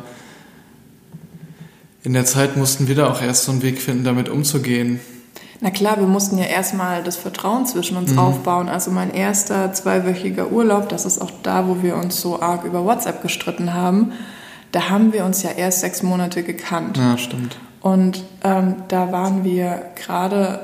in 2.07 2.13
der 2.13 2.23
Zeit 2.23 2.55
mussten 2.55 2.87
wir 2.87 2.95
da 2.95 3.09
auch 3.11 3.21
erst 3.21 3.43
so 3.43 3.51
einen 3.51 3.61
Weg 3.61 3.81
finden, 3.81 4.05
damit 4.05 4.29
umzugehen. 4.29 5.01
Na 5.59 5.71
klar, 5.71 5.97
wir 5.97 6.07
mussten 6.07 6.37
ja 6.37 6.45
erstmal 6.45 7.03
das 7.03 7.17
Vertrauen 7.17 7.65
zwischen 7.65 7.97
uns 7.97 8.13
mhm. 8.13 8.19
aufbauen. 8.19 8.69
Also 8.69 8.91
mein 8.91 9.13
erster 9.13 9.73
zweiwöchiger 9.73 10.49
Urlaub, 10.49 10.87
das 10.87 11.03
ist 11.03 11.19
auch 11.21 11.31
da, 11.43 11.67
wo 11.67 11.83
wir 11.83 11.97
uns 11.97 12.21
so 12.21 12.41
arg 12.41 12.63
über 12.63 12.85
WhatsApp 12.85 13.21
gestritten 13.21 13.73
haben. 13.73 14.13
Da 14.71 14.89
haben 14.89 15.11
wir 15.11 15.25
uns 15.25 15.43
ja 15.43 15.49
erst 15.49 15.81
sechs 15.81 16.01
Monate 16.01 16.43
gekannt. 16.43 16.95
Ja, 16.95 17.17
stimmt. 17.17 17.57
Und 17.81 18.23
ähm, 18.41 18.75
da 18.87 19.11
waren 19.11 19.43
wir 19.43 19.87
gerade 20.01 20.61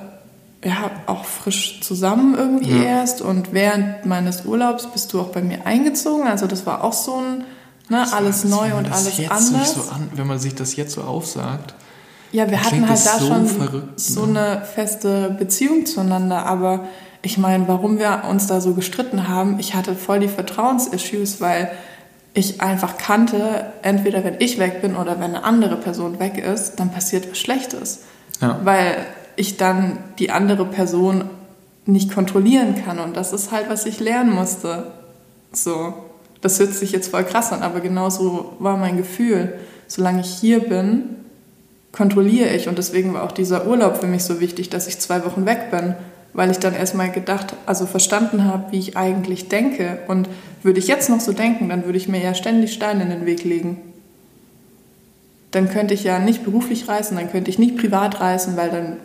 ja 0.63 0.91
auch 1.07 1.25
frisch 1.25 1.81
zusammen 1.81 2.35
irgendwie 2.37 2.83
ja. 2.83 2.99
erst. 2.99 3.21
Und 3.21 3.51
während 3.51 4.05
meines 4.05 4.45
Urlaubs 4.45 4.87
bist 4.87 5.11
du 5.11 5.19
auch 5.19 5.33
bei 5.33 5.41
mir 5.41 5.67
eingezogen. 5.67 6.25
Also 6.25 6.47
das 6.47 6.65
war 6.65 6.85
auch 6.85 6.93
so 6.93 7.17
ein 7.17 7.43
Ne, 7.89 8.05
alles 8.13 8.45
neu 8.45 8.75
und 8.75 8.91
alles 8.91 9.19
anders. 9.29 9.75
So 9.75 9.81
an, 9.91 10.09
wenn 10.15 10.27
man 10.27 10.39
sich 10.39 10.55
das 10.55 10.75
jetzt 10.75 10.93
so 10.93 11.01
aufsagt. 11.01 11.73
Ja, 12.31 12.49
wir 12.49 12.63
hatten 12.63 12.87
halt 12.89 13.05
da 13.05 13.19
so 13.19 13.27
schon 13.27 13.45
verrückt, 13.45 13.99
so 13.99 14.25
ne? 14.25 14.39
eine 14.39 14.65
feste 14.65 15.35
Beziehung 15.37 15.85
zueinander, 15.85 16.45
aber 16.45 16.85
ich 17.21 17.37
meine, 17.37 17.67
warum 17.67 17.99
wir 17.99 18.23
uns 18.29 18.47
da 18.47 18.59
so 18.59 18.73
gestritten 18.73 19.27
haben, 19.27 19.59
ich 19.59 19.75
hatte 19.75 19.95
voll 19.95 20.19
die 20.19 20.27
Vertrauensissues, 20.27 21.41
weil 21.41 21.71
ich 22.33 22.61
einfach 22.61 22.97
kannte, 22.97 23.67
entweder 23.83 24.23
wenn 24.23 24.35
ich 24.39 24.57
weg 24.57 24.81
bin 24.81 24.95
oder 24.95 25.19
wenn 25.19 25.35
eine 25.35 25.43
andere 25.43 25.77
Person 25.77 26.19
weg 26.19 26.37
ist, 26.37 26.79
dann 26.79 26.91
passiert 26.91 27.29
was 27.29 27.37
Schlechtes. 27.37 27.99
Ja. 28.41 28.59
Weil 28.63 28.97
ich 29.35 29.57
dann 29.57 29.99
die 30.17 30.31
andere 30.31 30.65
Person 30.65 31.25
nicht 31.85 32.13
kontrollieren 32.13 32.83
kann 32.83 32.99
und 32.99 33.15
das 33.15 33.33
ist 33.33 33.51
halt, 33.51 33.69
was 33.69 33.85
ich 33.85 33.99
lernen 33.99 34.33
musste. 34.33 34.91
So 35.51 35.93
das 36.43 36.59
hört 36.59 36.73
sich 36.73 36.91
jetzt 36.91 37.07
voll 37.07 37.23
krass 37.23 37.53
an, 37.53 37.63
aber 37.63 37.79
genauso 37.79 38.53
war 38.59 38.75
mein 38.75 38.97
Gefühl. 38.97 39.53
Solange 39.87 40.21
ich 40.21 40.27
hier 40.27 40.59
bin, 40.59 41.15
kontrolliere 41.93 42.49
ich. 42.49 42.67
Und 42.67 42.77
deswegen 42.77 43.13
war 43.13 43.23
auch 43.23 43.31
dieser 43.31 43.65
Urlaub 43.65 44.01
für 44.01 44.07
mich 44.07 44.25
so 44.25 44.41
wichtig, 44.41 44.69
dass 44.69 44.87
ich 44.87 44.99
zwei 44.99 45.23
Wochen 45.23 45.45
weg 45.45 45.71
bin, 45.71 45.95
weil 46.33 46.51
ich 46.51 46.59
dann 46.59 46.75
erstmal 46.75 47.11
gedacht, 47.11 47.55
also 47.65 47.85
verstanden 47.85 48.43
habe, 48.43 48.73
wie 48.73 48.79
ich 48.79 48.97
eigentlich 48.97 49.47
denke. 49.47 49.99
Und 50.07 50.27
würde 50.63 50.79
ich 50.79 50.87
jetzt 50.87 51.09
noch 51.09 51.21
so 51.21 51.31
denken, 51.31 51.69
dann 51.69 51.85
würde 51.85 51.97
ich 51.97 52.09
mir 52.09 52.21
ja 52.21 52.33
ständig 52.33 52.73
Steine 52.73 53.03
in 53.03 53.09
den 53.09 53.25
Weg 53.25 53.45
legen. 53.45 53.77
Dann 55.51 55.69
könnte 55.69 55.93
ich 55.93 56.03
ja 56.03 56.19
nicht 56.19 56.43
beruflich 56.43 56.89
reisen, 56.89 57.15
dann 57.15 57.31
könnte 57.31 57.49
ich 57.49 57.59
nicht 57.59 57.77
privat 57.77 58.19
reisen, 58.19 58.57
weil 58.57 58.69
dann 58.69 58.97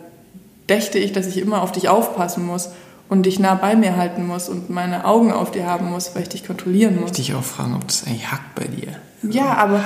dächte 0.67 0.99
ich, 0.99 1.13
dass 1.13 1.25
ich 1.25 1.37
immer 1.37 1.61
auf 1.61 1.71
dich 1.71 1.87
aufpassen 1.87 2.45
muss 2.45 2.71
und 3.09 3.23
dich 3.25 3.39
nah 3.39 3.55
bei 3.55 3.75
mir 3.75 3.97
halten 3.97 4.25
muss 4.25 4.47
und 4.47 4.69
meine 4.69 5.05
Augen 5.05 5.31
auf 5.31 5.51
dir 5.51 5.65
haben 5.65 5.89
muss, 5.89 6.13
weil 6.13 6.21
ich 6.23 6.29
dich 6.29 6.45
kontrollieren 6.45 6.99
muss. 6.99 7.11
Ich 7.11 7.17
dich 7.17 7.33
auch 7.33 7.43
fragen, 7.43 7.75
ob 7.75 7.87
das 7.87 8.05
eigentlich 8.05 8.31
hackt 8.31 8.55
bei 8.55 8.65
dir. 8.65 8.93
Ja, 9.23 9.55
aber 9.55 9.83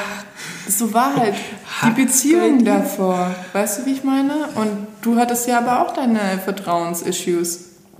so 0.70 0.94
war 0.94 1.16
halt 1.16 1.34
die 1.86 2.02
Beziehung 2.04 2.64
davor. 2.66 3.34
Weißt 3.54 3.80
du, 3.80 3.86
wie 3.86 3.94
ich 3.94 4.04
meine? 4.04 4.50
Und 4.56 4.88
du 5.02 5.16
hattest 5.16 5.48
ja 5.48 5.58
aber 5.58 5.82
auch 5.82 5.94
deine 5.94 6.20
Vertrauensissues. 6.44 7.60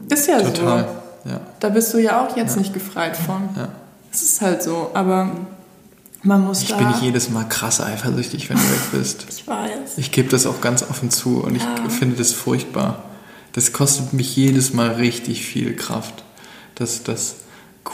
Ist 0.10 0.28
ja 0.28 0.42
Total. 0.42 0.88
so. 1.24 1.30
Ja. 1.30 1.40
Da 1.60 1.70
bist 1.70 1.94
du 1.94 1.98
ja 1.98 2.24
auch 2.24 2.36
jetzt 2.36 2.56
ja. 2.56 2.62
nicht 2.62 2.74
gefreit 2.74 3.16
von. 3.16 3.50
Ja. 3.56 3.70
Es 4.12 4.22
ist 4.22 4.42
halt 4.42 4.62
so, 4.62 4.92
aber 4.94 5.32
man 6.22 6.42
muss 6.46 6.62
ich 6.62 6.70
da... 6.70 6.78
bin 6.78 6.90
nicht 6.90 7.02
jedes 7.02 7.30
Mal 7.30 7.46
krass 7.46 7.82
eifersüchtig, 7.82 8.50
wenn 8.50 8.58
du 8.58 8.64
weg 8.64 8.92
bist. 8.92 9.26
ich 9.30 9.48
weiß. 9.48 9.98
Ich 9.98 10.12
gebe 10.12 10.30
das 10.30 10.46
auch 10.46 10.62
ganz 10.62 10.84
offen 10.84 11.10
zu 11.10 11.42
und 11.44 11.56
ja. 11.56 11.64
ich 11.88 11.94
finde 11.94 12.18
das 12.18 12.34
furchtbar 12.34 13.04
das 13.54 13.72
kostet 13.72 14.14
mich 14.14 14.36
jedes 14.36 14.74
Mal 14.74 14.92
richtig 14.94 15.46
viel 15.46 15.76
Kraft, 15.76 16.24
dass 16.76 17.04
das 17.04 17.38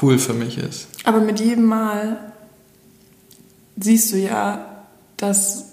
cool 0.02 0.18
für 0.18 0.34
mich 0.34 0.58
ist. 0.58 0.88
Aber 1.04 1.20
mit 1.20 1.40
jedem 1.40 1.66
Mal 1.66 2.34
siehst 3.78 4.12
du 4.12 4.18
ja, 4.18 4.86
dass 5.18 5.69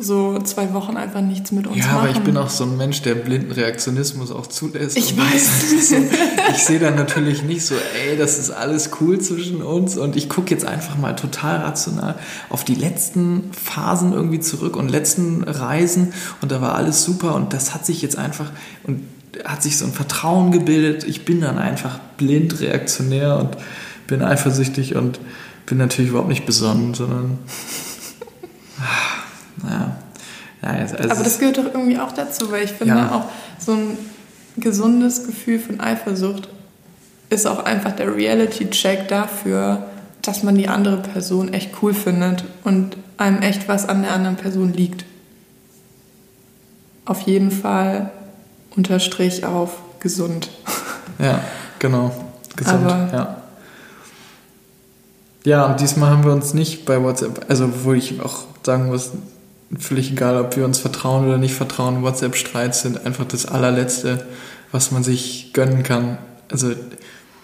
so 0.00 0.38
zwei 0.38 0.72
Wochen 0.74 0.96
einfach 0.96 1.20
nichts 1.20 1.50
mit 1.50 1.66
uns 1.66 1.78
ja, 1.78 1.86
machen. 1.86 1.94
Ja, 1.96 2.00
aber 2.02 2.10
ich 2.10 2.20
bin 2.20 2.36
auch 2.36 2.50
so 2.50 2.62
ein 2.62 2.76
Mensch, 2.76 3.02
der 3.02 3.16
blinden 3.16 3.50
Reaktionismus 3.50 4.30
auch 4.30 4.46
zulässt. 4.46 4.96
Ich 4.96 5.16
weiß. 5.16 5.48
So, 5.88 5.96
ich 6.50 6.64
sehe 6.64 6.78
dann 6.78 6.96
natürlich 6.96 7.42
nicht 7.42 7.64
so, 7.64 7.74
ey, 7.74 8.16
das 8.16 8.38
ist 8.38 8.50
alles 8.50 8.90
cool 9.00 9.20
zwischen 9.20 9.62
uns 9.62 9.96
und 9.96 10.16
ich 10.16 10.28
gucke 10.28 10.50
jetzt 10.50 10.66
einfach 10.66 10.98
mal 10.98 11.14
total 11.14 11.58
rational 11.58 12.16
auf 12.50 12.64
die 12.64 12.74
letzten 12.74 13.50
Phasen 13.52 14.12
irgendwie 14.12 14.40
zurück 14.40 14.76
und 14.76 14.88
letzten 14.88 15.44
Reisen 15.44 16.12
und 16.42 16.52
da 16.52 16.60
war 16.60 16.74
alles 16.74 17.04
super 17.04 17.34
und 17.34 17.52
das 17.52 17.74
hat 17.74 17.86
sich 17.86 18.02
jetzt 18.02 18.18
einfach 18.18 18.50
und 18.84 19.02
hat 19.44 19.62
sich 19.62 19.78
so 19.78 19.86
ein 19.86 19.92
Vertrauen 19.92 20.50
gebildet. 20.52 21.04
Ich 21.04 21.24
bin 21.24 21.40
dann 21.40 21.58
einfach 21.58 21.98
blind 22.16 22.60
reaktionär 22.60 23.38
und 23.38 23.56
bin 24.06 24.22
eifersüchtig 24.22 24.96
und 24.96 25.20
bin 25.66 25.78
natürlich 25.78 26.10
überhaupt 26.10 26.28
nicht 26.28 26.46
besonnen, 26.46 26.94
sondern 26.94 27.38
ja. 29.64 29.96
ja 30.62 30.68
also 30.68 30.96
Aber 30.96 31.22
das 31.22 31.38
gehört 31.38 31.58
doch 31.58 31.66
irgendwie 31.66 31.98
auch 31.98 32.12
dazu, 32.12 32.50
weil 32.50 32.64
ich 32.64 32.72
finde 32.72 32.94
ja. 32.94 33.12
auch 33.12 33.24
so 33.58 33.72
ein 33.72 33.98
gesundes 34.56 35.26
Gefühl 35.26 35.58
von 35.58 35.80
Eifersucht 35.80 36.48
ist 37.30 37.46
auch 37.46 37.64
einfach 37.64 37.92
der 37.92 38.14
Reality-Check 38.14 39.08
dafür, 39.08 39.86
dass 40.22 40.42
man 40.42 40.54
die 40.54 40.68
andere 40.68 40.98
Person 40.98 41.52
echt 41.52 41.70
cool 41.82 41.94
findet 41.94 42.44
und 42.64 42.96
einem 43.18 43.42
echt 43.42 43.68
was 43.68 43.88
an 43.88 44.02
der 44.02 44.12
anderen 44.12 44.36
Person 44.36 44.72
liegt. 44.72 45.04
Auf 47.04 47.20
jeden 47.22 47.50
Fall 47.50 48.10
Unterstrich 48.76 49.44
auf 49.44 49.78
gesund. 50.00 50.50
Ja, 51.20 51.40
genau. 51.80 52.12
Gesund, 52.54 52.84
Aber 52.84 53.08
ja. 53.12 53.42
Ja, 55.44 55.66
und 55.66 55.80
diesmal 55.80 56.10
haben 56.10 56.22
wir 56.22 56.30
uns 56.30 56.54
nicht 56.54 56.84
bei 56.84 57.02
WhatsApp, 57.02 57.46
also 57.48 57.68
wo 57.82 57.92
ich 57.92 58.20
auch 58.20 58.44
sagen 58.62 58.86
muss, 58.86 59.10
völlig 59.76 60.12
egal, 60.12 60.40
ob 60.40 60.56
wir 60.56 60.64
uns 60.64 60.78
vertrauen 60.78 61.26
oder 61.26 61.38
nicht 61.38 61.54
vertrauen. 61.54 62.02
WhatsApp-Streits 62.02 62.82
sind 62.82 63.04
einfach 63.04 63.26
das 63.26 63.46
allerletzte, 63.46 64.26
was 64.72 64.90
man 64.90 65.02
sich 65.02 65.52
gönnen 65.52 65.82
kann. 65.82 66.18
Also 66.50 66.72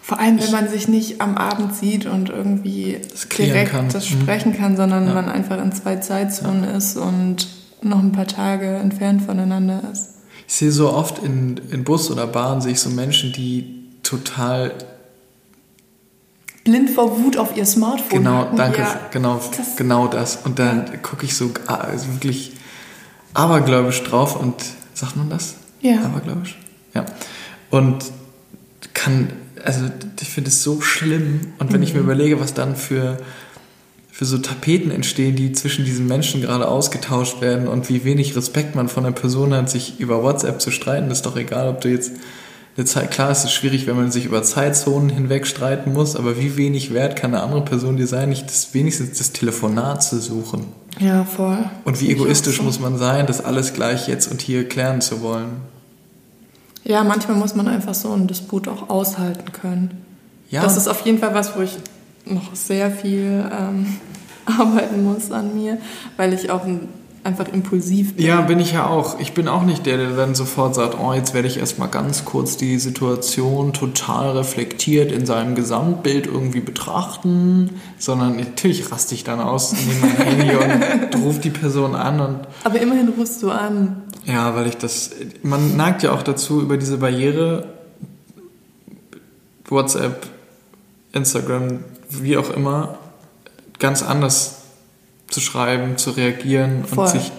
vor 0.03 0.21
allem, 0.21 0.39
wenn 0.39 0.51
man 0.51 0.69
sich 0.69 0.87
nicht 0.87 1.21
am 1.21 1.37
Abend 1.37 1.75
sieht 1.75 2.05
und 2.07 2.29
irgendwie 2.29 2.99
das 3.11 3.27
direkt 3.29 3.71
kann. 3.71 3.89
das 3.89 4.11
mhm. 4.11 4.21
sprechen 4.21 4.57
kann, 4.57 4.77
sondern 4.77 5.07
ja. 5.07 5.15
man 5.15 5.29
einfach 5.31 5.63
in 5.63 5.73
zwei 5.73 5.97
Zeitzonen 5.97 6.65
ja. 6.65 6.77
ist 6.77 6.97
und 6.97 7.49
noch 7.81 8.01
ein 8.01 8.13
paar 8.13 8.27
Tage 8.27 8.67
entfernt 8.67 9.23
voneinander 9.23 9.83
ist. 9.93 10.11
Ich 10.47 10.55
sehe 10.55 10.73
so 10.73 10.93
oft 10.93 11.23
in, 11.23 11.59
in 11.71 11.85
Bus 11.85 12.11
oder 12.11 12.27
Bahn 12.27 12.61
sehe 12.61 12.73
ich 12.73 12.81
so 12.81 12.91
Menschen, 12.91 13.33
die 13.33 13.89
total 14.03 14.73
blind 16.65 16.91
vor 16.91 17.19
Wut 17.23 17.37
auf 17.37 17.57
ihr 17.57 17.67
Smartphone 17.67 18.25
Genau, 18.25 18.39
hatten. 18.39 18.57
danke, 18.57 18.81
ja, 18.81 19.01
genau, 19.13 19.41
das, 19.57 19.77
genau 19.77 20.09
das. 20.09 20.37
Und 20.45 20.59
dann 20.59 20.87
ja. 20.87 20.97
gucke 20.97 21.27
ich 21.27 21.37
so 21.37 21.51
also 21.67 22.13
wirklich 22.15 22.53
abergläubisch 23.35 24.03
drauf 24.03 24.41
und 24.41 24.55
sagt 24.95 25.17
man 25.17 25.29
das? 25.29 25.57
Ja. 25.81 26.03
Abergläubisch? 26.03 26.59
Ja. 26.95 27.05
Und 27.71 28.05
kann, 28.95 29.29
also 29.63 29.85
ich 30.21 30.29
finde 30.29 30.49
es 30.49 30.63
so 30.63 30.81
schlimm. 30.81 31.53
Und 31.59 31.73
wenn 31.73 31.81
mhm. 31.81 31.87
ich 31.87 31.93
mir 31.93 32.01
mhm. 32.01 32.07
überlege, 32.07 32.41
was 32.41 32.55
dann 32.55 32.77
für, 32.77 33.19
für 34.11 34.25
so 34.25 34.39
Tapeten 34.39 34.91
entstehen, 34.91 35.37
die 35.37 35.53
zwischen 35.53 35.85
diesen 35.85 36.07
Menschen 36.07 36.41
gerade 36.41 36.67
ausgetauscht 36.67 37.43
werden 37.43 37.69
und 37.69 37.91
wie 37.91 38.05
wenig 38.05 38.35
Respekt 38.37 38.75
man 38.75 38.89
von 38.89 39.05
der 39.05 39.11
Person 39.11 39.53
hat, 39.53 39.69
sich 39.69 40.01
über 40.01 40.23
WhatsApp 40.23 40.63
zu 40.63 40.71
streiten, 40.71 41.11
ist 41.11 41.27
doch 41.27 41.37
egal, 41.37 41.69
ob 41.69 41.83
du 41.83 41.89
jetzt 41.89 42.13
eine 42.77 42.87
Zeit, 42.87 43.11
klar, 43.13 43.31
es 43.31 43.45
ist 43.45 43.53
schwierig, 43.53 43.87
wenn 43.87 43.97
man 43.97 44.11
sich 44.11 44.25
über 44.25 44.43
Zeitzonen 44.43 45.09
hinweg 45.09 45.47
streiten 45.47 45.93
muss, 45.93 46.17
aber 46.17 46.39
wie 46.39 46.57
wenig 46.57 46.93
wert 46.93 47.15
kann 47.15 47.33
eine 47.33 47.43
andere 47.43 47.65
Person 47.65 47.97
dir 47.97 48.09
sein, 48.09 48.31
nicht 48.31 48.47
das, 48.47 48.75
wenigstens 48.75 49.19
das 49.19 49.33
Telefonat 49.33 50.03
zu 50.03 50.21
suchen? 50.21 50.67
Ja, 50.99 51.25
voll. 51.25 51.59
Und 51.85 52.01
wie 52.01 52.11
egoistisch 52.11 52.57
so. 52.57 52.63
muss 52.65 52.81
man 52.81 52.99
sein, 52.99 53.27
das 53.27 53.45
alles 53.45 53.75
gleich 53.75 54.09
jetzt 54.09 54.31
und 54.31 54.41
hier 54.41 54.69
klären 54.69 55.01
zu 55.01 55.23
wollen? 55.23 55.53
Ja, 56.83 57.05
manchmal 57.05 57.37
muss 57.37 57.55
man 57.55 57.69
einfach 57.69 57.95
so 57.95 58.13
einen 58.13 58.27
Disput 58.27 58.67
auch 58.67 58.91
aushalten 58.91 59.53
können. 59.53 60.03
Ja. 60.51 60.63
Das 60.63 60.77
ist 60.77 60.89
auf 60.89 61.01
jeden 61.03 61.19
Fall 61.19 61.35
was, 61.35 61.57
wo 61.57 61.63
ich 61.63 61.77
noch 62.27 62.55
sehr 62.55 62.91
viel 62.91 63.51
ähm, 63.53 63.99
arbeiten 64.47 65.05
muss 65.05 65.31
an 65.31 65.55
mir, 65.55 65.79
weil 66.17 66.33
ich 66.33 66.51
auch 66.51 66.65
ein 66.65 66.89
einfach 67.25 67.49
impulsiv 67.49 68.17
bin. 68.17 68.27
Ja, 68.27 68.43
bin 68.43 68.61
ich 68.61 68.73
ja 68.73 68.87
auch. 68.87 69.19
Ich 69.19 69.33
bin 69.33 69.49
auch 69.49 69.63
nicht 69.63 69.87
der, 69.87 69.97
der 69.97 70.11
dann 70.11 70.35
sofort 70.35 70.75
sagt, 70.75 70.97
oh, 70.99 71.13
jetzt 71.15 71.33
werde 71.33 71.49
ich 71.49 71.59
erstmal 71.59 71.89
ganz 71.89 72.25
kurz 72.25 72.57
die 72.57 72.79
Situation 72.79 73.73
total 73.73 74.37
reflektiert 74.37 75.11
in 75.11 75.25
seinem 75.25 75.55
Gesamtbild 75.55 76.27
irgendwie 76.27 76.61
betrachten, 76.61 77.81
sondern 77.99 78.37
natürlich 78.37 78.93
raste 78.93 79.15
ich 79.15 79.25
dann 79.25 79.41
aus, 79.41 79.73
nehme 79.73 80.01
mein 80.01 80.17
Handy 80.27 80.55
und 80.55 81.25
rufe 81.25 81.41
die 81.41 81.51
Person 81.51 81.95
an 81.95 82.21
und. 82.21 82.41
Aber 82.63 82.79
immerhin 82.79 83.09
rufst 83.09 83.43
du 83.43 83.51
an. 83.51 84.03
Ja, 84.27 84.55
weil 84.55 84.67
ich 84.67 84.77
das. 84.77 85.11
Man 85.43 85.77
neigt 85.77 86.03
ja 86.03 86.13
auch 86.13 86.23
dazu, 86.23 86.61
über 86.61 86.77
diese 86.77 86.99
Barriere 86.99 87.69
WhatsApp, 89.69 90.27
Instagram, 91.13 91.81
wie 92.11 92.37
auch 92.37 92.51
immer, 92.51 92.99
ganz 93.79 94.03
anders 94.03 94.64
zu 95.29 95.41
schreiben, 95.41 95.97
zu 95.99 96.11
reagieren 96.11 96.85
Voll. 96.85 97.05
und 97.05 97.11
sich 97.11 97.33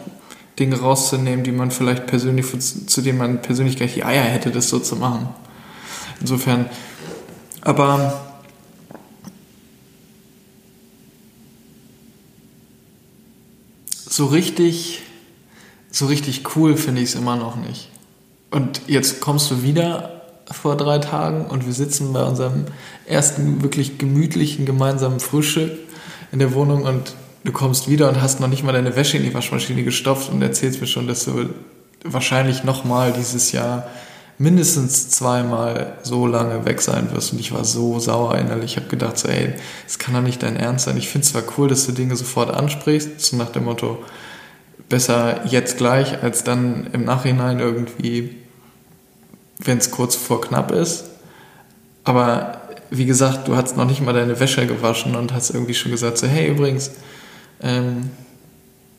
Dinge 0.60 0.80
rauszunehmen, 0.80 1.44
die 1.44 1.52
man 1.52 1.72
vielleicht 1.72 2.08
persönlich, 2.08 2.46
zu 2.88 3.02
denen 3.02 3.18
man 3.18 3.42
persönlich 3.42 3.78
gar 3.78 3.86
nicht 3.86 3.96
die 3.96 4.04
Eier 4.06 4.24
hätte, 4.24 4.52
das 4.52 4.70
so 4.70 4.80
zu 4.80 4.96
machen. 4.96 5.30
Insofern, 6.22 6.70
aber 7.62 8.22
so 14.08 14.28
richtig, 14.28 15.02
so 15.92 16.06
richtig 16.06 16.56
cool 16.56 16.78
finde 16.78 17.02
ich 17.02 17.10
es 17.10 17.16
immer 17.16 17.36
noch 17.36 17.58
nicht. 17.58 17.90
Und 18.50 18.82
jetzt 18.88 19.20
kommst 19.20 19.52
du 19.52 19.62
wieder 19.62 20.22
vor 20.50 20.78
drei 20.78 21.00
Tagen 21.00 21.48
und 21.48 21.66
wir 21.66 21.74
sitzen 21.74 22.14
bei 22.14 22.24
unserem 22.24 22.66
ersten 23.08 23.62
wirklich 23.62 23.98
gemütlichen 23.98 24.66
gemeinsamen 24.66 25.20
Frühstück 25.20 25.72
in 26.32 26.40
der 26.40 26.54
Wohnung 26.54 26.84
und 26.84 27.14
du 27.46 27.52
kommst 27.52 27.88
wieder 27.90 28.10
und 28.10 28.22
hast 28.22 28.40
noch 28.40 28.48
nicht 28.48 28.64
mal 28.64 28.74
deine 28.74 28.96
Wäsche 28.96 29.18
in 29.18 29.24
die 29.24 29.34
Waschmaschine 29.34 29.84
gestopft 29.84 30.32
und 30.32 30.42
erzählst 30.42 30.82
mir 30.82 30.88
schon, 30.88 31.08
dass 31.08 31.26
du 31.26 31.50
wahrscheinlich 32.04 32.64
nochmal 32.64 33.14
dieses 33.14 33.52
Jahr 33.52 33.88
mindestens 34.38 35.10
zweimal 35.10 35.98
so 36.04 36.28
lange 36.28 36.66
weg 36.66 36.82
sein 36.82 37.12
wirst. 37.14 37.32
Und 37.32 37.40
ich 37.40 37.54
war 37.54 37.64
so 37.64 38.00
sauer 38.00 38.38
innerlich. 38.38 38.72
Ich 38.72 38.78
habe 38.78 38.88
gedacht, 38.88 39.18
so, 39.18 39.30
ey, 39.30 39.54
das 39.86 40.00
kann 40.00 40.14
doch 40.14 40.22
nicht 40.22 40.44
dein 40.44 40.58
Ernst 40.58 40.86
sein. 40.86 40.98
Ich 40.98 41.08
finde 41.08 41.26
zwar 41.26 41.44
cool, 41.58 41.70
dass 41.70 41.86
du 41.86 41.94
Dinge 41.94 42.16
sofort 42.16 42.50
ansprichst, 42.50 43.22
so 43.22 43.38
nach 43.38 43.50
dem 43.50 43.66
Motto, 43.66 44.04
besser 44.90 45.46
jetzt 45.46 45.78
gleich, 45.78 46.22
als 46.22 46.44
dann 46.44 46.88
im 46.94 47.06
Nachhinein 47.06 47.60
irgendwie, 47.60 48.36
wenn 49.60 49.78
es 49.78 49.92
kurz 49.92 50.16
vor 50.16 50.42
knapp 50.42 50.72
ist. 50.72 51.06
Aber 52.04 52.62
wie 52.90 53.06
gesagt, 53.06 53.48
du 53.48 53.56
hast 53.56 53.78
noch 53.78 53.86
nicht 53.86 54.02
mal 54.02 54.14
deine 54.14 54.40
Wäsche 54.40 54.68
gewaschen 54.68 55.16
und 55.16 55.34
hast 55.34 55.52
irgendwie 55.52 55.74
schon 55.74 55.92
gesagt, 55.92 56.18
so, 56.18 56.28
hey, 56.28 56.50
übrigens, 56.50 56.92
ähm, 57.62 58.10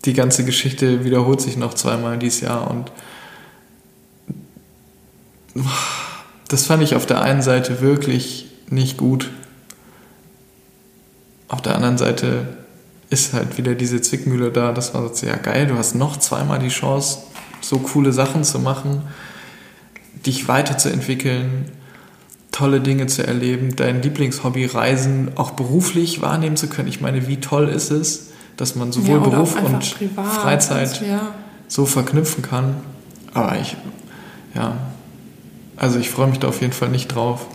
die 0.05 0.13
ganze 0.13 0.45
Geschichte 0.45 1.05
wiederholt 1.05 1.41
sich 1.41 1.57
noch 1.57 1.75
zweimal 1.75 2.19
dieses 2.19 2.41
Jahr 2.41 2.71
und 2.71 2.91
das 6.49 6.67
fand 6.67 6.83
ich 6.83 6.95
auf 6.95 7.07
der 7.07 7.23
einen 7.23 7.43
Seite 7.43 7.81
wirklich 7.81 8.47
nicht 8.69 8.97
gut. 8.97 9.31
Auf 11.49 11.63
der 11.63 11.75
anderen 11.75 11.99
Seite 11.99 12.57
ist 13.11 13.33
halt 13.33 13.57
wieder 13.57 13.75
diese 13.75 14.01
Zwickmühle 14.01 14.51
da, 14.51 14.73
dass 14.73 14.93
man 14.93 15.05
sagt, 15.05 15.23
ja 15.23 15.37
geil, 15.37 15.67
du 15.67 15.77
hast 15.77 15.95
noch 15.95 16.19
zweimal 16.19 16.59
die 16.59 16.69
Chance, 16.69 17.19
so 17.61 17.79
coole 17.79 18.13
Sachen 18.13 18.45
zu 18.45 18.59
machen, 18.59 19.03
dich 20.25 20.49
weiterzuentwickeln, 20.49 21.71
tolle 22.51 22.81
Dinge 22.81 23.07
zu 23.07 23.27
erleben, 23.27 23.77
dein 23.77 24.03
Lieblingshobby 24.03 24.67
Reisen 24.67 25.33
auch 25.37 25.53
beruflich 25.53 26.21
wahrnehmen 26.21 26.57
zu 26.57 26.69
können. 26.69 26.89
Ich 26.89 27.01
meine, 27.01 27.29
wie 27.29 27.39
toll 27.39 27.69
ist 27.69 27.91
es, 27.91 28.26
dass 28.57 28.75
man 28.75 28.93
sowohl 28.93 29.19
ja, 29.19 29.29
Beruf 29.29 29.57
und 29.63 29.97
privat, 29.97 30.27
Freizeit 30.27 31.03
ja. 31.07 31.35
so 31.69 31.87
verknüpfen 31.87 32.43
kann. 32.43 32.77
Aber 33.35 33.59
ich, 33.59 33.77
ja, 34.55 34.77
also 35.77 35.99
ich 35.99 36.11
freue 36.11 36.29
mich 36.29 36.39
da 36.39 36.49
auf 36.49 36.61
jeden 36.61 36.73
Fall 36.73 36.89
nicht 36.89 37.09
drauf. 37.09 37.47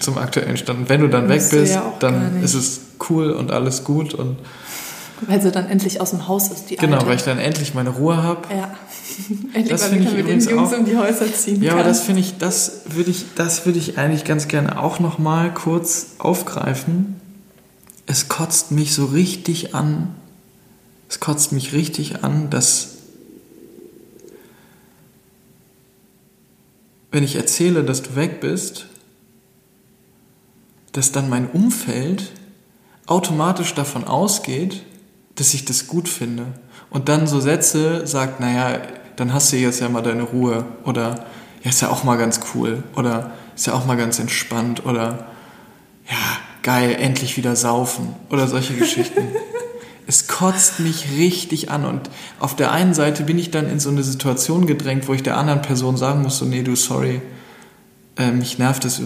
Zum 0.00 0.18
aktuellen 0.18 0.56
Stand. 0.56 0.88
Wenn 0.88 1.00
du 1.00 1.08
dann 1.08 1.28
weg 1.28 1.42
bist, 1.48 1.74
ja 1.74 1.92
dann 2.00 2.42
ist 2.42 2.54
es 2.54 2.80
cool 3.08 3.30
und 3.30 3.52
alles 3.52 3.84
gut 3.84 4.14
und 4.14 4.36
weil 5.26 5.40
sie 5.40 5.50
dann 5.50 5.68
endlich 5.68 6.00
aus 6.00 6.10
dem 6.10 6.28
Haus 6.28 6.48
ist, 6.48 6.70
die 6.70 6.76
Genau, 6.76 6.96
Alte. 6.96 7.06
weil 7.08 7.16
ich 7.16 7.22
dann 7.22 7.38
endlich 7.38 7.74
meine 7.74 7.90
Ruhe 7.90 8.22
habe. 8.22 8.42
Ja. 8.50 8.70
endlich 9.52 9.68
das 9.68 9.90
mal 9.90 10.00
wieder 10.00 10.12
mit 10.12 10.28
den 10.28 10.40
Jungs 10.40 10.72
auch, 10.72 10.78
um 10.78 10.84
die 10.84 10.96
Häuser 10.96 11.32
ziehen 11.32 11.62
Ja, 11.62 11.70
kann. 11.70 11.80
aber 11.80 11.88
das 11.88 12.00
finde 12.02 12.20
ich, 12.20 12.38
das 12.38 12.82
würde 12.86 13.10
ich, 13.10 13.26
das 13.34 13.66
würde 13.66 13.78
ich 13.78 13.98
eigentlich 13.98 14.24
ganz 14.24 14.48
gerne 14.48 14.80
auch 14.80 14.98
noch 14.98 15.18
mal 15.18 15.52
kurz 15.52 16.14
aufgreifen. 16.18 17.16
Es 18.06 18.28
kotzt 18.28 18.72
mich 18.72 18.94
so 18.94 19.04
richtig 19.06 19.74
an, 19.74 20.14
es 21.10 21.18
kotzt 21.18 21.50
mich 21.50 21.72
richtig 21.72 22.22
an, 22.22 22.50
dass 22.50 22.98
wenn 27.10 27.24
ich 27.24 27.34
erzähle, 27.34 27.82
dass 27.82 28.02
du 28.02 28.14
weg 28.14 28.40
bist, 28.40 28.86
dass 30.92 31.10
dann 31.10 31.28
mein 31.28 31.50
Umfeld 31.50 32.30
automatisch 33.06 33.74
davon 33.74 34.04
ausgeht, 34.04 34.84
dass 35.34 35.52
ich 35.52 35.64
das 35.64 35.88
gut 35.88 36.08
finde. 36.08 36.46
Und 36.90 37.08
dann 37.08 37.26
so 37.26 37.40
Sätze 37.40 38.06
sagt, 38.06 38.38
naja, 38.38 38.80
dann 39.16 39.32
hast 39.32 39.52
du 39.52 39.56
jetzt 39.56 39.80
ja 39.80 39.88
mal 39.88 40.02
deine 40.02 40.22
Ruhe. 40.22 40.64
Oder 40.84 41.26
ja, 41.64 41.70
ist 41.70 41.82
ja 41.82 41.90
auch 41.90 42.04
mal 42.04 42.18
ganz 42.18 42.40
cool. 42.54 42.84
Oder 42.94 43.32
ist 43.56 43.66
ja 43.66 43.72
auch 43.72 43.84
mal 43.84 43.96
ganz 43.96 44.20
entspannt. 44.20 44.86
Oder 44.86 45.26
ja, 46.08 46.38
geil, 46.62 46.94
endlich 47.00 47.36
wieder 47.36 47.56
saufen. 47.56 48.14
Oder 48.30 48.46
solche 48.46 48.74
Geschichten. 48.78 49.26
Es 50.10 50.26
kotzt 50.26 50.80
mich 50.80 51.12
richtig 51.16 51.70
an 51.70 51.84
und 51.84 52.10
auf 52.40 52.56
der 52.56 52.72
einen 52.72 52.94
Seite 52.94 53.22
bin 53.22 53.38
ich 53.38 53.52
dann 53.52 53.70
in 53.70 53.78
so 53.78 53.90
eine 53.90 54.02
Situation 54.02 54.66
gedrängt, 54.66 55.06
wo 55.06 55.14
ich 55.14 55.22
der 55.22 55.36
anderen 55.36 55.62
Person 55.62 55.96
sagen 55.96 56.22
muss, 56.22 56.38
so, 56.38 56.44
nee, 56.46 56.64
du, 56.64 56.74
sorry, 56.74 57.22
äh, 58.16 58.32
mich 58.32 58.58
nervt 58.58 58.84
es, 58.84 59.00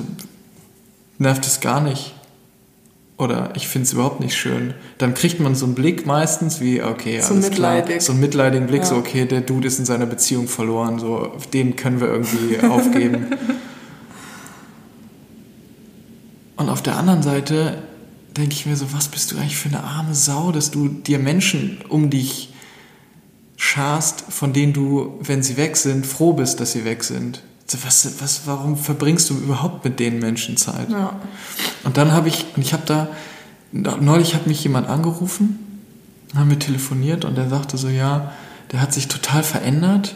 nervt 1.18 1.46
es 1.46 1.60
gar 1.60 1.82
nicht 1.82 2.14
oder 3.18 3.50
ich 3.54 3.68
finde 3.68 3.84
es 3.84 3.92
überhaupt 3.92 4.20
nicht 4.20 4.34
schön. 4.34 4.72
Dann 4.96 5.12
kriegt 5.12 5.40
man 5.40 5.54
so 5.54 5.66
einen 5.66 5.74
Blick 5.74 6.06
meistens 6.06 6.62
wie, 6.62 6.82
okay, 6.82 7.20
so 7.20 7.34
alles 7.34 7.50
mitleidig. 7.50 7.86
klar, 7.86 8.00
so 8.00 8.12
einen 8.12 8.22
mitleidigen 8.22 8.66
Blick, 8.66 8.80
ja. 8.80 8.86
so, 8.86 8.96
okay, 8.96 9.26
der 9.26 9.42
Dude 9.42 9.68
ist 9.68 9.78
in 9.78 9.84
seiner 9.84 10.06
Beziehung 10.06 10.48
verloren, 10.48 10.98
so, 10.98 11.32
den 11.52 11.76
können 11.76 12.00
wir 12.00 12.08
irgendwie 12.08 12.58
aufgeben. 12.66 13.26
Und 16.56 16.70
auf 16.70 16.80
der 16.80 16.96
anderen 16.96 17.22
Seite 17.22 17.82
denke 18.36 18.52
ich 18.52 18.66
mir 18.66 18.76
so, 18.76 18.92
was 18.92 19.08
bist 19.08 19.32
du 19.32 19.36
eigentlich 19.36 19.56
für 19.56 19.68
eine 19.68 19.84
arme 19.84 20.14
Sau, 20.14 20.52
dass 20.52 20.70
du 20.70 20.88
dir 20.88 21.18
Menschen 21.18 21.78
um 21.88 22.10
dich 22.10 22.52
scharst, 23.56 24.24
von 24.28 24.52
denen 24.52 24.72
du, 24.72 25.18
wenn 25.20 25.42
sie 25.42 25.56
weg 25.56 25.76
sind, 25.76 26.06
froh 26.06 26.32
bist, 26.32 26.60
dass 26.60 26.72
sie 26.72 26.84
weg 26.84 27.04
sind. 27.04 27.42
Was, 27.82 28.20
was, 28.20 28.42
warum 28.46 28.76
verbringst 28.76 29.30
du 29.30 29.34
überhaupt 29.34 29.84
mit 29.84 29.98
den 29.98 30.18
Menschen 30.18 30.56
Zeit? 30.56 30.90
Ja. 30.90 31.18
Und 31.82 31.96
dann 31.96 32.12
habe 32.12 32.28
ich, 32.28 32.44
und 32.56 32.62
ich 32.62 32.72
habe 32.72 32.82
da, 32.84 33.08
neulich 33.72 34.34
hat 34.34 34.46
mich 34.46 34.62
jemand 34.62 34.88
angerufen, 34.88 35.58
haben 36.36 36.50
wir 36.50 36.58
telefoniert 36.58 37.24
und 37.24 37.36
der 37.36 37.48
sagte 37.48 37.78
so, 37.78 37.88
ja, 37.88 38.32
der 38.72 38.80
hat 38.80 38.92
sich 38.92 39.08
total 39.08 39.42
verändert 39.42 40.14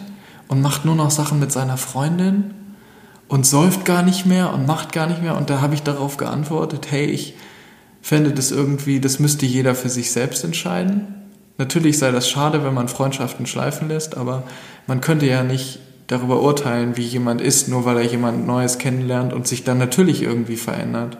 und 0.48 0.60
macht 0.60 0.84
nur 0.84 0.94
noch 0.94 1.10
Sachen 1.10 1.38
mit 1.38 1.52
seiner 1.52 1.76
Freundin 1.76 2.54
und 3.28 3.46
säuft 3.46 3.84
gar 3.84 4.02
nicht 4.02 4.26
mehr 4.26 4.52
und 4.52 4.66
macht 4.66 4.92
gar 4.92 5.06
nicht 5.06 5.22
mehr. 5.22 5.36
Und 5.36 5.50
da 5.50 5.60
habe 5.60 5.74
ich 5.74 5.82
darauf 5.82 6.16
geantwortet, 6.16 6.88
hey, 6.90 7.06
ich, 7.06 7.34
fände 8.03 8.32
das 8.32 8.51
irgendwie, 8.51 9.01
das 9.01 9.18
müsste 9.18 9.46
jeder 9.46 9.74
für 9.74 9.88
sich 9.88 10.11
selbst 10.11 10.44
entscheiden. 10.44 11.14
Natürlich 11.59 11.99
sei 11.99 12.12
das 12.12 12.28
schade, 12.28 12.64
wenn 12.64 12.74
man 12.74 12.88
Freundschaften 12.88 13.46
schleifen 13.46 13.88
lässt, 13.88 14.16
aber 14.16 14.44
man 14.86 15.01
könnte 15.01 15.26
ja 15.26 15.42
nicht 15.42 15.80
darüber 16.07 16.40
urteilen, 16.40 16.96
wie 16.96 17.03
jemand 17.03 17.40
ist, 17.40 17.68
nur 17.68 17.84
weil 17.84 17.99
er 17.99 18.05
jemand 18.05 18.46
Neues 18.46 18.78
kennenlernt 18.78 19.32
und 19.32 19.46
sich 19.46 19.64
dann 19.64 19.78
natürlich 19.78 20.22
irgendwie 20.22 20.57
verändert. 20.57 21.18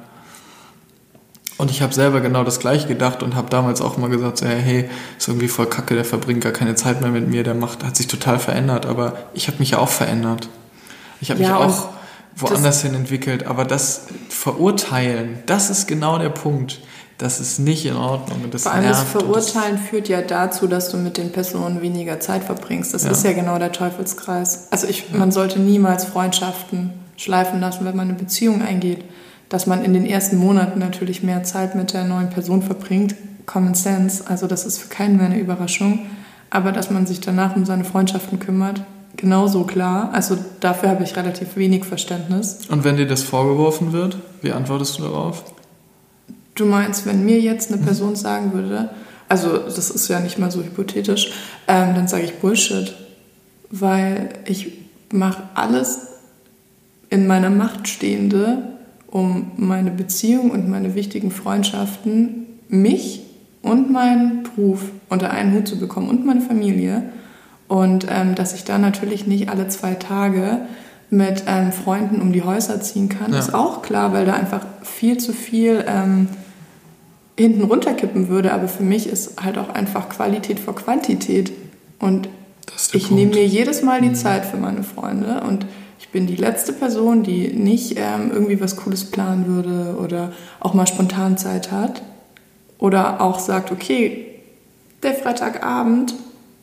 Und 1.59 1.72
ich 1.72 1.83
habe 1.83 1.93
selber 1.93 2.20
genau 2.20 2.45
das 2.45 2.61
gleiche 2.61 2.87
gedacht 2.87 3.22
und 3.22 3.35
habe 3.35 3.51
damals 3.51 3.81
auch 3.81 3.99
mal 3.99 4.09
gesagt, 4.09 4.39
so, 4.39 4.47
hey, 4.47 4.89
ist 5.18 5.26
irgendwie 5.26 5.49
voll 5.49 5.66
kacke, 5.66 5.95
der 5.95 6.05
verbringt 6.05 6.41
gar 6.41 6.53
keine 6.53 6.76
Zeit 6.76 7.01
mehr 7.01 7.11
mit 7.11 7.29
mir, 7.29 7.43
der 7.43 7.55
macht, 7.55 7.85
hat 7.85 7.97
sich 7.97 8.07
total 8.07 8.39
verändert, 8.39 8.87
aber 8.87 9.16
ich 9.35 9.49
habe 9.49 9.59
mich 9.59 9.70
ja 9.70 9.79
auch 9.79 9.89
verändert. 9.89 10.49
Ich 11.20 11.33
habe 11.33 11.43
ja, 11.43 11.49
mich 11.49 11.59
auch 11.59 11.89
woanders 12.41 12.82
hin 12.82 12.95
entwickelt. 12.95 13.47
Aber 13.47 13.64
das 13.64 14.07
Verurteilen, 14.28 15.39
das 15.47 15.70
ist 15.70 15.86
genau 15.86 16.18
der 16.18 16.30
Punkt. 16.30 16.80
Das 17.18 17.41
ist 17.41 17.59
nicht 17.59 17.84
in 17.84 17.97
Ordnung. 17.97 18.45
Und 18.45 18.55
das 18.55 18.62
Vor 18.62 18.72
allem 18.72 18.89
das 18.89 19.03
Verurteilen 19.03 19.76
das 19.76 19.89
führt 19.89 20.09
ja 20.09 20.22
dazu, 20.22 20.68
dass 20.68 20.89
du 20.91 20.97
mit 20.97 21.16
den 21.16 21.32
Personen 21.32 21.82
weniger 21.82 22.20
Zeit 22.20 22.45
verbringst. 22.45 22.95
Das 22.95 23.03
ja. 23.03 23.11
ist 23.11 23.24
ja 23.24 23.32
genau 23.32 23.59
der 23.59 23.72
Teufelskreis. 23.72 24.68
Also 24.70 24.86
ich, 24.86 25.12
man 25.12 25.32
sollte 25.32 25.59
niemals 25.59 26.05
Freundschaften 26.05 26.93
schleifen 27.16 27.61
lassen, 27.61 27.84
wenn 27.84 27.97
man 27.97 28.09
eine 28.09 28.18
Beziehung 28.18 28.62
eingeht. 28.62 29.05
Dass 29.49 29.66
man 29.66 29.84
in 29.84 29.95
den 29.95 30.07
ersten 30.07 30.36
Monaten 30.36 30.78
natürlich 30.78 31.22
mehr 31.24 31.43
Zeit 31.43 31.74
mit 31.74 31.93
der 31.93 32.05
neuen 32.05 32.30
Person 32.30 32.62
verbringt, 32.62 33.16
Common 33.47 33.74
Sense. 33.74 34.24
Also 34.28 34.47
das 34.47 34.64
ist 34.64 34.78
für 34.78 34.89
keinen 34.89 35.16
mehr 35.16 35.26
eine 35.26 35.41
Überraschung. 35.41 36.07
Aber 36.51 36.70
dass 36.70 36.91
man 36.91 37.07
sich 37.07 37.20
danach 37.20 37.57
um 37.57 37.64
seine 37.64 37.84
Freundschaften 37.84 38.39
kümmert, 38.39 38.82
genauso 39.19 39.64
klar. 39.64 40.11
Also 40.14 40.39
dafür 40.61 40.89
habe 40.89 41.05
ich 41.05 41.14
relativ 41.14 41.57
wenig 41.57 41.85
Verständnis. 41.85 42.61
Und 42.71 42.85
wenn 42.85 42.97
dir 42.97 43.07
das 43.07 43.23
vorgeworfen 43.23 43.93
wird, 43.93 44.16
wie 44.41 44.53
antwortest 44.53 44.99
du 44.99 45.03
darauf? 45.03 45.45
Du 46.55 46.64
meinst, 46.64 47.05
wenn 47.05 47.27
mir 47.27 47.39
jetzt 47.39 47.71
eine 47.71 47.83
Person 47.83 48.16
sagen 48.16 48.55
würde, 48.55 48.89
also 49.29 49.59
das 49.59 49.91
ist 49.91 50.09
ja 50.09 50.21
nicht 50.21 50.39
mal 50.39 50.51
so 50.51 50.62
hypothetisch, 50.62 51.33
ähm, 51.66 51.95
dann 51.95 52.09
sage 52.09 52.25
ich 52.25 52.39
Bullshit. 52.39 52.95
Weil 53.71 54.31
ich 54.47 54.73
mache 55.12 55.43
alles 55.55 56.09
in 57.11 57.27
meiner 57.27 57.51
Macht 57.51 57.87
Stehende, 57.89 58.62
um 59.11 59.53
meine 59.57 59.91
Beziehung 59.91 60.51
und 60.51 60.69
meine 60.69 60.95
wichtigen 60.95 61.31
Freundschaften, 61.31 62.47
mich 62.69 63.23
und 63.62 63.91
meinen 63.91 64.45
Beruf 64.45 64.91
unter 65.09 65.31
einen 65.31 65.55
Hut 65.55 65.69
zu 65.69 65.79
bekommen 65.79 66.09
und 66.09 66.25
meine 66.25 66.41
Familie. 66.41 67.11
Und 67.69 68.07
ähm, 68.11 68.35
dass 68.35 68.55
ich 68.55 68.64
da 68.64 68.79
natürlich 68.79 69.27
nicht 69.27 69.51
alle 69.51 69.69
zwei 69.69 69.95
Tage 69.95 70.61
mit 71.11 71.45
ähm, 71.47 71.73
Freunden 71.73 72.21
um 72.21 72.33
die 72.33 72.43
Häuser 72.43 72.81
ziehen 72.81 73.09
kann, 73.09 73.33
ja. 73.33 73.39
ist 73.39 73.55
auch 73.55 73.83
klar, 73.83 74.12
weil 74.12 74.27
da 74.27 74.35
einfach 74.35 74.64
viel 74.83 75.19
zu 75.19 75.33
viel 75.33 75.85
ähm, 75.87 76.29
hinten 77.37 77.62
runterkippen 77.62 78.29
würde. 78.29 78.53
Aber 78.53 78.69
für 78.69 78.83
mich 78.83 79.07
ist 79.07 79.43
halt 79.43 79.59
auch 79.59 79.69
einfach 79.69 80.09
Qualität 80.09 80.59
vor 80.59 80.75
Quantität. 80.75 81.53
Und 81.99 82.29
ich 82.93 83.11
nehme 83.11 83.35
mir 83.35 83.47
jedes 83.47 83.83
Mal 83.83 84.01
die 84.01 84.09
mhm. 84.09 84.14
Zeit 84.14 84.45
für 84.45 84.57
meine 84.57 84.83
Freunde 84.83 85.43
und 85.43 85.66
ich 85.99 86.11
bin 86.11 86.27
die 86.27 86.37
letzte 86.37 86.73
Person, 86.73 87.23
die 87.23 87.49
nicht 87.49 87.99
ähm, 87.99 88.31
irgendwie 88.33 88.61
was 88.61 88.77
Cooles 88.77 89.11
planen 89.11 89.47
würde 89.47 89.99
oder 89.99 90.33
auch 90.61 90.73
mal 90.73 90.87
spontan 90.87 91.37
Zeit 91.37 91.73
hat 91.73 92.03
oder 92.79 93.21
auch 93.21 93.39
sagt, 93.41 93.73
okay, 93.73 94.27
der 95.03 95.14
Freitagabend 95.14 96.14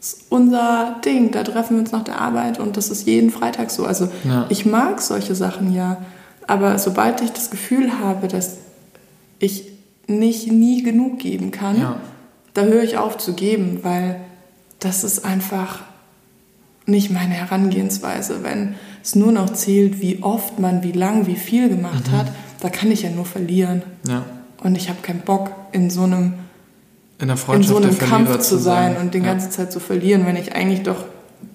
ist 0.05 0.25
unser 0.29 0.97
Ding, 1.03 1.31
da 1.31 1.43
treffen 1.43 1.77
wir 1.77 1.81
uns 1.81 1.91
nach 1.91 2.03
der 2.03 2.21
Arbeit 2.21 2.59
und 2.59 2.77
das 2.77 2.89
ist 2.89 3.07
jeden 3.07 3.31
Freitag 3.31 3.71
so. 3.71 3.85
Also 3.85 4.07
ja. 4.23 4.45
ich 4.49 4.65
mag 4.65 5.01
solche 5.01 5.33
Sachen 5.33 5.73
ja, 5.73 5.97
aber 6.45 6.77
sobald 6.77 7.21
ich 7.21 7.31
das 7.31 7.49
Gefühl 7.49 7.99
habe, 7.99 8.27
dass 8.27 8.57
ich 9.39 9.65
nicht 10.07 10.51
nie 10.51 10.83
genug 10.83 11.17
geben 11.17 11.49
kann, 11.49 11.79
ja. 11.79 11.97
da 12.53 12.63
höre 12.63 12.83
ich 12.83 12.97
auf 12.97 13.17
zu 13.17 13.33
geben, 13.33 13.79
weil 13.81 14.19
das 14.79 15.03
ist 15.03 15.25
einfach 15.25 15.81
nicht 16.85 17.09
meine 17.09 17.33
Herangehensweise. 17.33 18.43
Wenn 18.43 18.75
es 19.01 19.15
nur 19.15 19.31
noch 19.31 19.51
zählt, 19.53 20.01
wie 20.01 20.21
oft 20.21 20.59
man, 20.59 20.83
wie 20.83 20.91
lang, 20.91 21.25
wie 21.25 21.35
viel 21.35 21.67
gemacht 21.67 22.11
mhm. 22.11 22.17
hat, 22.17 22.27
da 22.59 22.69
kann 22.69 22.91
ich 22.91 23.01
ja 23.01 23.09
nur 23.09 23.25
verlieren. 23.25 23.81
Ja. 24.07 24.23
Und 24.63 24.75
ich 24.75 24.89
habe 24.89 25.01
keinen 25.01 25.21
Bock, 25.21 25.49
in 25.71 25.89
so 25.89 26.03
einem, 26.03 26.35
in, 27.19 27.29
in 27.29 27.63
so 27.63 27.77
einem 27.77 27.97
Kampf 27.97 28.39
zu 28.39 28.57
sein, 28.57 28.93
sein 28.93 29.01
und 29.01 29.13
die 29.13 29.19
ja. 29.19 29.25
ganze 29.25 29.49
Zeit 29.49 29.71
zu 29.71 29.79
verlieren, 29.79 30.25
wenn 30.25 30.35
ich 30.35 30.55
eigentlich 30.55 30.83
doch 30.83 31.05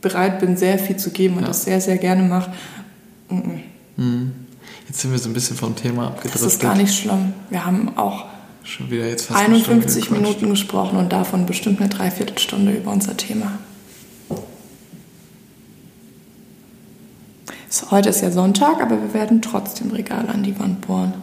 bereit 0.01 0.41
bin, 0.41 0.57
sehr 0.57 0.79
viel 0.79 0.97
zu 0.97 1.11
geben 1.11 1.35
und 1.35 1.43
ja. 1.43 1.49
das 1.49 1.65
sehr, 1.65 1.81
sehr 1.81 1.99
gerne 1.99 2.23
mache. 2.23 2.53
Mhm. 3.97 4.33
Jetzt 4.89 5.01
sind 5.01 5.13
wir 5.13 5.19
so 5.19 5.29
ein 5.29 5.35
bisschen 5.35 5.57
vom 5.57 5.77
Thema 5.77 6.09
abgedriftet. 6.09 6.35
Das 6.35 6.53
ist 6.55 6.61
gar 6.61 6.75
nicht 6.75 6.95
schlimm. 6.95 7.35
Wir 7.51 7.65
haben 7.65 7.97
auch 7.97 8.25
Schon 8.63 8.91
wieder 8.91 9.07
jetzt 9.07 9.27
fast 9.27 9.41
51 9.41 10.11
Minuten 10.11 10.51
gesprochen 10.51 10.99
und 10.99 11.13
davon 11.13 11.47
bestimmt 11.47 11.81
eine 11.81 11.89
Dreiviertelstunde 11.89 12.73
über 12.73 12.93
unser 12.93 13.17
Thema. 13.17 13.59
So, 17.69 17.91
heute 17.91 18.09
ist 18.09 18.21
ja 18.21 18.31
Sonntag, 18.31 18.83
aber 18.83 19.01
wir 19.01 19.15
werden 19.15 19.43
trotzdem 19.43 19.91
Regale 19.91 20.29
an 20.29 20.43
die 20.43 20.59
Wand 20.59 20.81
bohren. 20.87 21.15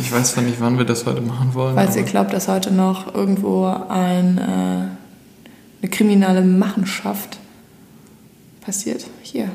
Ich 0.00 0.12
weiß 0.12 0.32
zwar 0.32 0.44
nicht, 0.44 0.60
wann 0.60 0.78
wir 0.78 0.84
das 0.84 1.06
heute 1.06 1.20
machen 1.20 1.54
wollen. 1.54 1.74
Falls 1.74 1.96
ihr 1.96 2.02
glaubt, 2.02 2.32
dass 2.32 2.48
heute 2.48 2.72
noch 2.72 3.14
irgendwo 3.14 3.66
ein, 3.88 4.38
äh, 4.38 4.40
eine 4.40 5.90
kriminelle 5.90 6.42
Machenschaft 6.42 7.38
passiert. 8.60 9.06
Hier. 9.22 9.48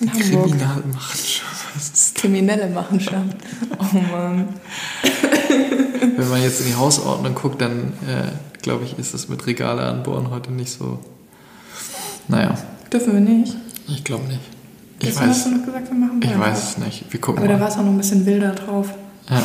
In 0.00 0.12
Hamburg. 0.12 0.50
Kriminelle 0.50 0.84
Machenschaft. 0.92 2.14
Kriminelle 2.14 2.68
Machenschaft. 2.70 3.36
Oh 3.80 3.96
Mann. 4.12 4.48
Wenn 6.16 6.28
man 6.28 6.42
jetzt 6.42 6.60
in 6.60 6.66
die 6.66 6.74
Hausordnung 6.74 7.34
guckt, 7.34 7.60
dann 7.60 7.92
äh, 8.06 8.32
glaube 8.60 8.84
ich, 8.84 8.98
ist 8.98 9.14
das 9.14 9.28
mit 9.28 9.46
Regale 9.46 9.82
anbohren 9.82 10.30
heute 10.30 10.52
nicht 10.52 10.70
so. 10.72 10.98
Naja. 12.26 12.58
Dürfen 12.92 13.12
wir 13.14 13.20
nicht? 13.20 13.54
Ich 13.86 14.04
glaube 14.04 14.24
nicht. 14.24 14.40
Ich 15.00 15.14
weiß, 15.16 15.28
hast 15.28 15.46
du 15.46 15.50
noch 15.50 15.64
gesagt, 15.64 15.88
wir 15.90 15.96
machen 15.96 16.20
Ich 16.22 16.38
weiß 16.38 16.70
es 16.70 16.78
nicht. 16.78 17.04
Wir 17.10 17.20
gucken 17.20 17.42
Aber 17.42 17.48
mal. 17.52 17.54
da 17.54 17.60
war 17.60 17.68
es 17.68 17.74
auch 17.76 17.82
noch 17.84 17.92
ein 17.92 17.96
bisschen 17.96 18.26
wilder 18.26 18.52
drauf. 18.52 18.92
Ja. 19.30 19.42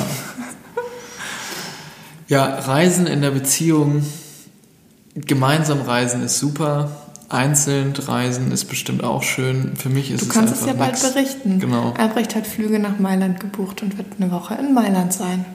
ja, 2.27 2.59
Reisen 2.59 3.07
in 3.07 3.21
der 3.21 3.31
Beziehung, 3.31 4.05
gemeinsam 5.15 5.81
reisen 5.81 6.23
ist 6.23 6.39
super. 6.39 6.91
Einzeln 7.29 7.93
reisen 7.95 8.51
ist 8.51 8.65
bestimmt 8.65 9.03
auch 9.03 9.23
schön. 9.23 9.75
Für 9.75 9.89
mich 9.89 10.11
ist 10.11 10.21
du 10.21 10.27
es 10.27 10.31
kannst 10.31 10.53
es 10.53 10.67
ja 10.67 10.73
bald 10.73 10.91
nix. 10.91 11.13
berichten. 11.13 11.59
Genau. 11.59 11.93
Albrecht 11.97 12.35
hat 12.35 12.45
Flüge 12.45 12.77
nach 12.77 12.99
Mailand 12.99 13.39
gebucht 13.39 13.81
und 13.81 13.97
wird 13.97 14.07
eine 14.19 14.29
Woche 14.31 14.53
in 14.53 14.73
Mailand 14.75 15.13
sein. 15.13 15.45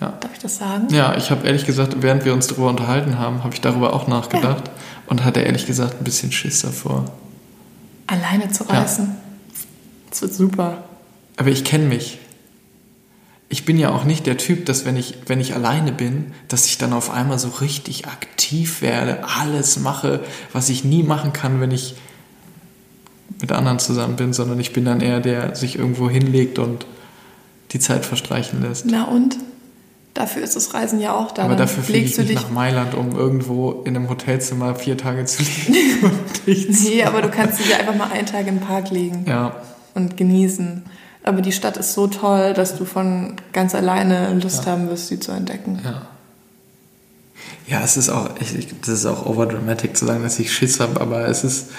Ja. 0.00 0.14
Darf 0.20 0.30
ich 0.32 0.38
das 0.38 0.56
sagen? 0.58 0.86
Ja, 0.90 1.16
ich 1.16 1.32
habe 1.32 1.44
ehrlich 1.46 1.66
gesagt, 1.66 1.96
während 2.02 2.24
wir 2.24 2.32
uns 2.32 2.46
darüber 2.46 2.68
unterhalten 2.68 3.18
haben, 3.18 3.42
habe 3.42 3.52
ich 3.52 3.60
darüber 3.60 3.92
auch 3.92 4.06
nachgedacht 4.06 4.68
ja. 4.68 4.72
und 5.08 5.24
hatte 5.24 5.40
ehrlich 5.40 5.66
gesagt 5.66 6.00
ein 6.00 6.04
bisschen 6.04 6.30
Schiss 6.30 6.62
davor. 6.62 7.06
Alleine 8.06 8.50
zu 8.50 8.62
reisen. 8.64 9.06
Ja. 9.06 9.60
Das 10.10 10.22
wird 10.22 10.34
super. 10.34 10.84
Aber 11.36 11.50
ich 11.50 11.64
kenne 11.64 11.84
mich 11.84 12.19
ich 13.52 13.64
bin 13.64 13.78
ja 13.78 13.90
auch 13.90 14.04
nicht 14.04 14.26
der 14.26 14.36
Typ, 14.36 14.64
dass 14.64 14.84
wenn 14.84 14.96
ich, 14.96 15.14
wenn 15.26 15.40
ich 15.40 15.54
alleine 15.54 15.90
bin, 15.90 16.32
dass 16.46 16.66
ich 16.66 16.78
dann 16.78 16.92
auf 16.92 17.10
einmal 17.10 17.38
so 17.38 17.48
richtig 17.48 18.06
aktiv 18.06 18.80
werde, 18.80 19.24
alles 19.24 19.80
mache, 19.80 20.20
was 20.52 20.68
ich 20.68 20.84
nie 20.84 21.02
machen 21.02 21.32
kann, 21.32 21.60
wenn 21.60 21.72
ich 21.72 21.96
mit 23.40 23.50
anderen 23.50 23.80
zusammen 23.80 24.14
bin, 24.14 24.32
sondern 24.32 24.60
ich 24.60 24.72
bin 24.72 24.84
dann 24.84 25.00
eher 25.00 25.18
der, 25.18 25.48
der 25.48 25.56
sich 25.56 25.76
irgendwo 25.76 26.08
hinlegt 26.08 26.60
und 26.60 26.86
die 27.72 27.80
Zeit 27.80 28.06
verstreichen 28.06 28.62
lässt. 28.62 28.86
Na 28.86 29.04
und? 29.04 29.36
Dafür 30.14 30.42
ist 30.42 30.54
das 30.54 30.74
Reisen 30.74 31.00
ja 31.00 31.14
auch 31.14 31.32
da. 31.32 31.44
Aber 31.44 31.56
dafür 31.56 31.82
fliege 31.82 32.06
ich 32.06 32.18
nicht 32.18 32.34
nach 32.34 32.50
Mailand, 32.50 32.94
um 32.94 33.16
irgendwo 33.16 33.82
in 33.84 33.96
einem 33.96 34.08
Hotelzimmer 34.08 34.74
vier 34.76 34.96
Tage 34.96 35.24
zu 35.24 35.42
liegen 35.42 35.98
und 36.02 36.46
nichts. 36.46 36.84
Nee, 36.84 37.02
aber 37.02 37.22
du 37.22 37.30
kannst 37.30 37.58
dich 37.58 37.70
ja 37.70 37.78
einfach 37.78 37.96
mal 37.96 38.10
einen 38.12 38.26
Tag 38.26 38.46
im 38.46 38.60
Park 38.60 38.90
legen. 38.90 39.24
Ja. 39.26 39.56
Und 39.94 40.16
genießen. 40.16 40.84
Aber 41.22 41.42
die 41.42 41.52
Stadt 41.52 41.76
ist 41.76 41.92
so 41.92 42.06
toll, 42.06 42.54
dass 42.54 42.76
du 42.76 42.84
von 42.84 43.36
ganz 43.52 43.74
alleine 43.74 44.34
Lust 44.34 44.64
ja. 44.64 44.72
haben 44.72 44.88
wirst, 44.88 45.08
sie 45.08 45.20
zu 45.20 45.32
entdecken. 45.32 45.80
Ja. 45.84 46.08
Ja, 47.66 47.82
es 47.82 47.96
ist 47.96 48.08
auch, 48.08 48.30
ich, 48.40 48.68
das 48.80 48.88
ist 48.88 49.06
auch 49.06 49.26
overdramatic 49.26 49.96
zu 49.96 50.06
sagen, 50.06 50.22
dass 50.22 50.38
ich 50.38 50.52
Schiss 50.52 50.80
habe, 50.80 51.00
aber 51.00 51.28
es 51.28 51.44
ist, 51.44 51.70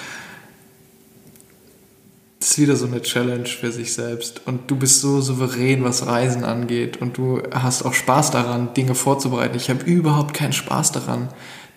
es 2.40 2.52
ist 2.52 2.58
wieder 2.58 2.76
so 2.76 2.86
eine 2.86 3.02
Challenge 3.02 3.46
für 3.46 3.70
sich 3.70 3.92
selbst. 3.92 4.46
Und 4.46 4.70
du 4.70 4.76
bist 4.76 5.00
so 5.00 5.20
souverän, 5.20 5.84
was 5.84 6.06
Reisen 6.06 6.44
angeht. 6.44 6.96
Und 6.96 7.18
du 7.18 7.42
hast 7.52 7.84
auch 7.84 7.94
Spaß 7.94 8.30
daran, 8.30 8.74
Dinge 8.74 8.94
vorzubereiten. 8.94 9.56
Ich 9.56 9.70
habe 9.70 9.84
überhaupt 9.84 10.34
keinen 10.34 10.52
Spaß 10.52 10.92
daran, 10.92 11.28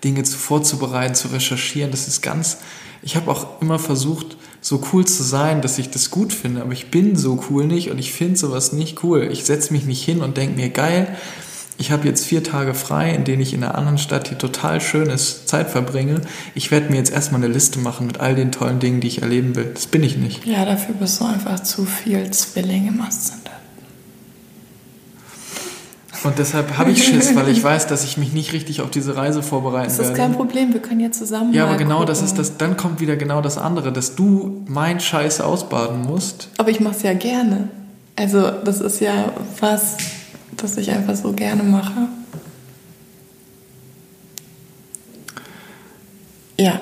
Dinge 0.03 0.25
vorzubereiten, 0.25 1.13
zu 1.13 1.27
recherchieren. 1.27 1.91
Das 1.91 2.07
ist 2.07 2.21
ganz, 2.21 2.57
ich 3.01 3.15
habe 3.15 3.29
auch 3.29 3.61
immer 3.61 3.79
versucht, 3.79 4.37
so 4.65 4.81
cool 4.91 5.05
zu 5.05 5.21
sein, 5.21 5.61
dass 5.61 5.77
ich 5.77 5.91
das 5.91 6.09
gut 6.09 6.33
finde, 6.33 6.61
aber 6.61 6.73
ich 6.73 6.89
bin 6.89 7.15
so 7.15 7.39
cool 7.51 7.67
nicht 7.67 7.91
und 7.91 7.99
ich 7.99 8.13
finde 8.13 8.35
sowas 8.35 8.73
nicht 8.73 9.03
cool. 9.03 9.29
Ich 9.31 9.45
setze 9.45 9.71
mich 9.71 9.85
nicht 9.85 10.03
hin 10.03 10.23
und 10.23 10.37
denke 10.37 10.55
mir, 10.55 10.69
geil, 10.69 11.15
ich 11.77 11.91
habe 11.91 12.07
jetzt 12.07 12.25
vier 12.25 12.43
Tage 12.43 12.73
frei, 12.73 13.11
in 13.11 13.25
denen 13.25 13.43
ich 13.43 13.53
in 13.53 13.63
einer 13.63 13.77
anderen 13.77 13.99
Stadt, 13.99 14.31
die 14.31 14.35
total 14.35 14.81
schön 14.81 15.11
ist, 15.11 15.47
Zeit 15.47 15.69
verbringe. 15.69 16.21
Ich 16.55 16.71
werde 16.71 16.89
mir 16.89 16.97
jetzt 16.97 17.11
erstmal 17.11 17.43
eine 17.43 17.53
Liste 17.53 17.77
machen 17.77 18.07
mit 18.07 18.19
all 18.21 18.33
den 18.33 18.51
tollen 18.51 18.79
Dingen, 18.79 19.01
die 19.01 19.07
ich 19.07 19.21
erleben 19.21 19.55
will. 19.55 19.69
Das 19.71 19.85
bin 19.85 20.01
ich 20.01 20.17
nicht. 20.17 20.43
Ja, 20.47 20.65
dafür 20.65 20.95
bist 20.95 21.21
du 21.21 21.25
einfach 21.25 21.59
zu 21.59 21.85
viel 21.85 22.31
Zwilling 22.31 22.87
im 22.87 23.01
Aszendent. 23.01 23.44
Und 26.25 26.39
deshalb 26.39 26.77
habe 26.79 26.89
ich 26.89 27.05
Schiss, 27.05 27.35
weil 27.35 27.49
ich 27.49 27.63
weiß, 27.63 27.85
dass 27.85 28.03
ich 28.03 28.17
mich 28.17 28.33
nicht 28.33 28.51
richtig 28.51 28.81
auf 28.81 28.89
diese 28.89 29.15
Reise 29.15 29.43
vorbereiten 29.43 29.91
werde. 29.91 29.97
Das 29.97 29.99
ist 29.99 30.17
werde. 30.17 30.21
kein 30.21 30.33
Problem, 30.33 30.73
wir 30.73 30.81
können 30.81 30.99
ja 30.99 31.11
zusammen. 31.11 31.53
Ja, 31.53 31.65
aber 31.65 31.77
genau 31.77 31.99
gucken. 31.99 32.07
das 32.07 32.23
ist 32.23 32.39
das. 32.39 32.57
Dann 32.57 32.77
kommt 32.77 32.99
wieder 32.99 33.15
genau 33.15 33.41
das 33.41 33.59
andere, 33.59 33.93
dass 33.93 34.15
du 34.15 34.63
mein 34.67 34.99
Scheiß 34.99 35.41
ausbaden 35.41 36.01
musst. 36.01 36.49
Aber 36.57 36.69
ich 36.69 36.79
mache 36.79 36.95
es 36.95 37.03
ja 37.03 37.13
gerne. 37.13 37.69
Also 38.15 38.49
das 38.49 38.81
ist 38.81 39.01
ja 39.01 39.31
was, 39.59 39.97
das 40.57 40.77
ich 40.77 40.89
einfach 40.89 41.15
so 41.15 41.31
gerne 41.33 41.61
mache. 41.61 42.07
Ja. 46.57 46.79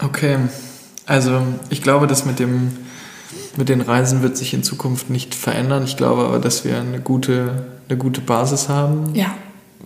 Okay, 0.00 0.38
also 1.06 1.42
ich 1.70 1.82
glaube, 1.82 2.06
dass 2.06 2.24
mit 2.24 2.38
dem 2.38 2.87
mit 3.58 3.68
den 3.68 3.80
Reisen 3.80 4.22
wird 4.22 4.36
sich 4.36 4.54
in 4.54 4.62
Zukunft 4.62 5.10
nicht 5.10 5.34
verändern. 5.34 5.82
Ich 5.84 5.96
glaube 5.96 6.24
aber, 6.24 6.38
dass 6.38 6.64
wir 6.64 6.78
eine 6.78 7.00
gute, 7.00 7.66
eine 7.88 7.98
gute 7.98 8.20
Basis 8.20 8.68
haben 8.68 9.14
ja. 9.14 9.34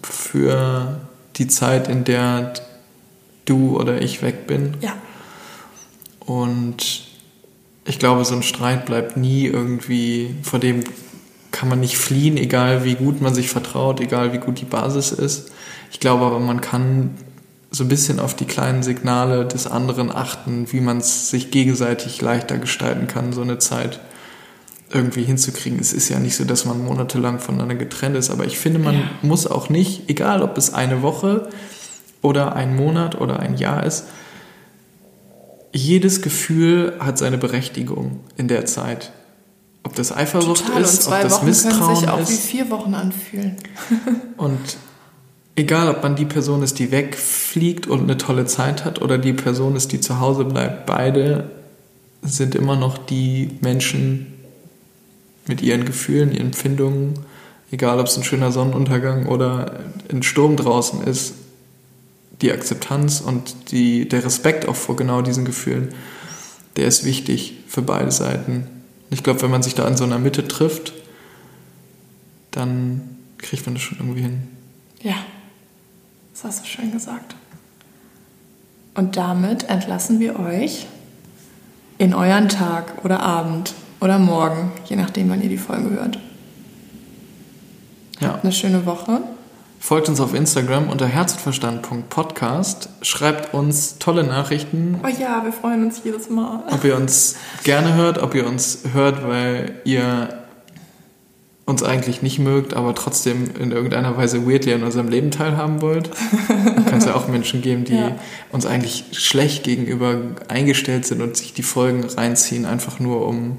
für 0.03 1.01
die 1.37 1.49
Zeit, 1.49 1.89
in 1.89 2.05
der 2.05 2.53
du 3.47 3.81
oder 3.81 4.01
ich 4.01 4.21
weg 4.21 4.47
bin. 4.47 4.75
Ja. 4.83 4.95
Und 6.21 7.09
ich 7.87 7.99
glaube, 7.99 8.27
so 8.27 8.35
ein 8.35 8.43
Streit 8.43 8.85
bleibt 8.85 9.17
nie 9.17 9.47
irgendwie, 9.47 10.37
vor 10.43 10.59
dem 10.59 10.85
kann 11.51 11.69
man 11.69 11.81
nicht 11.81 11.97
fliehen, 11.97 12.37
egal 12.37 12.85
wie 12.85 12.95
gut 12.95 13.23
man 13.23 13.35
sich 13.35 13.49
vertraut, 13.49 14.01
egal 14.01 14.35
wie 14.35 14.39
gut 14.39 14.61
die 14.61 14.67
Basis 14.67 15.13
ist. 15.13 15.51
Ich 15.91 15.99
glaube 15.99 16.27
aber, 16.27 16.41
man 16.41 16.61
kann 16.61 17.11
so 17.75 17.85
ein 17.85 17.89
bisschen 17.89 18.21
auf 18.21 18.35
die 18.37 18.45
kleinen 18.45 18.83
Signale 18.83 19.47
des 19.47 19.67
anderen 19.67 20.13
achten, 20.15 20.71
wie 20.73 20.81
man 20.81 20.99
es 20.99 21.31
sich 21.31 21.51
gegenseitig 21.51 22.21
leichter 22.21 22.59
gestalten 22.59 23.07
kann, 23.07 23.33
so 23.33 23.43
eine 23.43 23.59
Zeit. 23.59 24.01
irgendwie 24.95 25.23
hinzukriegen. 25.23 25.79
Es 25.81 25.95
ist 25.95 26.11
ja 26.11 26.19
nicht 26.19 26.37
so, 26.37 26.45
dass 26.45 26.67
man 26.67 26.85
monatelang 26.85 27.39
voneinander 27.39 27.77
getrennt 27.77 28.15
ist, 28.15 28.29
aber 28.29 28.45
ich 28.45 28.59
finde, 28.59 28.79
man 28.79 28.95
Ja. 28.95 29.01
muss 29.23 29.47
auch 29.47 29.71
nicht, 29.71 30.11
egal 30.11 30.43
ob 30.43 30.59
es 30.59 30.75
eine 30.75 31.01
Woche 31.01 31.49
oder 32.21 32.55
ein 32.57 32.77
Monat 32.77 33.19
oder 33.19 33.41
ein 33.41 33.57
Jahr 33.57 33.85
ist, 33.87 34.05
jedes 35.73 36.21
Gefühl 36.21 36.95
hat 37.01 37.17
seine 37.17 37.39
Berechtigung 37.39 38.21
in 38.37 38.49
der 38.49 38.67
Zeit. 38.67 39.13
Ob 39.83 39.95
das 39.97 40.13
Eifersucht 40.15 40.67
Total. 40.67 40.83
Ist, 40.83 41.09
ob 41.09 41.21
das 41.23 41.33
Wochen 41.33 41.41
können 41.41 41.55
sich 41.55 41.65
Misstrauen 41.71 42.09
auch 42.11 42.19
wie 42.29 42.33
ist. 42.35 42.45
vier 42.45 42.69
Wochen 42.71 42.93
anfühlen. 42.95 43.57
Und 44.37 44.61
egal, 45.57 45.89
ob 45.89 46.03
man 46.03 46.17
die 46.17 46.25
Person 46.25 46.63
ist, 46.63 46.79
die 46.79 46.91
wegfliegt 46.91 47.87
und 47.87 48.03
eine 48.03 48.19
tolle 48.19 48.47
Zeit 48.47 48.85
hat, 48.85 49.03
oder 49.03 49.19
die 49.19 49.33
Person 49.33 49.77
ist, 49.77 49.93
die 49.93 50.01
zu 50.01 50.21
Hause 50.21 50.45
bleibt, 50.45 50.87
beide 50.87 51.51
sind 52.23 52.55
immer 52.55 52.77
noch 52.77 52.99
die 52.99 53.51
Menschen 53.61 54.33
mit 55.47 55.61
ihren 55.61 55.85
Gefühlen, 55.85 56.33
ihren 56.33 56.47
Empfindungen, 56.47 57.15
egal 57.71 57.99
ob 57.99 58.07
es 58.07 58.17
ein 58.17 58.25
schöner 58.25 58.53
Sonnenuntergang 58.53 59.27
oder 59.27 59.81
ein 60.11 60.23
Sturm 60.23 60.57
draußen 60.57 61.03
ist, 61.03 61.35
die 62.41 62.53
Akzeptanz 62.53 63.21
und 63.21 63.73
die, 63.73 64.09
der 64.09 64.25
Respekt 64.25 64.67
auch 64.69 64.77
vor 64.77 64.97
genau 64.97 65.23
diesen 65.23 65.45
Gefühlen, 65.45 65.95
der 66.77 66.87
ist 66.87 67.05
wichtig 67.05 67.55
für 67.69 67.83
beide 67.83 68.11
Seiten. 68.11 68.67
Ich 69.11 69.23
glaube, 69.23 69.43
wenn 69.43 69.51
man 69.51 69.63
sich 69.63 69.75
da 69.75 69.87
in 69.87 69.97
so 69.97 70.05
einer 70.05 70.19
Mitte 70.19 70.47
trifft, 70.49 70.93
dann 72.51 73.03
kriegt 73.39 73.67
man 73.67 73.75
das 73.75 73.83
schon 73.83 73.99
irgendwie 73.99 74.23
hin. 74.23 74.43
Ja, 75.03 75.17
das 76.43 76.57
hast 76.57 76.65
du 76.65 76.69
schön 76.69 76.93
gesagt. 76.93 77.35
Und 78.95 79.17
damit 79.17 79.69
entlassen 79.69 80.21
wir 80.21 80.39
euch 80.39 80.87
in 81.99 82.15
euren 82.15 82.49
Tag 82.49 83.05
oder 83.05 83.21
Abend 83.21 83.75
oder 84.01 84.19
Morgen, 84.19 84.73
je 84.87 84.97
nachdem, 84.97 85.31
wann 85.31 85.41
ihr 85.43 85.49
die 85.49 85.59
Folge 85.59 85.91
hört. 85.91 86.19
Ja. 88.21 88.39
Eine 88.43 88.53
schöne 88.53 88.85
Woche. 88.87 89.21
Folgt 89.79 90.09
uns 90.09 90.21
auf 90.21 90.35
Instagram 90.35 90.89
unter 90.89 91.07
herzverstand.podcast. 91.07 92.89
Schreibt 93.03 93.53
uns 93.55 93.99
tolle 93.99 94.25
Nachrichten, 94.25 95.01
Oh 95.03 95.09
ja, 95.09 95.45
wir 95.45 95.53
freuen 95.53 95.85
uns 95.85 96.03
jedes 96.05 96.29
Mal. 96.31 96.63
ob 96.71 96.85
ihr 96.85 96.97
uns 96.97 97.37
gerne 97.65 97.95
hört, 97.95 98.19
ob 98.19 98.35
ihr 98.35 98.47
uns 98.47 98.81
hört, 98.93 99.27
weil 99.27 99.81
ihr 99.85 100.42
uns 101.65 101.83
eigentlich 101.83 102.23
nicht 102.23 102.39
mögt, 102.41 102.75
aber 102.75 102.95
trotzdem 102.95 103.51
in 103.59 103.71
irgendeiner 103.71 104.17
Weise 104.17 104.47
weirdly 104.49 104.75
an 104.75 104.83
unserem 104.83 105.09
Leben 105.09 105.31
teilhaben 105.31 105.81
wollt. 105.81 106.11
Kann 106.87 106.99
es 106.99 107.05
ja 107.05 107.15
auch 107.15 107.29
Menschen 107.29 107.63
geben, 107.63 107.85
die 107.85 107.95
Ja. 107.95 108.17
uns 108.51 108.67
eigentlich 108.67 109.05
schlecht 109.13 109.63
gegenüber 109.63 110.19
eingestellt 110.49 111.07
sind 111.07 111.23
und 111.23 111.37
sich 111.37 111.53
die 111.53 111.63
Folgen 111.63 112.05
reinziehen, 112.05 112.67
einfach 112.67 112.99
nur 112.99 113.27
um 113.27 113.57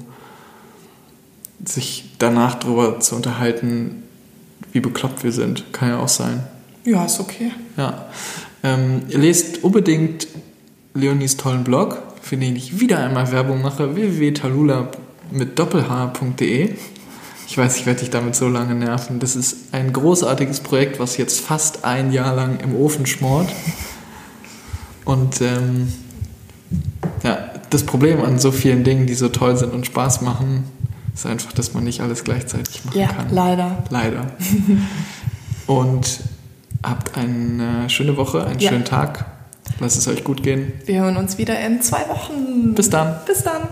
sich 1.64 2.04
danach 2.18 2.56
darüber 2.56 3.00
zu 3.00 3.16
unterhalten, 3.16 4.02
wie 4.72 4.80
bekloppt 4.80 5.24
wir 5.24 5.32
sind. 5.32 5.72
Kann 5.72 5.88
ja 5.88 5.98
auch 5.98 6.08
sein. 6.08 6.42
Ja, 6.84 7.04
ist 7.06 7.20
okay. 7.20 7.52
Ja. 7.76 8.06
Ähm, 8.62 9.02
ihr 9.08 9.18
lest 9.18 9.64
unbedingt 9.64 10.26
Leonis 10.92 11.36
tollen 11.38 11.64
Blog, 11.64 12.02
für 12.20 12.36
den 12.36 12.54
ich 12.56 12.80
wieder 12.80 12.98
einmal 12.98 13.32
Werbung 13.32 13.62
mache, 13.62 13.94
www.talula 13.94 14.88
mit 15.30 15.58
doppelh.de. 15.58 16.74
Ich 17.46 17.58
weiß, 17.58 17.76
ich 17.76 17.86
werde 17.86 18.00
dich 18.00 18.10
damit 18.10 18.34
so 18.34 18.48
lange 18.48 18.74
nerven. 18.74 19.20
Das 19.20 19.36
ist 19.36 19.56
ein 19.72 19.92
großartiges 19.92 20.60
Projekt, 20.60 20.98
was 20.98 21.16
jetzt 21.16 21.40
fast 21.40 21.84
ein 21.84 22.12
Jahr 22.12 22.34
lang 22.34 22.58
im 22.60 22.74
Ofen 22.74 23.06
schmort. 23.06 23.48
Und 25.04 25.40
ähm, 25.42 25.92
ja, 27.22 27.50
das 27.70 27.84
Problem 27.84 28.22
an 28.24 28.38
so 28.38 28.50
vielen 28.50 28.82
Dingen, 28.84 29.06
die 29.06 29.14
so 29.14 29.28
toll 29.28 29.56
sind 29.56 29.72
und 29.72 29.84
Spaß 29.86 30.22
machen, 30.22 30.64
ist 31.14 31.26
einfach, 31.26 31.52
dass 31.52 31.74
man 31.74 31.84
nicht 31.84 32.00
alles 32.00 32.24
gleichzeitig 32.24 32.84
machen 32.84 32.98
Ja, 32.98 33.08
kann. 33.08 33.26
leider. 33.30 33.84
Leider. 33.90 34.26
Und 35.66 36.20
habt 36.82 37.16
eine 37.16 37.88
schöne 37.88 38.16
Woche, 38.16 38.44
einen 38.44 38.58
Ja. 38.58 38.70
schönen 38.70 38.84
Tag. 38.84 39.24
Lasst 39.80 39.96
es 39.96 40.08
euch 40.08 40.24
gut 40.24 40.42
gehen. 40.42 40.72
Wir 40.86 41.02
hören 41.02 41.16
uns 41.16 41.38
wieder 41.38 41.58
in 41.60 41.80
zwei 41.82 42.06
Wochen. 42.08 42.74
Bis 42.74 42.90
dann. 42.90 43.16
Bis 43.26 43.42
dann. 43.42 43.62